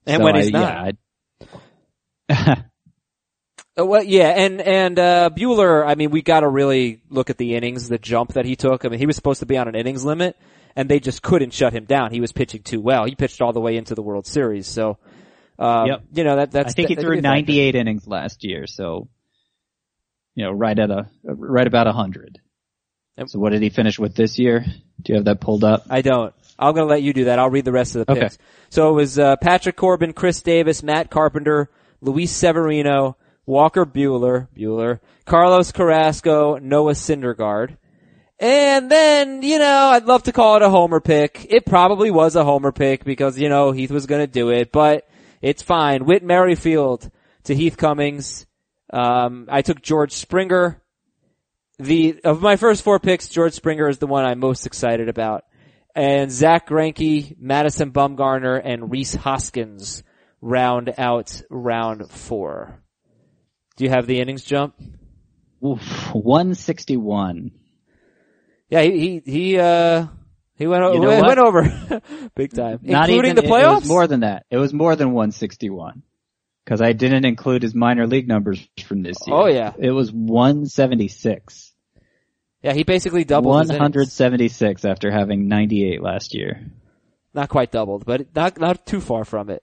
And 0.09 0.19
So 0.21 0.25
when 0.25 0.37
I- 0.37 0.43
he's 0.43 0.51
not. 0.53 0.95
yeah, 2.31 2.55
Uh, 3.79 3.85
well, 3.85 4.03
yeah, 4.05 4.29
and 4.31 4.61
and 4.63 4.99
uh, 4.99 5.31
Buehler. 5.37 5.87
I 5.87 5.97
mean, 5.97 6.11
we 6.11 6.23
got 6.23 6.41
to 6.41 6.49
really 6.49 7.03
look 7.11 7.29
at 7.29 7.37
the 7.37 7.55
innings, 7.57 7.89
the 7.89 7.99
jump 7.99 8.33
that 8.35 8.47
he 8.47 8.57
took. 8.57 8.85
I 8.85 8.89
mean, 8.89 8.99
he 9.01 9.05
was 9.07 9.17
supposed 9.17 9.41
to 9.41 9.47
be 9.47 9.59
on 9.59 9.69
an 9.69 9.75
innings 9.75 10.03
limit, 10.05 10.35
and 10.77 10.89
they 10.89 10.99
just 10.99 11.23
couldn't 11.23 11.53
shut 11.53 11.75
him 11.75 11.85
down. 11.85 12.11
He 12.13 12.21
was 12.23 12.33
pitching 12.33 12.63
too 12.63 12.81
well. 12.81 13.05
He 13.05 13.15
pitched 13.15 13.43
all 13.43 13.53
the 13.53 13.61
way 13.61 13.77
into 13.77 13.95
the 13.95 14.01
World 14.01 14.27
Series. 14.27 14.67
So, 14.67 14.97
um, 15.59 15.87
Yep. 15.87 16.03
you 16.15 16.25
know 16.25 16.37
that 16.37 16.51
that's. 16.53 16.71
I 16.71 16.73
think 16.73 16.89
he 16.89 16.95
threw 16.97 17.17
that- 17.17 17.23
98 17.23 17.75
innings 17.75 18.07
last 18.07 18.45
year, 18.45 18.67
so 18.67 19.09
you 20.35 20.45
know, 20.45 20.53
right 20.53 20.79
at 20.79 20.91
a 20.91 21.09
right 21.25 21.67
about 21.67 21.87
100. 21.87 22.39
Yep. 23.19 23.29
So 23.31 23.39
what 23.39 23.51
did 23.51 23.63
he 23.63 23.71
finish 23.71 23.99
with 23.99 24.15
this 24.15 24.39
year? 24.39 24.65
Do 25.03 25.13
you 25.13 25.17
have 25.17 25.25
that 25.27 25.41
pulled 25.41 25.65
up? 25.65 25.87
I 25.89 26.03
don't. 26.03 26.35
I'm 26.59 26.75
to 26.75 26.85
let 26.85 27.03
you 27.03 27.13
do 27.13 27.25
that. 27.25 27.39
I'll 27.39 27.51
read 27.51 27.65
the 27.65 27.73
rest 27.73 27.97
of 27.97 28.07
the 28.07 28.13
Okay. 28.13 28.21
picks. 28.23 28.39
So 28.71 28.91
it 28.91 28.93
was 28.93 29.19
uh, 29.19 29.37
Patrick 29.37 29.77
Corbin, 29.77 30.13
Chris 30.15 30.43
Davis, 30.43 30.83
Matt 30.83 31.11
Carpenter, 31.11 31.71
Luis 32.01 32.33
Severino, 32.33 33.17
Walker 33.45 33.85
Buehler, 33.87 34.49
Buehler, 34.57 35.01
Carlos 35.27 35.71
Carrasco, 35.73 36.57
Noah 36.59 36.93
Syndergaard. 36.93 37.77
And 38.39 38.91
then, 38.91 39.43
you 39.43 39.59
know, 39.59 39.89
I'd 39.93 40.05
love 40.05 40.25
to 40.25 40.33
call 40.33 40.57
it 40.57 40.63
a 40.63 40.69
homer 40.71 41.01
pick. 41.01 41.47
It 41.49 41.65
probably 41.65 42.11
was 42.11 42.37
a 42.37 42.45
homer 42.45 42.73
pick 42.73 43.05
because, 43.05 43.39
you 43.39 43.49
know, 43.49 43.73
Heath 43.73 43.91
was 43.91 44.07
going 44.07 44.21
to 44.23 44.27
do 44.27 44.51
it, 44.51 44.73
but 44.73 45.07
it's 45.43 45.63
fine. 45.63 46.05
Whit 46.05 46.23
Merrifield 46.23 47.11
to 47.45 47.55
Heath 47.55 47.77
Cummings. 47.77 48.47
Um, 48.93 49.47
I 49.51 49.63
took 49.63 49.83
George 49.83 50.13
Springer. 50.13 50.83
The, 51.79 52.21
of 52.25 52.41
my 52.41 52.57
first 52.57 52.83
four 52.83 52.99
picks, 52.99 53.29
George 53.29 53.53
Springer 53.53 53.89
is 53.89 53.99
the 53.99 54.07
one 54.07 54.25
I'm 54.25 54.39
most 54.39 54.67
excited 54.67 55.09
about 55.09 55.45
and 55.97 56.31
Zack 56.31 56.69
Greinke, 56.69 57.37
Madison 57.41 57.91
Bumgarner, 57.91 58.61
and 58.63 58.93
Rhys 58.93 59.15
Hoskins 59.15 60.03
round 60.43 60.93
out 60.99 61.43
round 61.51 62.11
four. 62.11 62.83
Do 63.77 63.85
you 63.85 63.91
have 63.91 64.07
the 64.07 64.21
innings 64.21 64.45
jump? 64.45 64.75
Oof, 65.65 65.81
161. 66.13 67.51
Yeah, 68.69 68.83
he 68.83 69.23
he 69.25 69.33
he 69.33 69.59
uh 69.59 70.07
he 70.57 70.67
went 70.67 70.83
You 70.95 71.01
know 71.01 71.09
went, 71.09 71.23
what? 71.23 71.37
went 71.37 71.39
over 71.39 72.03
big 72.35 72.53
time, 72.55 72.81
Not 72.83 73.09
including 73.09 73.33
even, 73.33 73.45
the 73.45 73.51
playoffs. 73.51 73.77
It 73.79 73.81
was 73.81 73.89
more 73.89 74.07
than 74.07 74.21
that. 74.21 74.47
It 74.51 74.57
was 74.59 74.73
more 74.73 74.97
than 74.97 75.09
161. 75.13 76.03
Cause 76.67 76.81
I 76.83 76.93
didn't 76.93 77.25
include 77.25 77.63
his 77.63 77.75
minor 77.77 78.07
league 78.09 78.27
numbers 78.27 78.67
from 78.87 79.03
this 79.05 79.17
year. 79.27 79.37
Oh, 79.37 79.47
yeah. 79.47 79.73
It 79.79 79.93
was 79.93 80.11
176. 80.13 81.73
yeah, 82.63 82.73
he 82.73 82.83
basically 82.83 83.25
doubled. 83.25 83.61
his 83.61 83.69
176 83.71 84.85
after 84.85 85.11
having 85.13 85.47
98 85.49 86.03
last 86.03 86.35
year. 86.35 86.61
not 87.35 87.49
quite 87.49 87.71
doubled, 87.71 88.05
but 88.05 88.35
not 88.35 88.59
not 88.59 88.85
too 88.87 89.01
far 89.01 89.25
from 89.25 89.51
it. 89.51 89.63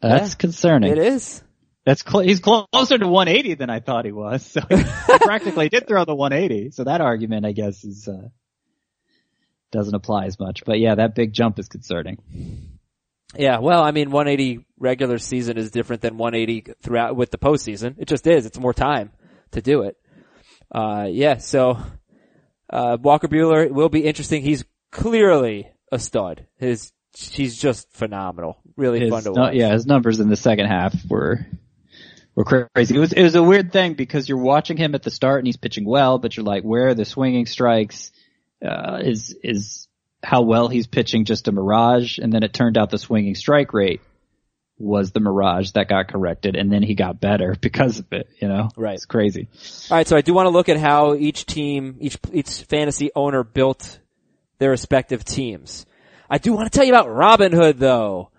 That's 0.00 0.30
Yeah. 0.32 0.36
concerning. 0.38 0.92
It 0.92 0.98
is. 0.98 1.42
That's 1.84 2.04
cl- 2.08 2.22
he's 2.22 2.38
closer 2.38 2.98
to 2.98 3.08
180 3.08 3.54
than 3.54 3.68
I 3.70 3.80
thought 3.80 4.04
he 4.04 4.12
was. 4.12 4.44
So 4.46 4.60
he 4.68 4.76
practically 5.22 5.68
did 5.68 5.88
throw 5.88 6.04
the 6.04 6.14
180. 6.14 6.70
So 6.70 6.84
that 6.84 7.00
argument, 7.00 7.44
I 7.46 7.50
guess, 7.52 7.82
is 7.82 8.06
uh, 8.06 8.28
doesn't 9.72 9.94
apply 9.94 10.26
as 10.26 10.38
much. 10.38 10.64
But 10.64 10.78
yeah, 10.78 10.94
that 10.94 11.14
big 11.14 11.32
jump 11.32 11.58
is 11.58 11.68
concerning. 11.68 12.18
Yeah, 13.36 13.58
well, 13.60 13.82
I 13.82 13.90
mean, 13.92 14.10
180 14.10 14.64
regular 14.78 15.18
season 15.18 15.56
is 15.56 15.70
different 15.70 16.02
than 16.02 16.18
180 16.18 16.74
throughout 16.82 17.16
with 17.16 17.30
the 17.30 17.38
postseason. 17.38 17.96
It 17.98 18.06
just 18.06 18.26
is. 18.26 18.46
It's 18.46 18.58
more 18.58 18.74
time 18.74 19.10
to 19.52 19.62
do 19.62 19.82
it. 19.82 19.96
Uh, 20.70 21.06
yeah, 21.10 21.38
so, 21.38 21.78
uh, 22.70 22.98
Walker 23.00 23.28
Buehler 23.28 23.70
will 23.70 23.88
be 23.88 24.04
interesting. 24.04 24.42
He's 24.42 24.64
clearly 24.90 25.68
a 25.90 25.98
stud. 25.98 26.46
His, 26.58 26.92
he's 27.16 27.56
just 27.56 27.90
phenomenal. 27.92 28.58
Really 28.76 29.00
His, 29.00 29.10
fun 29.10 29.22
to 29.24 29.32
watch. 29.32 29.54
yeah, 29.54 29.72
his 29.72 29.86
numbers 29.86 30.20
in 30.20 30.28
the 30.28 30.36
second 30.36 30.66
half 30.66 30.94
were 31.08 31.46
were 32.34 32.44
crazy. 32.44 32.96
It 32.96 32.98
was 32.98 33.12
it 33.12 33.22
was 33.22 33.34
a 33.34 33.42
weird 33.42 33.72
thing 33.72 33.94
because 33.94 34.28
you're 34.28 34.38
watching 34.38 34.78
him 34.78 34.94
at 34.94 35.02
the 35.02 35.10
start 35.10 35.40
and 35.40 35.46
he's 35.46 35.58
pitching 35.58 35.84
well, 35.84 36.18
but 36.18 36.36
you're 36.36 36.46
like, 36.46 36.62
where 36.62 36.88
are 36.88 36.94
the 36.94 37.04
swinging 37.04 37.44
strikes? 37.44 38.12
Uh, 38.64 39.00
is 39.02 39.36
is 39.42 39.88
how 40.22 40.42
well 40.42 40.68
he's 40.68 40.86
pitching 40.86 41.24
just 41.24 41.48
a 41.48 41.52
mirage? 41.52 42.18
And 42.18 42.32
then 42.32 42.42
it 42.42 42.52
turned 42.52 42.78
out 42.78 42.90
the 42.90 42.98
swinging 42.98 43.34
strike 43.34 43.72
rate 43.72 44.00
was 44.78 45.12
the 45.12 45.20
mirage 45.20 45.72
that 45.72 45.88
got 45.88 46.08
corrected, 46.08 46.56
and 46.56 46.72
then 46.72 46.82
he 46.82 46.94
got 46.94 47.20
better 47.20 47.56
because 47.60 47.98
of 47.98 48.12
it. 48.12 48.28
You 48.40 48.48
know, 48.48 48.68
Right. 48.76 48.94
It's 48.94 49.04
crazy. 49.04 49.48
All 49.90 49.96
right, 49.96 50.06
so 50.06 50.16
I 50.16 50.20
do 50.20 50.34
want 50.34 50.46
to 50.46 50.50
look 50.50 50.68
at 50.68 50.76
how 50.78 51.14
each 51.14 51.46
team, 51.46 51.96
each 52.00 52.18
each 52.32 52.62
fantasy 52.62 53.10
owner 53.14 53.44
built 53.44 53.98
their 54.58 54.70
respective 54.70 55.24
teams. 55.24 55.86
I 56.28 56.38
do 56.38 56.52
want 56.52 56.70
to 56.70 56.76
tell 56.76 56.86
you 56.86 56.92
about 56.92 57.08
Robinhood 57.08 57.78
though. 57.78 58.30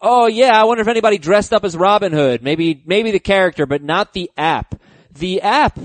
Oh 0.00 0.26
yeah, 0.26 0.58
I 0.58 0.64
wonder 0.64 0.80
if 0.80 0.88
anybody 0.88 1.18
dressed 1.18 1.52
up 1.52 1.64
as 1.64 1.76
Robin 1.76 2.12
Hood. 2.12 2.42
Maybe 2.42 2.82
maybe 2.86 3.10
the 3.10 3.20
character, 3.20 3.66
but 3.66 3.82
not 3.82 4.12
the 4.12 4.30
app. 4.36 4.80
The 5.12 5.42
app 5.42 5.78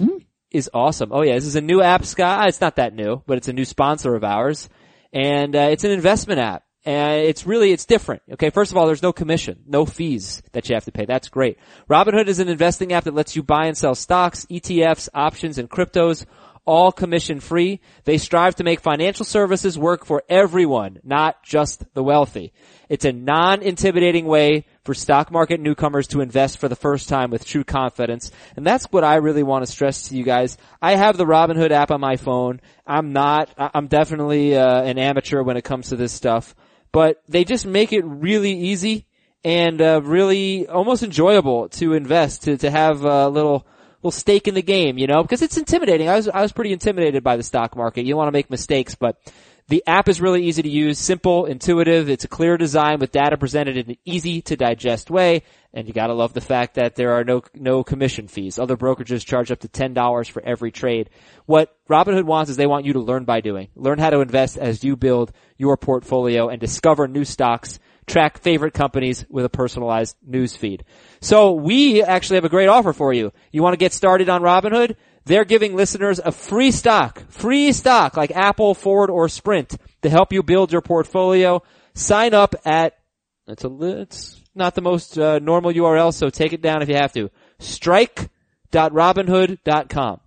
is 0.56 0.70
awesome. 0.74 1.12
Oh 1.12 1.22
yeah, 1.22 1.36
this 1.36 1.46
is 1.46 1.56
a 1.56 1.62
new 1.62 1.82
app, 1.82 2.06
Scott. 2.06 2.48
It's 2.48 2.62
not 2.62 2.78
that 2.78 2.96
new, 2.96 3.22
but 3.28 3.38
it's 3.38 3.48
a 3.48 3.54
new 3.54 3.66
sponsor 3.66 4.16
of 4.16 4.24
ours, 4.24 4.70
and 5.12 5.56
uh, 5.56 5.68
it's 5.72 5.84
an 5.84 5.92
investment 5.92 6.40
app. 6.40 6.64
And 6.86 7.22
it's 7.22 7.48
really, 7.48 7.72
it's 7.72 7.86
different. 7.86 8.22
Okay, 8.34 8.52
first 8.52 8.72
of 8.72 8.78
all, 8.78 8.86
there's 8.86 9.02
no 9.02 9.12
commission, 9.12 9.64
no 9.66 9.88
fees 9.88 10.44
that 10.52 10.70
you 10.70 10.76
have 10.76 10.86
to 10.86 10.92
pay. 10.92 11.06
That's 11.06 11.30
great. 11.30 11.58
Robinhood 11.90 12.28
is 12.28 12.38
an 12.38 12.48
investing 12.48 12.94
app 12.94 13.06
that 13.06 13.16
lets 13.16 13.36
you 13.36 13.42
buy 13.42 13.66
and 13.66 13.76
sell 13.76 13.96
stocks, 13.96 14.46
ETFs, 14.52 15.10
options, 15.16 15.58
and 15.58 15.68
cryptos, 15.68 16.26
all 16.64 16.92
commission 16.92 17.40
free. 17.40 17.82
They 18.04 18.20
strive 18.20 18.56
to 18.56 18.64
make 18.64 18.82
financial 18.82 19.26
services 19.26 19.80
work 19.80 20.06
for 20.06 20.24
everyone, 20.30 21.00
not 21.04 21.44
just 21.44 21.84
the 21.96 22.04
wealthy. 22.04 22.54
It's 22.90 23.06
a 23.06 23.12
non-intimidating 23.12 24.26
way 24.26 24.66
for 24.84 24.94
stock 24.94 25.32
market 25.32 25.60
newcomers 25.60 26.08
to 26.08 26.22
invest 26.22 26.58
for 26.60 26.68
the 26.68 26.76
first 26.76 27.10
time 27.10 27.32
with 27.32 27.46
true 27.46 27.64
confidence. 27.64 28.32
And 28.56 28.66
that's 28.66 28.86
what 28.86 29.04
I 29.04 29.16
really 29.16 29.44
want 29.44 29.66
to 29.66 29.72
stress 29.72 30.10
to 30.10 30.16
you 30.16 30.24
guys. 30.24 30.58
I 30.82 30.96
have 30.96 31.18
the 31.18 31.26
Robinhood 31.26 31.72
app 31.72 31.92
on 31.92 32.02
my 32.02 32.18
phone. 32.18 32.62
I'm 32.86 33.14
not, 33.14 33.50
I'm 33.58 33.88
definitely 33.88 34.56
uh, 34.56 34.84
an 34.84 34.98
amateur 34.98 35.42
when 35.44 35.58
it 35.58 35.64
comes 35.64 35.90
to 35.90 35.96
this 35.96 36.14
stuff, 36.14 36.56
but 36.92 37.22
they 37.28 37.44
just 37.44 37.66
make 37.66 37.94
it 37.94 38.04
really 38.06 38.54
easy 38.54 39.08
and 39.44 39.82
uh, 39.82 40.02
really 40.04 40.68
almost 40.68 41.04
enjoyable 41.04 41.70
to 41.70 41.94
invest, 41.94 42.44
to, 42.44 42.58
to 42.58 42.72
have 42.72 43.04
a 43.04 43.30
little, 43.30 43.66
little 43.98 44.12
stake 44.12 44.48
in 44.48 44.56
the 44.56 44.62
game, 44.62 44.98
you 44.98 45.08
know, 45.08 45.22
because 45.22 45.42
it's 45.42 45.58
intimidating. 45.58 46.10
I 46.10 46.16
was, 46.16 46.28
I 46.28 46.42
was 46.42 46.52
pretty 46.52 46.74
intimidated 46.74 47.24
by 47.24 47.38
the 47.38 47.44
stock 47.44 47.76
market. 47.76 48.06
You 48.06 48.16
want 48.16 48.28
to 48.28 48.32
make 48.32 48.50
mistakes, 48.50 48.96
but 48.96 49.20
the 49.68 49.84
app 49.88 50.08
is 50.08 50.22
really 50.22 50.44
easy 50.44 50.62
to 50.62 50.70
use, 50.70 51.00
simple, 51.00 51.46
intuitive. 51.46 52.08
It's 52.08 52.24
a 52.24 52.28
clear 52.28 52.56
design 52.56 53.00
with 53.00 53.12
data 53.12 53.36
presented 53.36 53.78
in 53.78 53.90
an 53.90 53.98
easy 54.06 54.42
to 54.44 54.56
digest 54.56 55.10
way. 55.10 55.42
And 55.74 55.88
you 55.88 55.94
gotta 55.94 56.14
love 56.14 56.34
the 56.34 56.42
fact 56.42 56.76
that 56.76 56.96
there 56.96 57.14
are 57.14 57.24
no, 57.24 57.42
no 57.56 57.84
commission 57.84 58.28
fees. 58.28 58.60
Other 58.60 58.78
brokerages 58.78 59.26
charge 59.26 59.52
up 59.52 59.60
to 59.62 59.68
$10 59.68 60.30
for 60.30 60.42
every 60.44 60.72
trade. 60.72 61.10
What 61.48 61.76
Robinhood 61.90 62.26
wants 62.26 62.52
is 62.52 62.58
they 62.58 62.68
want 62.68 62.86
you 62.86 62.94
to 62.94 63.00
learn 63.00 63.26
by 63.26 63.42
doing. 63.42 63.70
Learn 63.76 63.98
how 63.98 64.12
to 64.12 64.22
invest 64.22 64.58
as 64.58 64.84
you 64.84 64.96
build 64.96 65.32
your 65.58 65.78
portfolio 65.78 66.50
and 66.50 66.62
discover 66.62 67.08
new 67.08 67.26
stocks 67.26 67.80
track 68.06 68.38
favorite 68.38 68.76
companies 68.76 69.26
with 69.30 69.46
a 69.46 69.50
personalized 69.50 70.16
news 70.24 70.56
feed. 70.56 70.86
So 71.22 71.54
we 71.54 72.04
actually 72.04 72.36
have 72.36 72.46
a 72.46 72.50
great 72.50 72.68
offer 72.68 72.94
for 72.94 73.14
you. 73.14 73.34
You 73.52 73.64
want 73.64 73.74
to 73.74 73.78
get 73.78 73.94
started 73.94 74.30
on 74.30 74.42
Robinhood? 74.42 74.96
They're 75.26 75.46
giving 75.46 75.76
listeners 75.76 76.20
a 76.20 76.32
free 76.32 76.72
stock, 76.72 77.24
free 77.30 77.74
stock 77.74 78.16
like 78.16 78.32
Apple, 78.32 78.76
Ford, 78.76 79.10
or 79.10 79.28
Sprint 79.28 79.76
to 80.04 80.10
help 80.10 80.32
you 80.32 80.44
build 80.44 80.72
your 80.72 80.82
portfolio. 80.82 81.64
Sign 81.96 82.36
up 82.36 82.54
at, 82.64 83.00
it's 83.48 83.64
a, 83.64 84.02
it's 84.02 84.40
not 84.54 84.76
the 84.76 84.82
most 84.82 85.18
uh, 85.18 85.40
normal 85.40 85.74
URL, 85.74 86.14
so 86.14 86.30
take 86.30 86.54
it 86.54 86.62
down 86.62 86.84
if 86.84 86.90
you 86.90 86.96
have 86.96 87.14
to. 87.14 87.32
Strike.robinhood.com. 87.58 90.20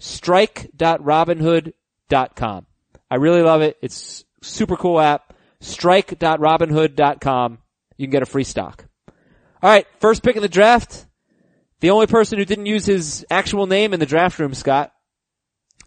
Strike.robinhood.com. 0.00 2.66
I 3.10 3.16
really 3.16 3.42
love 3.42 3.62
it. 3.62 3.76
It's 3.82 4.24
super 4.42 4.76
cool 4.76 5.00
app. 5.00 5.34
Strike.robinhood.com. 5.60 7.58
You 7.96 8.06
can 8.06 8.10
get 8.10 8.22
a 8.22 8.26
free 8.26 8.44
stock. 8.44 8.84
All 9.62 9.70
right, 9.70 9.86
first 10.00 10.22
pick 10.22 10.36
in 10.36 10.42
the 10.42 10.48
draft. 10.48 11.06
The 11.80 11.90
only 11.90 12.06
person 12.06 12.38
who 12.38 12.44
didn't 12.44 12.66
use 12.66 12.86
his 12.86 13.24
actual 13.30 13.66
name 13.66 13.92
in 13.92 14.00
the 14.00 14.06
draft 14.06 14.38
room, 14.38 14.54
Scott. 14.54 14.92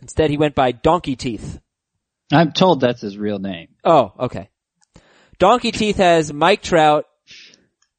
Instead, 0.02 0.30
he 0.30 0.38
went 0.38 0.56
by 0.56 0.72
Donkey 0.72 1.16
Teeth. 1.16 1.60
I'm 2.32 2.52
told 2.52 2.82
that's 2.82 3.02
his 3.02 3.18
real 3.18 3.40
name. 3.40 3.70
Oh, 3.84 4.12
okay. 4.20 4.50
Donkey 5.38 5.72
Teeth 5.72 5.98
has 5.98 6.34
Mike 6.34 6.62
Trout, 6.62 7.06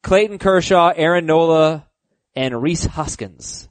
Clayton 0.03 0.39
Kershaw, 0.39 0.91
Aaron 0.95 1.25
Nola, 1.25 1.85
and 2.35 2.61
Rhys 2.61 2.85
Hoskins. 2.85 3.69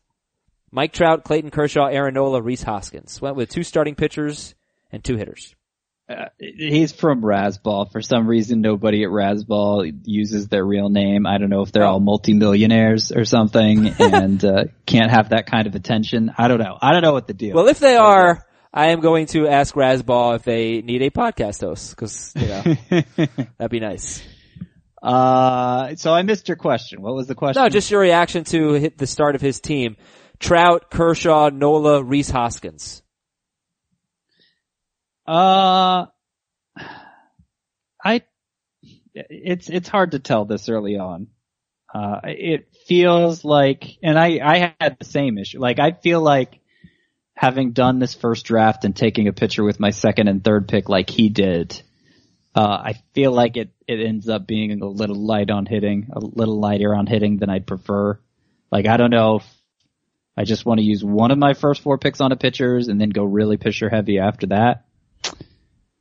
Mike 0.71 0.93
Trout, 0.93 1.23
Clayton 1.23 1.51
Kershaw, 1.51 1.87
Aaron 1.87 2.15
Nola, 2.15 2.41
Rhys 2.43 2.63
Hoskins. 2.63 3.21
Went 3.21 3.37
with 3.37 3.51
two 3.51 3.63
starting 3.63 3.95
pitchers 3.95 4.55
and 4.91 5.05
two 5.05 5.17
hitters. 5.17 5.55
Uh, 6.07 6.27
he's 6.39 6.93
from 6.93 7.23
Razzball. 7.23 7.91
For 7.91 8.03
some 8.03 8.27
reason, 8.27 8.61
nobody 8.61 9.05
at 9.05 9.11
Razzball 9.11 9.91
uses 10.05 10.49
their 10.49 10.65
real 10.65 10.91
name. 10.91 11.27
I 11.27 11.39
don't 11.39 11.49
know 11.49 11.63
if 11.63 11.73
they're 11.73 11.85
all 11.85 12.01
multimillionaires 12.01 13.11
or 13.11 13.25
something 13.25 13.87
and 13.99 14.45
uh, 14.45 14.65
can't 14.85 15.11
have 15.11 15.31
that 15.31 15.47
kind 15.47 15.67
of 15.67 15.75
attention. 15.75 16.31
I 16.37 16.49
don't 16.49 16.59
know. 16.59 16.77
I 16.81 16.93
don't 16.93 17.01
know 17.01 17.15
what 17.15 17.27
the 17.27 17.33
deal. 17.33 17.55
Well, 17.55 17.69
if 17.69 17.79
they 17.79 17.97
are, 17.97 18.45
I 18.73 18.89
am 18.89 19.01
going 19.01 19.27
to 19.29 19.47
ask 19.49 19.75
Razzball 19.75 20.37
if 20.37 20.43
they 20.43 20.83
need 20.83 21.01
a 21.01 21.11
podcast 21.11 21.63
host, 21.63 21.91
because 21.91 22.33
you 22.37 22.49
know 22.49 22.63
that'd 23.57 23.71
be 23.71 23.81
nice. 23.81 24.23
uh, 25.03 25.95
so 25.95 26.13
I 26.13 26.23
missed 26.23 26.49
your 26.49 26.57
question. 26.57 27.01
What 27.01 27.15
was 27.15 27.29
the 27.29 27.35
question? 27.35 27.63
No, 27.63 27.69
just 27.71 27.91
your 27.91 28.01
reaction 28.01 28.45
to 28.45 28.73
hit 28.73 28.99
the 28.99 29.07
start 29.07 29.37
of 29.37 29.41
his 29.41 29.61
team: 29.61 29.97
Trout, 30.39 30.91
Kershaw, 30.91 31.51
Nola, 31.51 32.03
Rhys 32.03 32.31
Hoskins. 32.31 33.04
Uh, 35.27 36.07
I, 38.05 38.23
it's, 39.15 39.69
it's 39.69 39.89
hard 39.89 40.13
to 40.13 40.19
tell 40.19 40.45
this 40.45 40.69
early 40.69 40.99
on. 40.99 41.29
Uh, 41.93 42.21
it 42.25 42.75
feels 42.87 43.45
like, 43.45 43.99
and 44.03 44.19
I, 44.19 44.41
I 44.43 44.75
had 44.81 44.97
the 44.99 45.05
same 45.05 45.39
issue. 45.39 45.61
Like, 45.61 45.79
I 45.79 45.93
feel 45.93 46.21
like 46.21 46.61
having 47.37 47.73
done 47.73 47.99
this 47.99 48.15
first 48.15 48.45
draft 48.45 48.85
and 48.85 48.95
taking 48.95 49.29
a 49.29 49.33
pitcher 49.33 49.63
with 49.63 49.81
my 49.81 49.91
second 49.91 50.29
and 50.29 50.43
third 50.43 50.69
pick 50.69 50.89
like 50.89 51.09
he 51.09 51.29
did, 51.29 51.81
uh, 52.55 52.83
I 52.85 52.95
feel 53.15 53.33
like 53.33 53.57
it, 53.57 53.71
it 53.87 54.05
ends 54.05 54.29
up 54.29 54.47
being 54.47 54.81
a 54.83 54.87
little 54.87 55.17
light 55.17 55.51
on 55.51 55.67
hitting, 55.67 56.09
a 56.13 56.21
little 56.21 56.61
lighter 56.61 56.95
on 56.95 57.07
hitting 57.07 57.39
than 57.39 57.51
I'd 57.51 57.67
prefer. 57.67 58.19
Like, 58.71 58.87
I 58.87 58.97
don't 58.97 59.11
know 59.11 59.37
if 59.37 59.47
I 60.37 60.45
just 60.45 60.67
want 60.67 60.79
to 60.79 60.85
use 60.85 61.05
one 61.05 61.31
of 61.31 61.39
my 61.39 61.55
first 61.55 61.83
four 61.83 61.99
picks 61.99 62.21
on 62.21 62.33
a 62.33 62.37
pitchers 62.37 62.89
and 62.89 63.01
then 63.01 63.11
go 63.11 63.25
really 63.25 63.57
pitcher 63.57 63.89
heavy 63.89 64.19
after 64.19 64.49
that. 64.49 64.84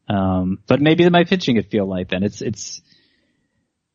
Um, 0.07 0.59
but 0.67 0.81
maybe 0.81 1.09
my 1.09 1.23
pitching 1.23 1.55
would 1.55 1.69
feel 1.69 1.87
light 1.87 2.09
then. 2.09 2.23
It's, 2.23 2.41
it's, 2.41 2.81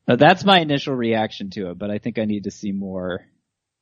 uh, 0.07 0.17
that's 0.17 0.45
my 0.45 0.61
initial 0.61 0.95
reaction 0.95 1.51
to 1.51 1.71
it, 1.71 1.79
but 1.79 1.91
I 1.91 1.99
think 1.99 2.19
I 2.19 2.25
need 2.25 2.45
to 2.45 2.51
see 2.51 2.73
more 2.73 3.27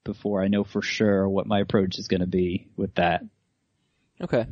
before 0.04 0.42
I 0.42 0.48
know 0.48 0.64
for 0.64 0.82
sure 0.82 1.28
what 1.28 1.46
my 1.46 1.60
approach 1.60 1.98
is 1.98 2.08
going 2.08 2.20
to 2.20 2.26
be 2.26 2.68
with 2.76 2.94
that. 2.96 3.22
Okay. 4.20 4.46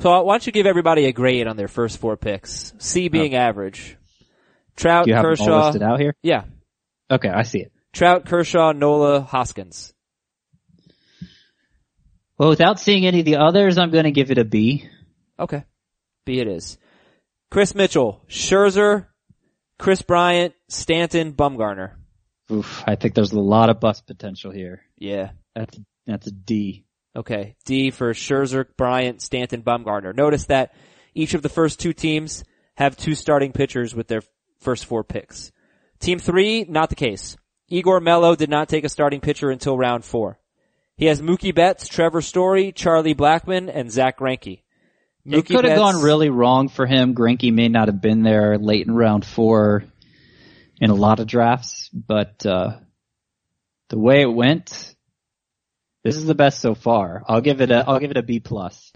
So 0.00 0.22
why 0.22 0.32
don't 0.34 0.46
you 0.46 0.52
give 0.52 0.66
everybody 0.66 1.06
a 1.06 1.12
grade 1.12 1.46
on 1.46 1.56
their 1.56 1.68
first 1.68 1.98
four 1.98 2.16
picks? 2.16 2.72
C 2.78 3.08
being 3.08 3.34
average. 3.34 3.96
Trout, 4.76 5.04
Do 5.04 5.10
you 5.10 5.16
have 5.16 5.36
them 5.38 5.52
all 5.52 5.66
listed 5.66 5.82
out 5.82 6.00
here? 6.00 6.16
Yeah. 6.22 6.44
Okay, 7.10 7.28
I 7.28 7.42
see 7.42 7.60
it. 7.60 7.72
Trout, 7.92 8.26
Kershaw, 8.26 8.72
Nola, 8.72 9.20
Hoskins. 9.20 9.92
Well, 12.36 12.48
without 12.48 12.80
seeing 12.80 13.06
any 13.06 13.20
of 13.20 13.24
the 13.24 13.36
others, 13.36 13.78
I'm 13.78 13.92
going 13.92 14.04
to 14.04 14.10
give 14.10 14.32
it 14.32 14.38
a 14.38 14.44
B. 14.44 14.88
Okay. 15.38 15.64
B 16.24 16.40
it 16.40 16.48
is. 16.48 16.78
Chris 17.50 17.74
Mitchell, 17.74 18.22
Scherzer, 18.28 19.06
Kris 19.78 20.02
Bryant, 20.02 20.54
Stanton, 20.68 21.32
Bumgarner. 21.32 21.92
Oof, 22.50 22.82
I 22.86 22.96
think 22.96 23.14
there's 23.14 23.32
a 23.32 23.40
lot 23.40 23.70
of 23.70 23.80
bust 23.80 24.06
potential 24.06 24.50
here. 24.50 24.82
Yeah. 24.98 25.30
That's 25.54 25.78
that's 26.06 26.26
a 26.26 26.32
D. 26.32 26.84
Okay. 27.16 27.56
D 27.64 27.90
for 27.90 28.12
Scherzer, 28.12 28.66
Bryant, 28.76 29.22
Stanton, 29.22 29.62
Bumgarner. 29.62 30.14
Notice 30.14 30.46
that 30.46 30.74
each 31.14 31.34
of 31.34 31.42
the 31.42 31.48
first 31.48 31.80
two 31.80 31.92
teams 31.92 32.44
have 32.76 32.96
two 32.96 33.14
starting 33.14 33.52
pitchers 33.52 33.94
with 33.94 34.08
their 34.08 34.22
first 34.60 34.84
four 34.84 35.04
picks. 35.04 35.52
Team 36.00 36.18
three, 36.18 36.64
not 36.64 36.88
the 36.90 36.96
case. 36.96 37.36
Igor 37.68 38.00
Mello 38.00 38.34
did 38.34 38.50
not 38.50 38.68
take 38.68 38.84
a 38.84 38.88
starting 38.88 39.20
pitcher 39.20 39.50
until 39.50 39.78
round 39.78 40.04
four. 40.04 40.38
He 40.96 41.06
has 41.06 41.22
Mookie 41.22 41.54
Betts, 41.54 41.88
Trevor 41.88 42.20
Story, 42.20 42.72
Charlie 42.72 43.14
Blackmon, 43.14 43.70
and 43.72 43.90
Zack 43.90 44.20
Greinke. 45.26 45.38
It 45.38 45.46
could 45.46 45.64
have 45.64 45.78
gone 45.78 46.02
really 46.02 46.28
wrong 46.28 46.68
for 46.68 46.86
him. 46.86 47.14
Greinke 47.14 47.52
may 47.52 47.68
not 47.68 47.88
have 47.88 48.00
been 48.00 48.22
there 48.22 48.58
late 48.58 48.86
in 48.86 48.94
round 48.94 49.24
four 49.24 49.84
in 50.80 50.90
a 50.90 50.94
lot 50.94 51.20
of 51.20 51.26
drafts, 51.26 51.88
but 51.88 52.44
uh, 52.44 52.78
the 53.88 53.98
way 53.98 54.22
it 54.22 54.32
went, 54.32 54.94
this 56.02 56.16
is 56.16 56.26
the 56.26 56.34
best 56.34 56.60
so 56.60 56.74
far. 56.74 57.22
I'll 57.26 57.40
give 57.40 57.60
it 57.60 57.70
a 57.70 57.84
I'll 57.88 58.00
give 58.00 58.10
it 58.10 58.18
a 58.18 58.22
B 58.22 58.40
plus. 58.40 58.92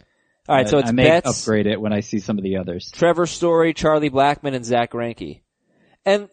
All 0.49 0.57
right, 0.57 0.69
so 0.69 0.79
it's 0.79 0.89
I 0.89 0.93
may 0.93 1.05
Betts, 1.05 1.43
upgrade 1.43 1.67
it 1.67 1.81
when 1.81 1.93
I 1.93 2.01
see 2.01 2.21
some 2.21 2.39
of 2.39 2.45
the 2.45 2.57
others. 2.57 2.91
Trevor 2.91 3.27
Story, 3.27 3.75
Charlie 3.75 4.09
Blackmon, 4.09 4.55
and 4.55 4.65
Zack 4.65 4.93
Greinke. 4.93 5.43
And 6.07 6.29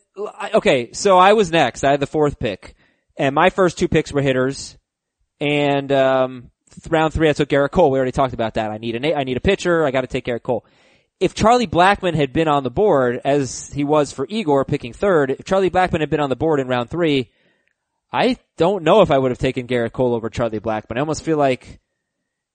okay, 0.53 0.93
so 0.93 1.17
I 1.17 1.33
was 1.33 1.51
next. 1.51 1.83
I 1.83 1.91
had 1.91 1.99
the 1.99 2.07
fourth 2.07 2.39
pick, 2.39 2.75
and 3.17 3.35
my 3.35 3.49
first 3.49 3.77
two 3.77 3.89
picks 3.89 4.13
were 4.13 4.21
hitters. 4.21 4.77
And 5.41 5.91
um, 5.91 6.51
round 6.89 7.13
three, 7.13 7.29
I 7.29 7.33
took 7.33 7.49
Gerrit 7.49 7.71
Cole. 7.71 7.91
We 7.91 7.97
already 7.97 8.11
talked 8.11 8.33
about 8.33 8.55
that. 8.55 8.71
I 8.71 8.77
need 8.77 8.95
a 8.95 9.15
I 9.15 9.23
need 9.23 9.37
a 9.37 9.41
pitcher. 9.41 9.85
I 9.85 9.91
got 9.91 10.01
to 10.01 10.07
take 10.07 10.25
Gerrit 10.25 10.43
Cole. 10.43 10.65
If 11.19 11.33
Charlie 11.33 11.67
Blackmon 11.67 12.13
had 12.13 12.33
been 12.33 12.47
on 12.47 12.63
the 12.63 12.69
board 12.69 13.21
as 13.23 13.71
he 13.71 13.83
was 13.83 14.11
for 14.11 14.27
Igor 14.29 14.65
picking 14.65 14.91
third, 14.93 15.31
if 15.31 15.45
Charlie 15.45 15.69
Blackmon 15.69 16.01
had 16.01 16.09
been 16.09 16.19
on 16.19 16.29
the 16.29 16.35
board 16.35 16.59
in 16.59 16.67
round 16.67 16.89
three, 16.89 17.31
I 18.11 18.37
don't 18.57 18.83
know 18.83 19.01
if 19.01 19.11
I 19.11 19.17
would 19.17 19.31
have 19.31 19.37
taken 19.37 19.67
Gerrit 19.67 19.93
Cole 19.93 20.13
over 20.13 20.29
Charlie 20.29 20.59
Blackmon. 20.59 20.97
I 20.97 20.99
almost 20.99 21.23
feel 21.23 21.37
like 21.37 21.79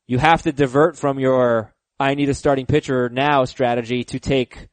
you 0.06 0.18
have 0.18 0.42
to 0.42 0.52
divert 0.52 0.98
from 0.98 1.18
your 1.18 1.74
I 1.98 2.14
need 2.14 2.30
a 2.30 2.34
starting 2.34 2.66
pitcher 2.66 3.10
now 3.10 3.44
strategy 3.44 4.04
to 4.04 4.18
take 4.18 4.68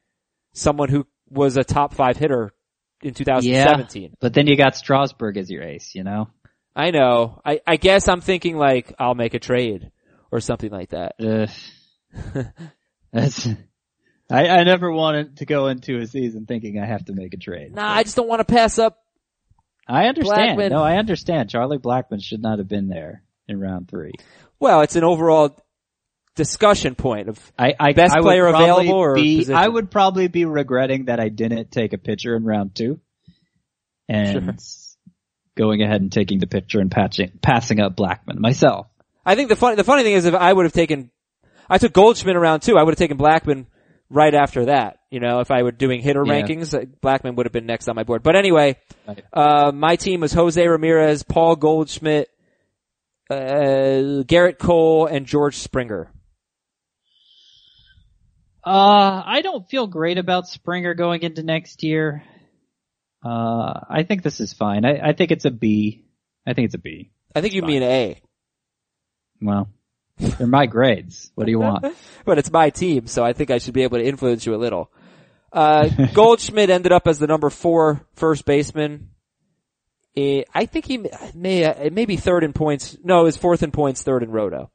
someone 0.54 0.90
who 0.90 1.06
was 1.30 1.58
a 1.58 1.64
top 1.64 1.94
five 1.94 2.18
hitter 2.18 2.54
in 3.02 3.14
2017. 3.14 4.16
But 4.20 4.34
then 4.34 4.48
you 4.48 4.56
got 4.56 4.76
Strasburg 4.76 5.38
as 5.38 5.50
your 5.50 5.62
ace, 5.62 5.94
you 5.94 6.04
know? 6.04 6.30
I 6.78 6.92
know. 6.92 7.42
I, 7.44 7.60
I 7.66 7.78
guess 7.78 8.08
I'm 8.08 8.22
thinking 8.22 8.56
like 8.56 8.94
I'll 9.00 9.16
make 9.16 9.34
a 9.34 9.40
trade 9.40 9.92
or 10.32 10.40
something 10.40 10.70
like 10.70 10.90
that. 10.92 11.16
Ugh. 11.20 12.46
That's, 13.12 13.48
I, 14.30 14.48
I 14.48 14.64
never 14.64 14.92
wanted 14.92 15.38
to 15.38 15.46
go 15.46 15.68
into 15.68 15.98
a 15.98 16.06
season 16.06 16.46
thinking 16.46 16.80
I 16.80 16.86
have 16.86 17.06
to 17.06 17.14
make 17.14 17.34
a 17.34 17.38
trade. 17.38 17.74
Nah, 17.74 17.90
I 17.90 18.04
just 18.04 18.16
don't 18.16 18.28
want 18.28 18.48
to 18.48 18.54
pass 18.54 18.78
up. 18.78 19.00
I 19.88 20.06
understand. 20.06 20.60
Blackmon- 20.60 20.70
No, 20.70 20.84
I 20.84 20.98
understand. 20.98 21.50
Charlie 21.50 21.80
Blackmon 21.80 22.22
should 22.22 22.42
not 22.44 22.60
have 22.60 22.68
been 22.68 22.90
there 22.90 23.24
in 23.48 23.60
round 23.60 23.90
three. 23.90 24.12
Well, 24.60 24.82
it's 24.82 24.96
an 24.96 25.04
overall 25.04 25.58
discussion 26.36 26.94
point 26.94 27.30
of 27.30 27.52
I, 27.58 27.74
I 27.80 27.94
Best 27.94 28.16
I 28.16 28.22
player 28.22 28.46
available 28.46 28.94
or 28.94 29.16
be, 29.16 29.40
position? 29.40 29.56
I 29.56 29.68
would 29.68 29.90
probably 29.90 30.28
be 30.28 30.46
regretting 30.46 31.06
that 31.06 31.20
I 31.20 31.30
didn't 31.30 31.72
take 31.72 31.94
a 31.94 31.98
pitcher 31.98 32.36
in 32.36 32.44
round 32.44 32.76
two, 32.76 33.00
and 34.08 34.60
going 35.58 35.82
ahead 35.82 36.00
and 36.02 36.12
taking 36.12 36.40
the 36.40 36.48
picture 36.48 36.80
and 36.80 36.90
patching, 36.90 37.38
passing 37.42 37.80
up 37.82 37.96
Blackmon 37.98 38.38
myself. 38.38 38.88
I 39.26 39.36
think 39.36 39.50
the 39.50 39.58
funny 39.58 39.76
the 39.76 39.84
funny 39.84 40.04
thing 40.04 40.14
is 40.14 40.24
if 40.26 40.34
I 40.34 40.54
would 40.54 40.64
have 40.66 40.74
taken 40.74 41.12
I 41.70 41.78
took 41.80 41.92
Goldschmidt 41.92 42.38
around 42.38 42.62
too, 42.62 42.78
I 42.78 42.84
would 42.84 42.92
have 42.94 42.98
taken 42.98 43.18
Blackmon 43.18 43.66
right 44.10 44.34
after 44.34 44.66
that. 44.68 45.00
You 45.12 45.20
know, 45.20 45.42
if 45.42 45.52
I 45.52 45.64
were 45.64 45.72
doing 45.74 46.02
hitter 46.02 46.24
Yeah. 46.26 46.34
rankings, 46.42 46.74
uh, 46.74 46.86
Blackmon 47.04 47.36
would 47.36 47.46
have 47.46 47.52
been 47.54 47.66
next 47.66 47.90
on 47.90 47.96
my 47.96 48.04
board. 48.04 48.24
But 48.24 48.38
anyway, 48.38 48.78
Right. 49.06 49.24
uh, 49.34 49.72
my 49.74 49.98
team 49.98 50.22
was 50.22 50.32
Jose 50.32 50.66
Ramirez, 50.66 51.24
Paul 51.24 51.58
Goldschmidt, 51.58 52.30
uh, 53.30 54.24
Gerrit 54.24 54.58
Cole, 54.60 55.08
and 55.08 55.26
George 55.26 55.58
Springer. 55.58 56.10
Uh, 58.66 59.24
I 59.26 59.42
don't 59.44 59.68
feel 59.70 59.88
great 59.88 60.18
about 60.18 60.48
Springer 60.48 60.94
going 60.94 61.22
into 61.24 61.42
next 61.44 61.84
year. 61.84 62.24
Uh, 63.24 63.80
I 63.90 64.04
think 64.04 64.24
this 64.24 64.40
is 64.40 64.54
fine. 64.54 64.86
I, 64.86 65.10
I 65.10 65.14
think 65.14 65.32
it's 65.32 65.46
a 65.46 65.52
B. 65.52 66.06
I 66.46 66.54
think 66.54 66.66
it's 66.66 66.76
a 66.76 66.80
B. 66.80 67.12
I 67.36 67.42
think 67.42 67.54
you 67.54 67.62
mean 67.62 67.84
A, 67.84 68.22
Well, 69.42 69.70
they're 70.18 70.48
my 70.48 70.66
grades. 70.66 71.32
What 71.36 71.46
do 71.46 71.52
you 71.52 71.60
want? 71.60 71.86
but 72.26 72.38
it's 72.38 72.52
my 72.52 72.70
team, 72.70 73.08
so 73.08 73.24
I 73.24 73.34
think 73.34 73.52
I 73.52 73.58
should 73.58 73.74
be 73.74 73.84
able 73.84 73.98
to 73.98 74.06
influence 74.06 74.46
you 74.46 74.56
a 74.56 74.58
little. 74.58 74.92
Uh, 75.52 75.88
Goldschmidt 76.14 76.70
ended 76.70 76.92
up 76.92 77.08
as 77.08 77.20
the 77.20 77.28
number 77.28 77.50
four 77.50 78.06
first 78.14 78.46
baseman. 78.46 79.10
Eh, 80.16 80.44
I 80.54 80.66
think 80.66 80.86
he 80.86 80.98
may, 80.98 81.10
may, 81.36 81.66
uh, 81.66 81.90
maybe 81.92 82.18
third 82.18 82.44
in 82.44 82.54
points. 82.54 82.98
No, 83.04 83.22
it 83.22 83.26
was 83.26 83.38
fourth 83.38 83.62
in 83.62 83.72
points, 83.72 84.02
third 84.02 84.24
in 84.24 84.32
roto. 84.32 84.72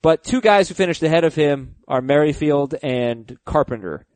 But 0.00 0.24
two 0.24 0.40
guys 0.40 0.68
who 0.68 0.74
finished 0.74 1.02
ahead 1.02 1.24
of 1.24 1.34
him 1.34 1.76
are 1.86 2.00
Merrifield 2.00 2.74
and 2.82 3.36
Carpenter. 3.44 4.06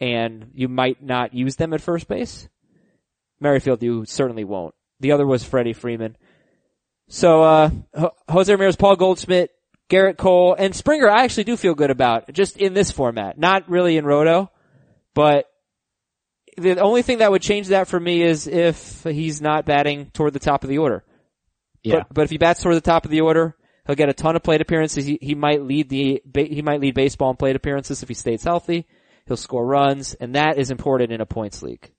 And 0.00 0.50
you 0.54 0.68
might 0.68 1.02
not 1.02 1.34
use 1.34 1.56
them 1.56 1.72
at 1.72 1.80
first 1.80 2.08
base. 2.08 2.48
Merrifield 3.40 3.82
you 3.82 4.04
certainly 4.04 4.44
won't. 4.44 4.74
The 5.00 5.12
other 5.12 5.26
was 5.26 5.44
Freddie 5.44 5.72
Freeman. 5.72 6.16
So, 7.08 7.42
uh, 7.42 7.70
Jose 8.28 8.52
Ramirez, 8.52 8.76
Paul 8.76 8.96
Goldschmidt, 8.96 9.50
Gerrit 9.88 10.18
Cole, 10.18 10.54
and 10.58 10.74
Springer 10.74 11.08
I 11.08 11.24
actually 11.24 11.44
do 11.44 11.56
feel 11.56 11.74
good 11.74 11.90
about, 11.90 12.32
just 12.32 12.56
in 12.58 12.74
this 12.74 12.90
format. 12.90 13.38
Not 13.38 13.68
really 13.70 13.96
in 13.96 14.04
Roto, 14.04 14.50
but 15.14 15.46
the 16.58 16.78
only 16.78 17.02
thing 17.02 17.18
that 17.18 17.30
would 17.30 17.42
change 17.42 17.68
that 17.68 17.88
for 17.88 17.98
me 17.98 18.22
is 18.22 18.46
if 18.46 19.04
he's 19.04 19.40
not 19.40 19.64
batting 19.64 20.10
toward 20.10 20.32
the 20.32 20.38
top 20.38 20.64
of 20.64 20.70
the 20.70 20.78
order. 20.78 21.04
Yeah. 21.82 21.98
But, 21.98 22.14
but 22.14 22.22
if 22.24 22.30
he 22.30 22.38
bats 22.38 22.62
toward 22.62 22.76
the 22.76 22.82
top 22.82 23.04
of 23.04 23.10
the 23.10 23.22
order, 23.22 23.56
he'll 23.86 23.96
get 23.96 24.08
a 24.10 24.14
ton 24.14 24.36
of 24.36 24.42
plate 24.42 24.60
appearances. 24.60 25.06
He, 25.06 25.18
he 25.22 25.34
might 25.34 25.62
lead 25.62 25.88
the, 25.88 26.20
he 26.34 26.62
might 26.62 26.80
lead 26.80 26.94
baseball 26.94 27.30
in 27.30 27.36
plate 27.36 27.56
appearances 27.56 28.02
if 28.02 28.08
he 28.08 28.14
stays 28.14 28.42
healthy. 28.42 28.86
He'll 29.26 29.36
score 29.36 29.64
runs, 29.64 30.14
and 30.14 30.34
that 30.34 30.58
is 30.58 30.70
important 30.70 31.12
in 31.12 31.20
a 31.20 31.26
points 31.26 31.62
league. 31.62 31.90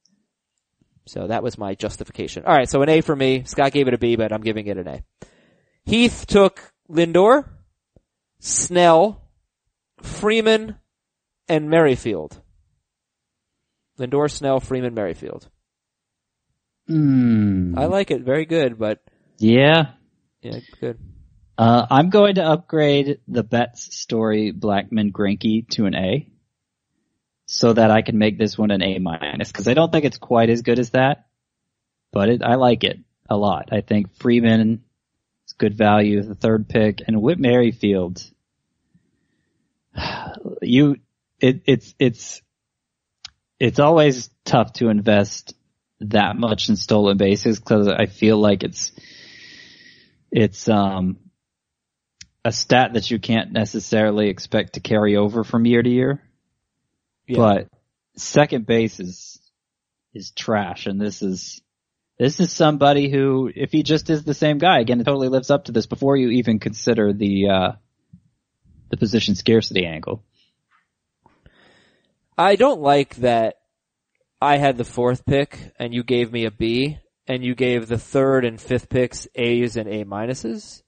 So 1.10 1.26
that 1.28 1.42
was 1.42 1.58
my 1.58 1.74
justification. 1.74 2.44
Alright, 2.44 2.70
so 2.70 2.84
an 2.84 2.90
A 2.90 3.02
for 3.02 3.16
me. 3.16 3.44
Scott 3.46 3.72
gave 3.72 3.88
it 3.88 3.96
a 3.96 3.98
B, 3.98 4.16
but 4.16 4.32
I'm 4.32 4.42
giving 4.42 4.68
it 4.68 4.78
an 4.78 4.88
A. 4.88 5.04
Heath 5.84 6.26
took 6.28 6.72
Lindor, 6.88 7.50
Snell, 8.40 9.20
Freeman, 10.04 10.76
and 11.48 11.68
Merrifield. 11.68 12.40
Lindor, 13.98 14.30
Snell, 14.30 14.60
Freeman, 14.60 14.94
Merrifield. 14.94 15.50
Hmm. 16.88 17.74
I 17.76 17.86
like 17.86 18.12
it. 18.12 18.22
Very 18.22 18.46
good, 18.46 18.78
but 18.78 19.00
yeah. 19.40 19.94
yeah, 20.42 20.60
good. 20.80 21.00
Uh, 21.58 21.88
I'm 21.90 22.10
going 22.10 22.36
to 22.36 22.44
upgrade 22.44 23.20
the 23.28 23.44
Betts 23.44 23.98
story 23.98 24.54
Blackmon 24.54 25.12
Greinke 25.12 25.68
to 25.70 25.86
an 25.88 25.96
A. 25.96 26.32
So 27.52 27.74
that 27.74 27.90
I 27.90 28.04
can 28.04 28.20
make 28.20 28.38
this 28.38 28.60
one 28.60 28.70
an 28.70 28.84
A 28.84 29.00
minus. 29.00 29.52
Cause 29.52 29.68
I 29.68 29.74
don't 29.74 29.92
think 29.92 30.06
it's 30.06 30.20
quite 30.20 30.52
as 30.52 30.62
good 30.62 30.78
as 30.78 30.92
that. 30.92 31.26
But 32.12 32.30
it, 32.30 32.44
I 32.44 32.56
like 32.56 32.84
it 32.84 33.00
a 33.28 33.36
lot. 33.36 33.70
I 33.72 33.82
think 33.82 34.16
Freeman 34.18 34.84
is 35.48 35.54
good 35.54 35.76
value, 35.76 36.22
the 36.22 36.36
third 36.36 36.70
pick, 36.70 37.02
and 37.08 37.22
Whit 37.22 37.40
Merrifield. 37.40 38.24
You, 40.62 40.98
it, 41.40 41.62
it's, 41.66 41.96
it's, 42.00 42.42
it's 43.60 43.80
always 43.80 44.30
tough 44.46 44.74
to 44.74 44.90
invest 44.90 45.56
that 46.02 46.38
much 46.38 46.70
in 46.70 46.76
stolen 46.76 47.18
bases 47.18 47.60
because 47.60 47.88
I 47.88 48.06
feel 48.06 48.38
like 48.38 48.64
it's, 48.64 48.92
it's, 50.32 50.70
um, 50.70 51.18
a 52.46 52.52
stat 52.52 52.94
that 52.94 53.10
you 53.10 53.20
can't 53.20 53.52
necessarily 53.52 54.30
expect 54.30 54.74
to 54.74 54.80
carry 54.80 55.18
over 55.18 55.44
from 55.44 55.66
year 55.66 55.82
to 55.82 55.90
year. 55.90 56.29
Yeah. 57.30 57.38
But 57.38 57.68
second 58.18 58.66
base 58.66 59.00
is, 59.00 59.40
is 60.14 60.32
trash 60.32 60.88
and 60.88 61.00
this 61.00 61.22
is, 61.22 61.62
this 62.18 62.40
is 62.40 62.52
somebody 62.52 63.10
who, 63.10 63.52
if 63.56 63.72
he 63.72 63.84
just 63.84 64.10
is 64.10 64.24
the 64.24 64.34
same 64.34 64.58
guy, 64.58 64.80
again, 64.80 65.00
it 65.00 65.06
totally 65.06 65.30
lives 65.30 65.52
up 65.52 65.66
to 65.66 65.72
this 65.72 65.86
before 65.86 66.18
you 66.18 66.30
even 66.30 66.60
consider 66.60 67.14
the, 67.14 67.50
uh, 67.50 67.72
the 68.90 68.98
position 68.98 69.36
scarcity 69.36 69.86
angle. 69.86 70.24
I 72.38 72.56
don't 72.56 72.82
like 72.82 73.16
that 73.18 73.56
I 74.42 74.58
had 74.58 74.78
the 74.78 74.86
fourth 74.86 75.26
pick 75.26 75.74
and 75.78 75.94
you 75.94 76.04
gave 76.04 76.32
me 76.32 76.46
a 76.46 76.52
B 76.52 76.98
and 77.28 77.44
you 77.44 77.54
gave 77.54 77.88
the 77.88 78.00
third 78.00 78.44
and 78.44 78.60
fifth 78.60 78.90
picks 78.90 79.28
A's 79.36 79.78
and 79.78 79.88
A 79.88 80.04
minuses. 80.04 80.82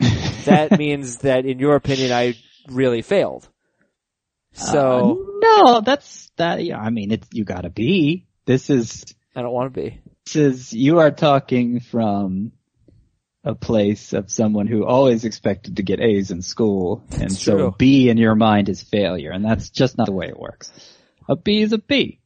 that 0.46 0.76
means 0.78 1.18
that 1.18 1.46
in 1.46 1.60
your 1.60 1.76
opinion 1.76 2.10
I 2.10 2.34
really 2.68 3.02
failed. 3.02 3.48
So 4.56 5.22
Uh, 5.26 5.38
no, 5.42 5.80
that's 5.80 6.30
that. 6.36 6.64
Yeah, 6.64 6.78
I 6.78 6.90
mean, 6.90 7.12
it's 7.12 7.28
you 7.32 7.44
got 7.44 7.62
to 7.62 7.70
be. 7.70 8.26
This 8.46 8.70
is 8.70 9.04
I 9.34 9.42
don't 9.42 9.52
want 9.52 9.74
to 9.74 9.80
be. 9.80 10.00
this 10.24 10.36
is 10.36 10.72
you 10.72 10.98
are 11.00 11.10
talking 11.10 11.80
from 11.80 12.52
a 13.44 13.54
place 13.54 14.12
of 14.12 14.30
someone 14.30 14.66
who 14.66 14.84
always 14.84 15.24
expected 15.24 15.76
to 15.76 15.82
get 15.82 16.00
A's 16.00 16.30
in 16.30 16.42
school, 16.42 17.04
and 17.12 17.24
It's 17.24 17.42
so 17.42 17.56
true. 17.56 17.74
B 17.78 18.08
in 18.08 18.16
your 18.18 18.34
mind 18.34 18.68
is 18.68 18.82
failure, 18.82 19.30
and 19.30 19.44
that's 19.44 19.70
just 19.70 19.96
not 19.96 20.06
the 20.06 20.12
way 20.12 20.26
it 20.28 20.38
works. 20.38 20.72
A 21.28 21.36
B 21.36 21.60
is 21.62 21.72
a 21.72 21.78
B. 21.78 22.18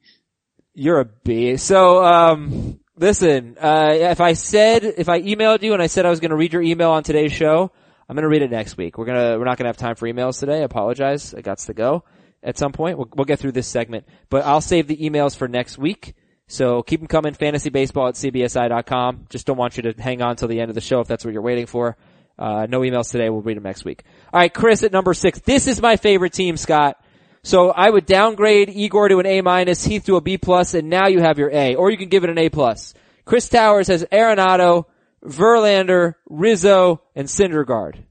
You're 0.72 1.00
a 1.00 1.04
B. 1.04 1.56
So, 1.56 2.02
um, 2.04 2.78
listen, 2.96 3.56
uh, 3.60 3.92
if 3.92 4.20
I 4.20 4.32
said, 4.34 4.84
if 4.84 5.08
I 5.08 5.20
emailed 5.20 5.62
you 5.62 5.74
and 5.74 5.82
I 5.82 5.88
said 5.88 6.06
I 6.06 6.10
was 6.10 6.20
going 6.20 6.30
to 6.30 6.36
read 6.36 6.52
your 6.52 6.62
email 6.62 6.90
on 6.92 7.02
today's 7.02 7.32
show, 7.32 7.70
I'm 8.08 8.14
going 8.16 8.22
to 8.22 8.28
read 8.28 8.42
it 8.42 8.50
next 8.50 8.76
week. 8.76 8.96
We're 8.96 9.04
gonna, 9.04 9.38
we're 9.38 9.44
not 9.44 9.58
going 9.58 9.64
to 9.64 9.68
have 9.68 9.76
time 9.76 9.96
for 9.96 10.06
emails 10.06 10.38
today. 10.38 10.60
I 10.60 10.62
apologize. 10.62 11.34
I 11.34 11.42
got 11.42 11.58
to 11.58 11.74
go 11.74 12.04
at 12.42 12.58
some 12.58 12.72
point. 12.72 12.98
We'll, 12.98 13.08
we'll 13.14 13.24
get 13.24 13.38
through 13.38 13.52
this 13.52 13.68
segment, 13.68 14.06
but 14.28 14.44
I'll 14.44 14.60
save 14.60 14.86
the 14.86 14.96
emails 14.96 15.36
for 15.36 15.48
next 15.48 15.78
week. 15.78 16.14
So 16.46 16.82
keep 16.82 17.00
them 17.00 17.06
coming. 17.06 17.34
Fantasybaseball 17.34 18.08
at 18.08 18.14
cbsi.com. 18.16 19.26
Just 19.28 19.46
don't 19.46 19.56
want 19.56 19.76
you 19.76 19.84
to 19.84 20.02
hang 20.02 20.20
on 20.20 20.36
till 20.36 20.48
the 20.48 20.60
end 20.60 20.68
of 20.68 20.74
the 20.74 20.80
show 20.80 21.00
if 21.00 21.06
that's 21.06 21.24
what 21.24 21.32
you're 21.32 21.42
waiting 21.42 21.66
for. 21.66 21.96
Uh, 22.38 22.66
no 22.68 22.80
emails 22.80 23.10
today. 23.12 23.28
We'll 23.30 23.42
read 23.42 23.56
them 23.56 23.64
next 23.64 23.84
week. 23.84 24.02
All 24.32 24.40
right, 24.40 24.52
Chris 24.52 24.82
at 24.82 24.92
number 24.92 25.14
six. 25.14 25.38
This 25.40 25.68
is 25.68 25.80
my 25.80 25.96
favorite 25.96 26.32
team, 26.32 26.56
Scott. 26.56 26.96
So 27.42 27.70
I 27.70 27.88
would 27.88 28.04
downgrade 28.04 28.68
Igor 28.68 29.08
to 29.08 29.18
an 29.18 29.26
A 29.26 29.40
minus, 29.42 29.84
Heath 29.84 30.06
to 30.06 30.16
a 30.16 30.20
B 30.20 30.38
plus, 30.38 30.74
and 30.74 30.90
now 30.90 31.06
you 31.06 31.20
have 31.20 31.38
your 31.38 31.50
A. 31.50 31.74
Or 31.74 31.90
you 31.90 31.96
can 31.96 32.08
give 32.08 32.24
it 32.24 32.30
an 32.30 32.38
A 32.38 32.48
plus. 32.48 32.94
Chris 33.24 33.48
Towers 33.48 33.88
has 33.88 34.04
Arenado, 34.06 34.86
Verlander, 35.24 36.14
Rizzo, 36.28 37.02
and 37.14 37.28
Syndergaard. 37.28 38.02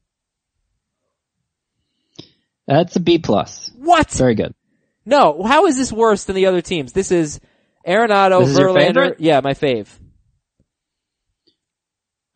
That's 2.69 2.95
a 2.95 2.99
B 2.99 3.17
plus. 3.17 3.71
What? 3.75 4.11
Very 4.11 4.35
good. 4.35 4.53
No, 5.03 5.41
how 5.41 5.65
is 5.65 5.75
this 5.75 5.91
worse 5.91 6.25
than 6.25 6.35
the 6.35 6.45
other 6.45 6.61
teams? 6.61 6.93
This 6.93 7.11
is 7.11 7.39
Arenado, 7.85 8.41
This 8.41 8.51
is 8.51 8.59
Verlander. 8.59 9.15
Yeah, 9.17 9.41
my 9.41 9.55
fave. 9.55 9.87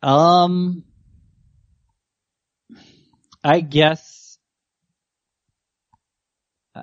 Um, 0.02 0.82
I 3.44 3.60
guess. 3.60 4.36
Uh, 6.74 6.82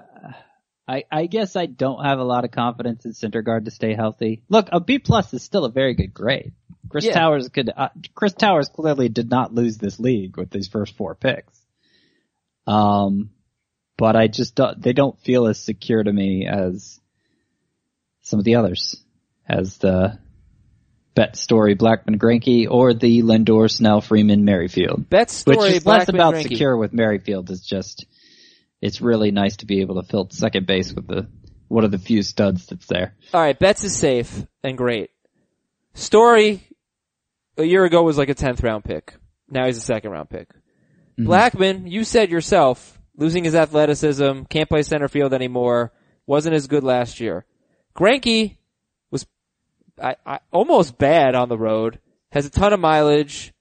I 0.88 1.04
I 1.12 1.26
guess 1.26 1.58
I 1.58 1.66
don't 1.66 2.06
have 2.06 2.20
a 2.20 2.24
lot 2.24 2.46
of 2.46 2.52
confidence 2.52 3.04
in 3.04 3.12
Syndergaard 3.12 3.66
to 3.66 3.72
stay 3.72 3.94
healthy. 3.96 4.44
Look, 4.48 4.70
a 4.72 4.80
B 4.80 4.98
plus 4.98 5.34
is 5.34 5.44
still 5.44 5.66
a 5.66 5.72
very 5.72 5.94
good 5.94 6.14
grade. 6.14 6.54
Chris 6.88 7.04
Yeah. 7.04 7.16
Towers 7.16 7.50
could. 7.50 7.70
Uh, 7.76 7.90
Chris 8.16 8.34
Towers 8.34 8.70
clearly 8.70 9.10
did 9.10 9.30
not 9.30 9.54
lose 9.54 9.78
this 9.78 10.00
league 10.00 10.38
with 10.38 10.52
these 10.52 10.70
first 10.70 10.96
four 10.96 11.16
picks. 11.16 11.60
Um, 12.66 13.32
but 14.02 14.16
I 14.16 14.26
just 14.26 14.56
don't, 14.56 14.82
they 14.82 14.94
don't 14.94 15.16
feel 15.20 15.46
as 15.46 15.60
secure 15.60 16.02
to 16.02 16.12
me 16.12 16.48
as 16.48 17.00
some 18.24 18.40
of 18.40 18.46
the 18.46 18.56
others, 18.56 19.00
as 19.48 19.78
the 19.78 20.18
Bet 21.14 21.36
Story 21.36 21.76
Blackmon 21.76 22.18
Greinke 22.18 22.66
or 22.68 22.96
the 22.96 23.22
Lindor 23.22 23.70
Snell 23.70 24.02
Freeman 24.02 24.44
Merrifield. 24.44 25.08
Bet 25.08 25.30
story, 25.30 25.56
Which 25.56 25.72
is 25.74 25.84
Blackmon 25.84 25.86
less 25.86 26.10
about 26.10 26.34
Greinke. 26.34 26.42
secure 26.50 26.76
with 26.76 26.94
Merrifield 26.94 27.52
is 27.52 27.62
just, 27.62 28.08
it's 28.82 29.02
really 29.02 29.30
nice 29.30 29.58
to 29.58 29.68
be 29.68 29.82
able 29.82 30.02
to 30.02 30.08
fill 30.08 30.28
second 30.32 30.66
base 30.66 30.92
with 30.92 31.06
the, 31.06 31.28
one 31.68 31.84
of 31.84 31.92
the 31.92 32.00
few 32.00 32.24
studs 32.24 32.66
that's 32.66 32.88
there. 32.88 33.14
All 33.36 33.42
right, 33.42 33.60
Betts 33.60 33.84
is 33.84 33.96
safe 33.96 34.48
and 34.64 34.80
great. 34.80 35.12
Story 35.94 36.68
a 37.56 37.64
year 37.64 37.86
ago 37.86 38.02
was 38.02 38.18
like 38.18 38.30
a 38.30 38.34
tenth 38.34 38.64
round 38.64 38.84
pick. 38.84 39.14
Now 39.48 39.68
he's 39.68 39.78
a 39.78 39.82
second 39.82 40.10
round 40.10 40.32
pick. 40.32 40.50
Mm-hmm. 41.20 41.28
Blackmon, 41.28 41.92
you 41.92 42.04
said 42.04 42.32
yourself, 42.32 42.98
losing 43.22 43.44
his 43.44 43.54
athleticism, 43.54 44.42
can't 44.50 44.68
play 44.68 44.82
center 44.82 45.08
field 45.08 45.32
anymore, 45.32 45.94
wasn't 46.26 46.56
as 46.56 46.66
good 46.66 46.84
last 46.84 47.20
year. 47.20 47.46
Greinke 47.96 48.58
was 49.12 49.28
I, 50.02 50.16
I, 50.26 50.40
almost 50.52 50.98
bad 50.98 51.36
on 51.36 51.48
the 51.48 51.58
road, 51.58 52.00
has 52.32 52.48
a 52.48 52.50
ton 52.50 52.74
of 52.74 52.80
mileage. 52.80 53.54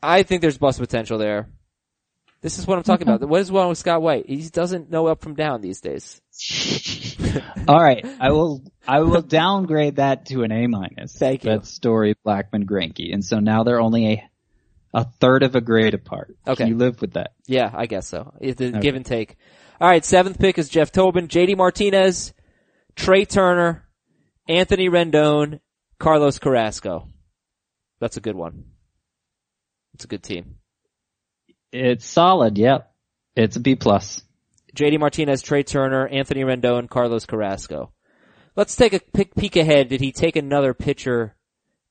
I 0.00 0.22
think 0.22 0.40
there's 0.40 0.56
bust 0.56 0.78
potential 0.78 1.18
there. 1.18 1.48
This 2.42 2.58
is 2.58 2.66
what 2.66 2.76
I'm 2.76 2.84
talking 2.84 3.08
about. 3.08 3.26
What 3.26 3.40
is 3.40 3.50
wrong 3.50 3.70
with 3.70 3.78
Scott 3.78 4.02
White? 4.02 4.26
He 4.28 4.48
doesn't 4.48 4.90
know 4.90 5.08
up 5.08 5.22
from 5.22 5.34
down 5.34 5.60
these 5.60 5.80
days. 5.80 6.20
All 7.66 7.82
right, 7.82 8.06
I 8.20 8.30
will 8.30 8.62
I 8.86 9.00
will 9.00 9.22
downgrade 9.22 9.96
that 9.96 10.26
to 10.26 10.42
an 10.42 10.52
A 10.52 10.66
minus. 10.68 11.16
Thank 11.16 11.42
you. 11.42 11.50
That's 11.50 11.70
Story 11.70 12.14
Blackmon 12.24 12.66
Greinke, 12.66 13.12
and 13.12 13.24
so 13.24 13.40
now 13.40 13.64
they're 13.64 13.80
only 13.80 14.12
a 14.12 14.30
a 14.94 15.04
third 15.04 15.42
of 15.42 15.56
a 15.56 15.60
grade 15.60 15.92
apart. 15.92 16.36
Okay. 16.46 16.62
Can 16.62 16.68
you 16.68 16.76
live 16.78 17.00
with 17.00 17.14
that? 17.14 17.32
Yeah, 17.46 17.70
I 17.74 17.86
guess 17.86 18.08
so. 18.08 18.32
It's 18.40 18.60
a 18.60 18.70
give 18.70 18.94
and 18.94 19.04
take. 19.04 19.36
All 19.80 19.88
right, 19.88 20.04
seventh 20.04 20.38
pick 20.38 20.56
is 20.56 20.68
Jeff 20.68 20.92
Tobin, 20.92 21.26
JD 21.26 21.56
Martinez, 21.56 22.32
Trea 22.94 23.26
Turner, 23.26 23.86
Anthony 24.48 24.88
Rendon, 24.88 25.58
Carlos 25.98 26.38
Carrasco. 26.38 27.08
That's 27.98 28.16
a 28.16 28.20
good 28.20 28.36
one. 28.36 28.66
It's 29.94 30.04
a 30.04 30.08
good 30.08 30.22
team. 30.22 30.56
It's 31.72 32.06
solid. 32.06 32.56
Yep, 32.56 32.88
it's 33.34 33.56
a 33.56 33.60
B 33.60 33.74
plus. 33.74 34.22
JD 34.76 35.00
Martinez, 35.00 35.42
Trea 35.42 35.64
Turner, 35.64 36.06
Anthony 36.06 36.42
Rendon, 36.42 36.88
Carlos 36.88 37.26
Carrasco. 37.26 37.92
Let's 38.56 38.76
take 38.76 38.92
a 38.92 39.00
peek 39.00 39.56
ahead. 39.56 39.88
Did 39.88 40.00
he 40.00 40.12
take 40.12 40.36
another 40.36 40.72
pitcher 40.72 41.34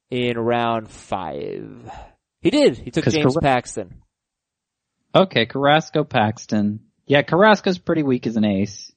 in 0.09 0.37
round 0.37 0.89
five? 0.89 1.91
He 2.43 2.49
did. 2.49 2.77
He 2.77 2.91
took 2.91 3.05
James 3.05 3.33
Carra- 3.33 3.41
Paxton. 3.41 4.01
Okay, 5.15 5.45
Carrasco, 5.45 6.03
Paxton. 6.03 6.81
Yeah, 7.07 7.21
Carrasco's 7.21 7.77
pretty 7.77 8.03
weak 8.03 8.27
as 8.27 8.35
an 8.35 8.43
ace. 8.43 8.91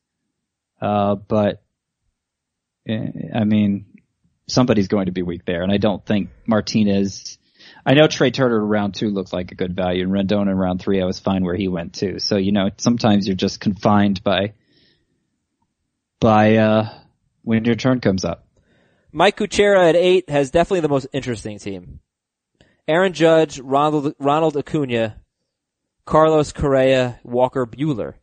Uh, 0.83 1.15
but, 1.15 1.63
eh, 2.89 3.07
I 3.33 3.45
mean, 3.45 3.87
somebody's 4.49 4.89
going 4.89 5.07
to 5.07 5.13
be 5.13 5.23
weak 5.23 5.45
there, 5.45 5.63
and 5.63 5.71
I 5.71 5.77
don't 5.77 6.05
think 6.05 6.31
Martinez, 6.45 7.39
I 7.85 7.95
know 7.95 8.09
Trea 8.09 8.33
Turner 8.33 8.59
in 8.59 8.65
round 8.65 8.95
two 8.95 9.11
looks 9.11 9.33
like 9.33 9.53
a 9.53 9.55
good 9.55 9.77
value, 9.77 10.03
and 10.03 10.13
Rendon 10.13 10.51
in 10.51 10.57
round 10.57 10.81
three 10.81 11.01
I 11.01 11.07
was 11.07 11.21
fine 11.21 11.45
where 11.45 11.55
he 11.55 11.69
went 11.69 11.95
too. 11.95 12.19
So, 12.19 12.37
you 12.39 12.51
know, 12.51 12.71
sometimes 12.79 13.29
you're 13.29 13.37
just 13.37 13.61
confined 13.61 14.25
by, 14.25 14.55
by, 16.21 16.57
uh, 16.57 16.99
when 17.43 17.65
your 17.65 17.77
turn 17.77 18.01
comes 18.01 18.25
up. 18.25 18.45
Mike 19.13 19.37
Kuchera 19.37 19.89
at 19.89 19.95
eight 19.95 20.29
has 20.29 20.51
definitely 20.51 20.81
the 20.81 20.89
most 20.89 21.07
interesting 21.13 21.61
team. 21.61 22.01
Aaron 22.89 23.13
Judge, 23.13 23.59
Ronald, 23.59 24.15
Ronald 24.19 24.57
Acuna, 24.57 25.17
Carlos 26.05 26.53
Correa, 26.53 27.19
Walker 27.25 27.67
Buehler. 27.67 28.15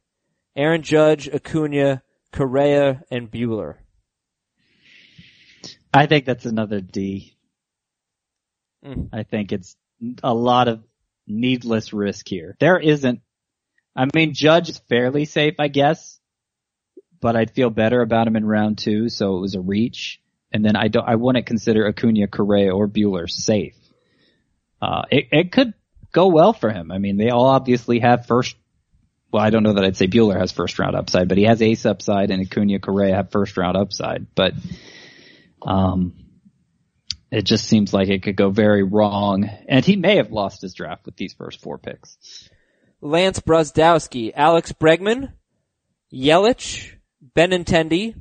Aaron 0.55 0.83
Judge, 0.83 1.27
Acuna, 1.27 2.01
Correa, 2.31 3.03
and 3.11 3.29
Buehler. 3.29 3.75
I 5.93 6.05
think 6.05 6.25
that's 6.25 6.45
another 6.45 6.79
D. 6.79 7.35
Mm. 8.85 9.09
I 9.11 9.23
think 9.23 9.51
it's 9.51 9.75
a 10.23 10.33
lot 10.33 10.67
of 10.67 10.83
needless 11.27 11.93
risk 11.93 12.27
here. 12.27 12.55
There 12.59 12.79
isn't, 12.79 13.21
I 13.95 14.07
mean, 14.13 14.33
Judge 14.33 14.69
is 14.69 14.81
fairly 14.89 15.25
safe, 15.25 15.55
I 15.59 15.67
guess, 15.67 16.19
but 17.19 17.35
I'd 17.35 17.51
feel 17.51 17.69
better 17.69 18.01
about 18.01 18.27
him 18.27 18.35
in 18.35 18.45
round 18.45 18.77
two, 18.77 19.09
so 19.09 19.37
it 19.37 19.41
was 19.41 19.55
a 19.55 19.61
reach. 19.61 20.19
And 20.51 20.63
then 20.63 20.75
I 20.75 20.87
don't, 20.87 21.07
I 21.07 21.15
wouldn't 21.15 21.47
consider 21.47 21.87
Acuna, 21.87 22.27
Correa, 22.27 22.73
or 22.73 22.87
Buehler 22.87 23.29
safe. 23.29 23.75
Uh, 24.83 25.03
it, 25.09 25.27
it 25.31 25.51
could 25.53 25.73
go 26.11 26.27
well 26.27 26.51
for 26.51 26.69
him. 26.69 26.91
I 26.91 26.97
mean, 26.97 27.15
they 27.15 27.29
all 27.29 27.45
obviously 27.45 27.99
have 27.99 28.25
first, 28.25 28.57
well, 29.31 29.41
I 29.41 29.49
don't 29.49 29.63
know 29.63 29.73
that 29.75 29.85
I'd 29.85 29.95
say 29.95 30.07
Buehler 30.07 30.37
has 30.37 30.51
first 30.51 30.77
round 30.77 30.93
upside, 30.93 31.29
but 31.29 31.37
he 31.37 31.45
has 31.45 31.61
ace 31.61 31.85
upside 31.85 32.31
and 32.31 32.41
Acuna, 32.45 32.79
Correa 32.79 33.15
have 33.15 33.31
first 33.31 33.55
round 33.55 33.77
upside, 33.77 34.27
but, 34.35 34.53
um, 35.61 36.13
it 37.31 37.43
just 37.43 37.65
seems 37.65 37.93
like 37.93 38.09
it 38.09 38.23
could 38.23 38.35
go 38.35 38.49
very 38.49 38.83
wrong. 38.83 39.49
And 39.69 39.85
he 39.85 39.95
may 39.95 40.17
have 40.17 40.31
lost 40.33 40.61
his 40.61 40.73
draft 40.73 41.05
with 41.05 41.15
these 41.15 41.33
first 41.33 41.61
four 41.61 41.77
picks. 41.77 42.49
Lance 42.99 43.39
Brusdowski, 43.39 44.33
Alex 44.35 44.73
Bregman, 44.73 45.31
Yelich, 46.13 46.91
Benintendi, 47.35 48.15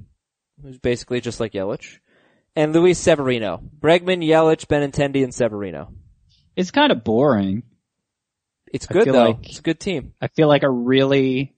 who's 0.63 0.79
basically 0.79 1.21
just 1.21 1.41
like 1.41 1.55
Yelich, 1.55 1.99
and 2.55 2.73
Luis 2.73 3.01
Severino. 3.01 3.61
Bregman, 3.81 4.25
Yelich, 4.25 4.67
Benintendi, 4.67 5.25
and 5.25 5.35
Severino. 5.35 5.93
It's 6.57 6.71
kind 6.71 6.93
of 6.93 7.05
boring. 7.05 7.63
It's 8.73 8.87
good 8.87 9.07
though. 9.07 9.25
like- 9.31 9.49
it's 9.49 9.59
a 9.59 9.63
good 9.63 9.81
team. 9.81 10.15
I 10.21 10.29
feel 10.29 10.49
like 10.49 10.63
a 10.63 10.71
really, 10.71 11.55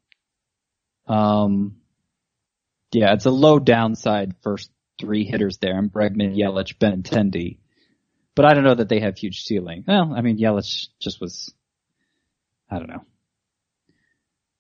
um, 1.07 1.77
yeah, 2.93 3.13
it's 3.13 3.27
a 3.27 3.31
low 3.31 3.59
downside 3.59 4.35
first 4.43 4.71
three 5.01 5.25
hitters 5.25 5.59
there. 5.59 5.77
And 5.79 5.93
Bregman, 5.93 6.37
Yelich, 6.37 6.77
Benintendi. 6.79 7.59
But 8.37 8.45
I 8.47 8.55
don't 8.55 8.65
know 8.65 8.75
that 8.75 8.89
they 8.89 9.01
have 9.01 9.17
huge 9.17 9.43
ceiling. 9.45 9.85
Well, 9.87 10.13
I 10.17 10.21
mean, 10.21 10.39
Yelich 10.39 10.89
just 11.01 11.21
was, 11.21 11.53
I 12.71 12.79
don't 12.79 12.89
know. 12.89 13.05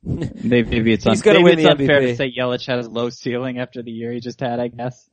Maybe, 0.44 0.68
maybe 0.68 0.92
it's, 0.92 1.06
un- 1.06 1.16
maybe 1.24 1.62
it's 1.62 1.64
unfair 1.80 2.00
MVP. 2.02 2.06
to 2.08 2.16
say 2.16 2.30
Yelich 2.38 2.66
had 2.66 2.78
a 2.78 2.88
low 2.88 3.08
ceiling 3.08 3.58
after 3.58 3.82
the 3.82 3.90
year 3.90 4.12
he 4.12 4.20
just 4.20 4.38
had, 4.40 4.60
I 4.60 4.68
guess. 4.68 5.08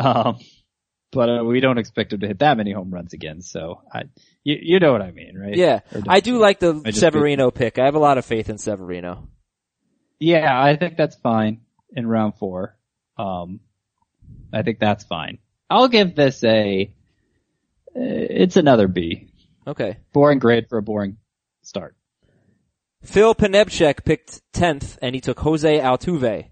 Um, 0.00 0.38
but 1.12 1.28
uh, 1.28 1.44
we 1.44 1.60
don't 1.60 1.78
expect 1.78 2.12
him 2.12 2.20
to 2.20 2.26
hit 2.26 2.40
that 2.40 2.56
many 2.56 2.72
home 2.72 2.90
runs 2.90 3.12
again. 3.12 3.42
So 3.42 3.82
I, 3.92 4.04
you, 4.42 4.56
you 4.60 4.80
know 4.80 4.92
what 4.92 5.02
I 5.02 5.12
mean, 5.12 5.36
right? 5.38 5.54
Yeah, 5.54 5.80
I 6.08 6.20
do 6.20 6.32
you? 6.32 6.38
like 6.38 6.58
the 6.58 6.90
Severino 6.92 7.50
pick. 7.50 7.78
I 7.78 7.84
have 7.84 7.94
a 7.94 8.00
lot 8.00 8.18
of 8.18 8.24
faith 8.24 8.48
in 8.48 8.58
Severino. 8.58 9.28
Yeah, 10.18 10.60
I 10.60 10.76
think 10.76 10.96
that's 10.96 11.16
fine 11.16 11.60
in 11.94 12.06
round 12.06 12.34
four. 12.36 12.76
Um, 13.18 13.60
I 14.52 14.62
think 14.62 14.78
that's 14.78 15.04
fine. 15.04 15.38
I'll 15.68 15.88
give 15.88 16.14
this 16.14 16.42
a, 16.44 16.92
uh, 17.88 18.00
it's 18.00 18.56
another 18.56 18.88
B. 18.88 19.28
Okay. 19.66 19.98
Boring 20.12 20.38
grade 20.38 20.68
for 20.68 20.78
a 20.78 20.82
boring 20.82 21.18
start. 21.62 21.94
Phil 23.02 23.34
Panebchek 23.34 24.04
picked 24.04 24.40
10th 24.52 24.96
and 25.02 25.14
he 25.14 25.20
took 25.20 25.40
Jose 25.40 25.78
Altuve. 25.78 26.50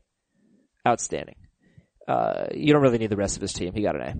Outstanding. 0.87 1.37
Uh, 2.09 2.47
you 2.55 2.73
don't 2.73 2.83
really 2.83 2.99
need 2.99 3.11
the 3.11 3.17
rest 3.17 3.37
of 3.37 3.43
his 3.43 3.53
team. 3.53 3.73
He 3.73 3.83
got 3.83 3.95
an 3.95 4.03
A. 4.03 4.15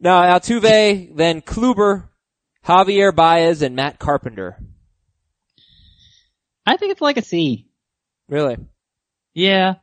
Now 0.00 0.22
Altuve, 0.22 1.16
then 1.16 1.40
Kluber, 1.42 2.08
Javier 2.64 3.14
Baez, 3.14 3.62
and 3.62 3.74
Matt 3.74 3.98
Carpenter. 3.98 4.56
I 6.64 6.76
think 6.76 6.92
it's 6.92 7.00
like 7.00 7.16
a 7.16 7.22
C. 7.22 7.68
Really? 8.28 8.56
Yeah. 9.34 9.76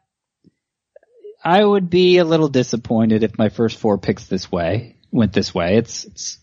I 1.44 1.64
would 1.64 1.90
be 1.90 2.18
a 2.18 2.26
little 2.26 2.48
disappointed 2.48 3.24
if 3.24 3.38
my 3.38 3.50
first 3.50 3.78
four 3.78 3.98
picks 3.98 4.28
this 4.28 4.52
way, 4.52 4.98
went 5.12 5.34
this 5.34 5.54
way. 5.54 5.78
It's, 5.78 6.06
it's 6.06 6.38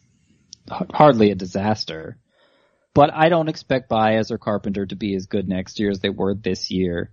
hardly 0.68 1.30
a 1.30 1.34
disaster. 1.36 2.18
But 2.94 3.12
I 3.12 3.28
don't 3.28 3.48
expect 3.48 3.88
Baez 3.88 4.30
or 4.30 4.38
Carpenter 4.38 4.84
to 4.86 4.96
be 4.96 5.14
as 5.14 5.26
good 5.26 5.48
next 5.48 5.80
year 5.80 5.90
as 5.90 6.00
they 6.00 6.10
were 6.10 6.34
this 6.34 6.70
year. 6.70 7.10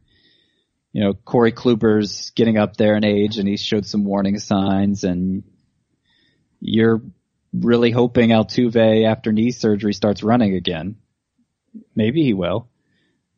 You 0.91 1.03
know, 1.03 1.13
Corey 1.13 1.51
Kluber's 1.51 2.31
getting 2.31 2.57
up 2.57 2.75
there 2.75 2.95
in 2.95 3.05
age 3.05 3.37
and 3.37 3.47
he 3.47 3.57
showed 3.57 3.85
some 3.85 4.03
warning 4.03 4.39
signs 4.39 5.03
and 5.03 5.43
you're 6.59 7.01
really 7.53 7.91
hoping 7.91 8.29
Altuve 8.29 9.05
after 9.05 9.31
knee 9.31 9.51
surgery 9.51 9.93
starts 9.93 10.23
running 10.23 10.55
again. 10.55 10.95
Maybe 11.95 12.23
he 12.23 12.33
will. 12.33 12.69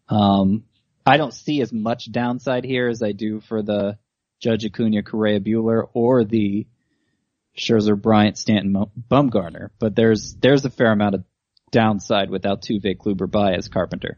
Um, 0.10 0.64
I 1.06 1.18
don't 1.18 1.34
see 1.34 1.62
as 1.62 1.72
much 1.72 2.12
downside 2.12 2.64
here 2.64 2.88
as 2.88 3.02
I 3.02 3.12
do 3.12 3.40
for 3.42 3.62
the 3.62 3.98
Judge 4.40 4.66
Acuna, 4.66 5.04
Correa, 5.04 5.40
Buehler, 5.40 5.88
or 5.94 6.24
the 6.24 6.68
Scherzer, 7.58 8.00
Bryant, 8.00 8.38
Stanton, 8.38 8.86
Bumgarner. 9.10 9.70
But 9.80 9.96
there's 9.96 10.36
there's 10.36 10.66
a 10.66 10.70
fair 10.70 10.92
amount 10.92 11.16
of 11.16 11.24
downside 11.72 12.30
with 12.30 12.44
Altuve, 12.44 12.98
Kluber, 12.98 13.30
Baez, 13.30 13.68
Carpenter. 13.68 14.18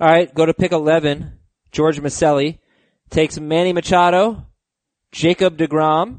Alright, 0.00 0.34
go 0.34 0.46
to 0.46 0.54
pick 0.54 0.72
11. 0.72 1.32
George 1.70 2.00
Maselli 2.00 2.58
takes 3.10 3.38
Manny 3.38 3.72
Machado, 3.72 4.46
Jacob 5.12 5.56
DeGrom, 5.56 6.18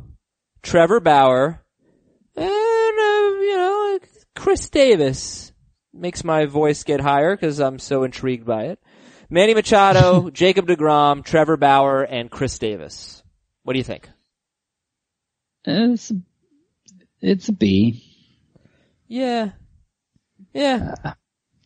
Trevor 0.62 1.00
Bauer, 1.00 1.62
and, 2.36 2.46
uh, 2.46 3.42
you 3.42 3.58
know, 3.58 4.00
Chris 4.44 4.70
Davis. 4.70 5.54
Makes 5.94 6.26
my 6.26 6.48
voice 6.48 6.84
get 6.84 7.00
higher 7.00 7.34
because 7.34 7.62
I'm 7.62 7.80
so 7.80 8.04
intrigued 8.04 8.46
by 8.46 8.64
it. 8.66 8.80
Manny 9.30 9.54
Machado, 9.54 10.30
Jacob 10.34 10.68
DeGrom, 10.68 11.24
Trevor 11.24 11.56
Bauer, 11.56 12.04
and 12.04 12.30
Chris 12.30 12.60
Davis. 12.60 13.24
What 13.64 13.72
do 13.72 13.80
you 13.80 13.86
think? 13.86 14.10
It's 15.64 16.12
it's 17.22 17.48
a 17.48 17.54
B. 17.54 18.04
Yeah. 19.08 19.52
Yeah. 20.52 20.96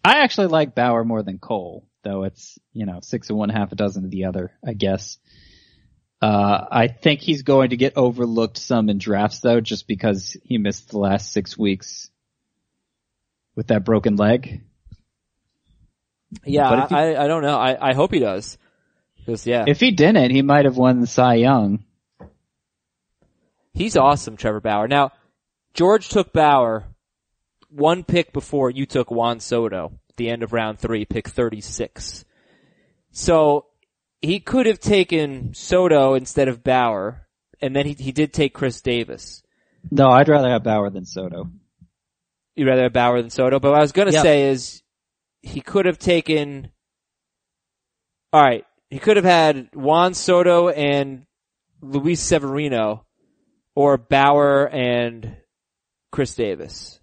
I 0.05 0.19
actually 0.19 0.47
like 0.47 0.75
Bauer 0.75 1.03
more 1.03 1.23
than 1.23 1.39
Cole, 1.39 1.89
though 2.03 2.25
it's 2.25 2.59
you 2.73 2.85
know 2.85 2.99
six 3.01 3.31
of 3.31 3.37
one, 3.37 3.49
half 3.49 3.71
a 3.71 3.75
dozen 3.75 4.05
of 4.05 4.11
the 4.11 4.25
other. 4.25 4.51
I 4.63 4.73
guess. 4.73 5.17
Uh, 6.21 6.65
I 6.69 6.89
think 6.89 7.21
he's 7.21 7.41
going 7.41 7.71
to 7.71 7.77
get 7.77 7.97
overlooked 7.97 8.59
some 8.59 8.89
in 8.89 8.99
drafts 8.99 9.39
though, 9.39 9.61
just 9.61 9.87
because 9.87 10.37
he 10.43 10.59
missed 10.59 10.89
the 10.89 10.99
last 10.99 11.31
six 11.31 11.57
weeks 11.57 12.11
with 13.57 13.67
that 13.67 13.83
broken 13.83 14.15
leg. 14.15 14.61
Yeah, 16.45 16.69
But 16.69 16.89
he- 16.89 16.95
I, 16.95 17.23
I 17.25 17.27
don't 17.27 17.41
know. 17.41 17.57
I, 17.57 17.89
I 17.89 17.93
hope 17.93 18.13
he 18.13 18.19
does. 18.19 18.57
Cause 19.25 19.45
yeah, 19.45 19.65
If 19.67 19.81
he 19.81 19.91
didn't, 19.91 20.31
he 20.31 20.41
might 20.41 20.63
have 20.63 20.77
won 20.77 21.01
the 21.01 21.07
Cy 21.07 21.33
Young. 21.35 21.83
he's 23.73 23.97
awesome, 23.97 24.37
Trevor 24.37 24.61
Bauer. 24.61 24.87
Now, 24.87 25.11
George 25.73 26.07
took 26.07 26.31
Bauer 26.31 26.85
one 27.69 28.05
pick 28.05 28.31
before 28.31 28.69
you 28.69 28.85
took 28.85 29.11
Juan 29.11 29.41
Soto, 29.41 29.91
at 30.09 30.15
the 30.15 30.29
end 30.29 30.43
of 30.43 30.53
round 30.53 30.79
three, 30.79 31.03
pick 31.03 31.27
36. 31.27 32.23
So, 33.11 33.65
he 34.21 34.39
could 34.39 34.65
have 34.65 34.79
taken 34.79 35.53
Soto 35.53 36.13
instead 36.13 36.47
of 36.47 36.63
Bauer, 36.63 37.27
and 37.61 37.75
then 37.75 37.85
he, 37.85 37.93
he 37.93 38.11
did 38.13 38.31
take 38.31 38.53
Chris 38.53 38.79
Davis. 38.81 39.43
No, 39.91 40.07
I'd 40.09 40.29
rather 40.29 40.49
have 40.49 40.63
Bauer 40.63 40.89
than 40.89 41.05
Soto. 41.05 41.49
You'd 42.57 42.67
rather 42.67 42.83
have 42.83 42.93
Bauer 42.93 43.21
than 43.21 43.29
Soto, 43.29 43.59
but 43.59 43.69
what 43.69 43.77
I 43.77 43.81
was 43.81 43.91
gonna 43.91 44.11
Yep. 44.11 44.23
say 44.23 44.49
is, 44.49 44.81
he 45.43 45.61
could 45.61 45.85
have 45.85 45.99
taken, 45.99 46.71
alright, 48.35 48.65
he 48.89 48.97
could 48.97 49.15
have 49.15 49.25
had 49.25 49.69
Juan 49.75 50.15
Soto 50.15 50.69
and 50.69 51.27
Luis 51.81 52.19
Severino, 52.19 53.05
or 53.75 53.97
Bauer 53.97 54.67
and 54.69 55.37
Chris 56.11 56.33
Davis. 56.33 56.99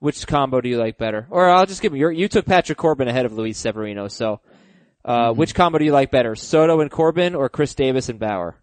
Which 0.00 0.26
combo 0.26 0.60
do 0.60 0.68
you 0.68 0.78
like 0.78 0.98
better? 0.98 1.28
Or 1.30 1.48
I'll 1.48 1.64
just 1.66 1.80
give 1.80 1.94
you, 1.94 2.10
you 2.10 2.26
took 2.26 2.44
Patrick 2.44 2.76
Corbin 2.78 3.06
ahead 3.06 3.24
of 3.24 3.32
Luis 3.32 3.56
Severino, 3.56 4.08
so, 4.08 4.40
uh, 5.04 5.32
which 5.32 5.54
combo 5.54 5.78
do 5.78 5.84
you 5.84 5.92
like 5.92 6.10
better? 6.10 6.34
Soto 6.34 6.80
and 6.80 6.90
Corbin 6.90 7.36
or 7.36 7.48
Chris 7.48 7.74
Davis 7.76 8.08
and 8.08 8.18
Bauer? 8.18 8.56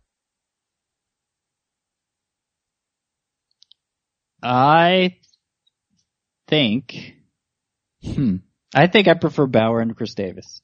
I 4.44 5.18
think, 6.48 7.16
hmm, 8.04 8.38
I 8.76 8.88
think 8.88 9.08
I 9.08 9.14
prefer 9.14 9.48
Bauer 9.48 9.80
and 9.80 9.96
Chris 9.96 10.14
Davis. 10.14 10.62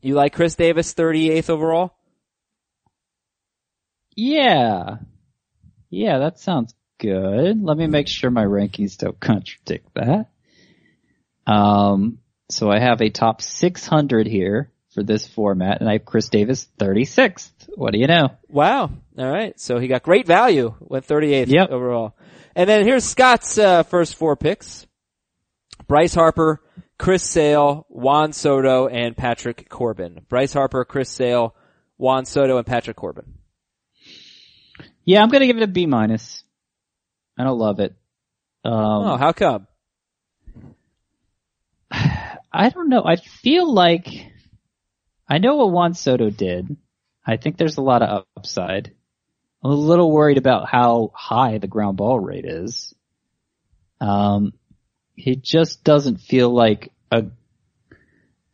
You 0.00 0.14
like 0.14 0.34
Chris 0.34 0.54
Davis 0.54 0.94
38th 0.94 1.50
overall? 1.50 1.94
Yeah. 4.16 4.96
Yeah, 5.90 6.18
that 6.18 6.38
sounds 6.38 6.74
good. 6.98 7.62
Let 7.62 7.76
me 7.76 7.86
make 7.86 8.08
sure 8.08 8.30
my 8.30 8.44
rankings 8.44 8.96
don't 8.96 9.18
contradict 9.20 9.88
that. 9.94 10.30
Um, 11.46 12.18
so 12.50 12.70
I 12.70 12.78
have 12.78 13.02
a 13.02 13.10
top 13.10 13.42
600 13.42 14.26
here 14.26 14.70
for 14.94 15.02
this 15.02 15.26
format 15.26 15.80
and 15.80 15.88
I 15.88 15.94
have 15.94 16.04
Chris 16.04 16.28
Davis 16.28 16.66
36th. 16.78 17.50
What 17.76 17.92
do 17.92 17.98
you 17.98 18.06
know? 18.06 18.28
Wow. 18.48 18.90
All 19.18 19.30
right. 19.30 19.58
So 19.60 19.78
he 19.78 19.88
got 19.88 20.02
great 20.02 20.26
value, 20.26 20.74
went 20.80 21.06
38th 21.06 21.48
Yep. 21.48 21.70
overall. 21.70 22.16
And 22.56 22.68
then 22.70 22.86
here's 22.86 23.04
Scott's 23.04 23.58
uh, 23.58 23.82
first 23.82 24.14
four 24.14 24.36
picks. 24.36 24.86
Bryce 25.88 26.14
Harper, 26.14 26.62
Chris 26.98 27.28
Sale, 27.28 27.84
Juan 27.88 28.32
Soto, 28.32 28.86
and 28.86 29.16
Patrick 29.16 29.68
Corbin. 29.68 30.20
Bryce 30.28 30.52
Harper, 30.52 30.84
Chris 30.84 31.10
Sale, 31.10 31.54
Juan 31.96 32.24
Soto, 32.24 32.56
and 32.58 32.66
Patrick 32.66 32.96
Corbin. 32.96 33.34
Yeah, 35.04 35.20
I'm 35.22 35.28
gonna 35.28 35.46
give 35.46 35.56
it 35.56 35.62
a 35.64 35.66
B 35.66 35.86
minus. 35.86 36.44
I 37.38 37.42
don't 37.44 37.58
love 37.58 37.80
it. 37.80 37.94
Um, 38.64 38.72
oh, 38.72 39.16
how 39.16 39.32
come? 39.32 39.66
I 41.90 42.68
don't 42.70 42.88
know. 42.88 43.02
I 43.04 43.16
feel 43.16 43.72
like 43.72 44.06
I 45.28 45.38
know 45.38 45.56
what 45.56 45.70
Juan 45.70 45.94
Soto 45.94 46.30
did. 46.30 46.76
I 47.26 47.36
think 47.36 47.56
there's 47.56 47.78
a 47.78 47.82
lot 47.82 48.02
of 48.02 48.24
upside. 48.36 48.92
I'm 49.62 49.70
a 49.70 49.74
little 49.74 50.12
worried 50.12 50.36
about 50.36 50.68
how 50.68 51.10
high 51.14 51.58
the 51.58 51.66
ground 51.66 51.96
ball 51.96 52.20
rate 52.20 52.44
is. 52.44 52.94
Um, 54.00 54.52
he 55.14 55.36
just 55.36 55.84
doesn't 55.84 56.20
feel 56.20 56.50
like 56.50 56.92
a 57.10 57.26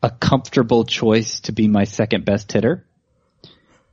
a 0.02 0.10
comfortable 0.10 0.84
choice 0.84 1.40
to 1.40 1.52
be 1.52 1.68
my 1.68 1.84
second 1.84 2.24
best 2.24 2.50
hitter. 2.52 2.86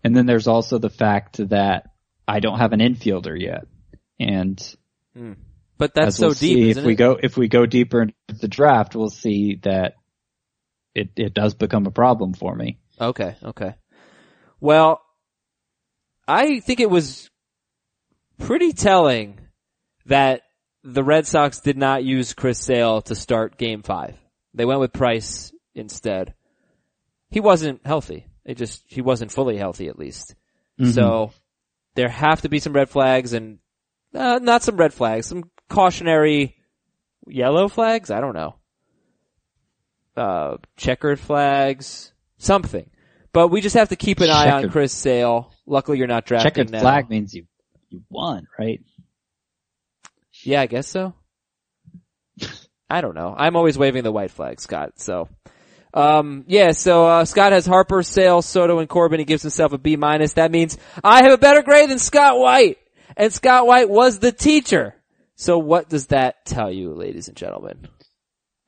And 0.03 0.15
then 0.15 0.25
there's 0.25 0.47
also 0.47 0.78
the 0.78 0.89
fact 0.89 1.38
that 1.49 1.89
I 2.28 2.39
don't 2.39 2.59
have 2.59 2.71
an 2.71 2.80
infielder 2.80 3.38
yet. 3.39 3.65
And 4.19 4.57
But 5.78 5.93
that's 5.93 6.15
as 6.15 6.19
we'll 6.19 6.34
so 6.34 6.39
deep, 6.39 6.78
if 6.78 6.84
we 6.84 6.93
it? 6.93 6.97
go 6.97 7.17
if 7.21 7.36
we 7.36 7.47
go 7.47 7.65
deeper 7.65 8.03
into 8.03 8.13
the 8.30 8.47
draft, 8.47 8.95
we'll 8.95 9.09
see 9.09 9.59
that 9.63 9.95
it 10.98 11.10
it 11.16 11.34
does 11.34 11.54
become 11.54 11.86
a 11.86 11.91
problem 11.91 12.34
for 12.34 12.56
me. 12.56 12.80
Okay, 13.00 13.36
okay. 13.43 13.76
Well, 14.60 15.02
I 16.28 16.60
think 16.60 16.80
it 16.80 16.89
was 16.89 17.30
pretty 18.39 18.74
telling 18.74 19.39
that 20.08 20.41
the 20.84 21.04
Red 21.04 21.28
Sox 21.28 21.60
did 21.60 21.78
not 21.78 22.04
use 22.04 22.34
Chris 22.34 22.60
Sale 22.60 23.02
to 23.04 23.16
start 23.16 23.58
game 23.58 23.84
five. 23.84 24.16
They 24.54 24.66
went 24.66 24.80
with 24.80 24.93
Price 24.93 25.52
instead. 25.76 26.34
He 27.30 27.39
wasn't 27.39 27.86
healthy. 27.86 28.26
It 28.45 28.58
just, 28.58 28.84
he 28.88 29.02
wasn't 29.02 29.32
fully 29.32 29.58
healthy 29.58 29.89
at 29.89 30.00
least. 30.00 30.34
So 30.93 31.32
there 31.95 32.10
have 32.10 32.41
to 32.41 32.50
be 32.50 32.60
some 32.60 32.74
red 32.74 32.89
flags 32.89 33.34
and, 33.34 33.60
uh, 34.14 34.39
not 34.41 34.64
some 34.64 34.78
red 34.78 34.93
flags, 34.93 35.28
some 35.28 35.52
cautionary 35.70 36.56
yellow 37.28 37.68
flags? 37.68 38.10
I 38.10 38.22
don't 38.22 38.36
know. 38.36 38.56
Uh, 40.18 40.57
checkered 40.76 41.20
flags, 41.20 42.11
something. 42.38 42.89
But 43.34 43.49
we 43.49 43.61
just 43.61 43.76
have 43.76 43.89
to 43.89 43.95
keep 43.95 44.20
an 44.20 44.32
eye 44.32 44.49
on 44.49 44.70
Chris 44.72 44.91
Sale. 44.91 45.53
Luckily 45.68 45.99
you're 45.99 46.07
not 46.07 46.26
drafting 46.26 46.49
Checkered 46.49 46.72
now. 46.72 46.80
flag 46.80 47.09
means 47.09 47.36
you 47.36 47.45
you 47.89 48.01
won, 48.09 48.47
right? 48.57 48.82
Yeah, 50.43 50.61
I 50.61 50.65
guess 50.65 50.88
so. 50.88 51.13
I 52.89 53.01
don't 53.01 53.15
know. 53.15 53.34
I'm 53.38 53.55
always 53.55 53.78
waving 53.78 54.03
the 54.03 54.11
white 54.11 54.32
flag, 54.32 54.59
Scott. 54.61 54.93
So, 54.99 55.30
um, 55.93 56.45
yeah. 56.47 56.72
So 56.72 57.05
uh, 57.05 57.26
Scott 57.26 57.51
has 57.51 57.65
Harper, 57.65 58.01
Sale, 58.01 58.41
Soto, 58.41 58.80
and 58.80 58.88
Corbin. 58.88 59.20
He 59.20 59.26
gives 59.26 59.41
himself 59.41 59.74
a 59.74 59.78
B 59.78 59.95
minus. 59.97 60.34
That 60.34 60.51
means 60.51 60.78
I 61.03 61.24
have 61.24 61.34
a 61.34 61.38
better 61.38 61.63
grade 61.63 61.89
than 61.89 61.99
Scott 61.99 62.39
White, 62.39 62.78
and 63.15 63.32
Scott 63.34 63.68
White 63.68 63.89
was 63.89 64.20
the 64.20 64.32
teacher. 64.32 64.95
So 65.36 65.59
what 65.59 65.89
does 65.89 66.07
that 66.07 66.45
tell 66.45 66.72
you, 66.72 66.93
ladies 66.93 67.28
and 67.28 67.38
gentlemen? 67.38 67.88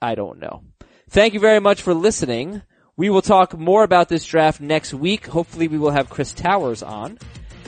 I 0.01 0.15
don't 0.15 0.39
know. 0.39 0.63
Thank 1.09 1.33
you 1.33 1.39
very 1.39 1.59
much 1.59 1.81
for 1.81 1.93
listening. 1.93 2.61
We 2.95 3.09
will 3.09 3.21
talk 3.21 3.57
more 3.57 3.83
about 3.83 4.09
this 4.09 4.25
draft 4.25 4.61
next 4.61 4.93
week. 4.93 5.25
Hopefully 5.25 5.67
we 5.67 5.77
will 5.77 5.91
have 5.91 6.09
Chris 6.09 6.33
Towers 6.33 6.83
on. 6.83 7.17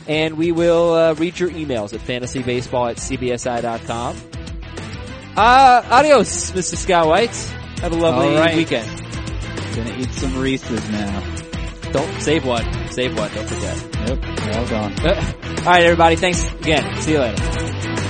And 0.07 0.37
we 0.37 0.51
will 0.51 0.93
uh, 0.93 1.13
read 1.13 1.39
your 1.39 1.49
emails 1.49 1.93
at 1.93 2.01
fantasybaseball 2.01 2.91
at 2.91 2.97
cbsi.com. 2.97 4.17
Uh, 5.37 5.83
adios, 5.89 6.51
Mr. 6.51 6.75
Scott 6.75 7.07
White. 7.07 7.35
Have 7.81 7.93
a 7.93 7.95
lovely 7.95 8.35
right. 8.35 8.55
weekend. 8.55 8.87
Gonna 9.75 9.97
eat 9.97 10.11
some 10.11 10.37
Reese's 10.37 10.89
now. 10.89 11.23
Don't 11.91 12.21
save 12.21 12.45
one. 12.45 12.65
Save 12.91 13.17
one. 13.17 13.31
Don't 13.33 13.47
forget. 13.47 13.91
Yep, 14.07 14.55
all 14.55 14.67
gone. 14.67 14.93
All 14.99 15.65
right, 15.65 15.83
everybody. 15.83 16.15
Thanks 16.15 16.45
again. 16.53 17.01
See 17.01 17.13
you 17.13 17.19
later. 17.19 18.00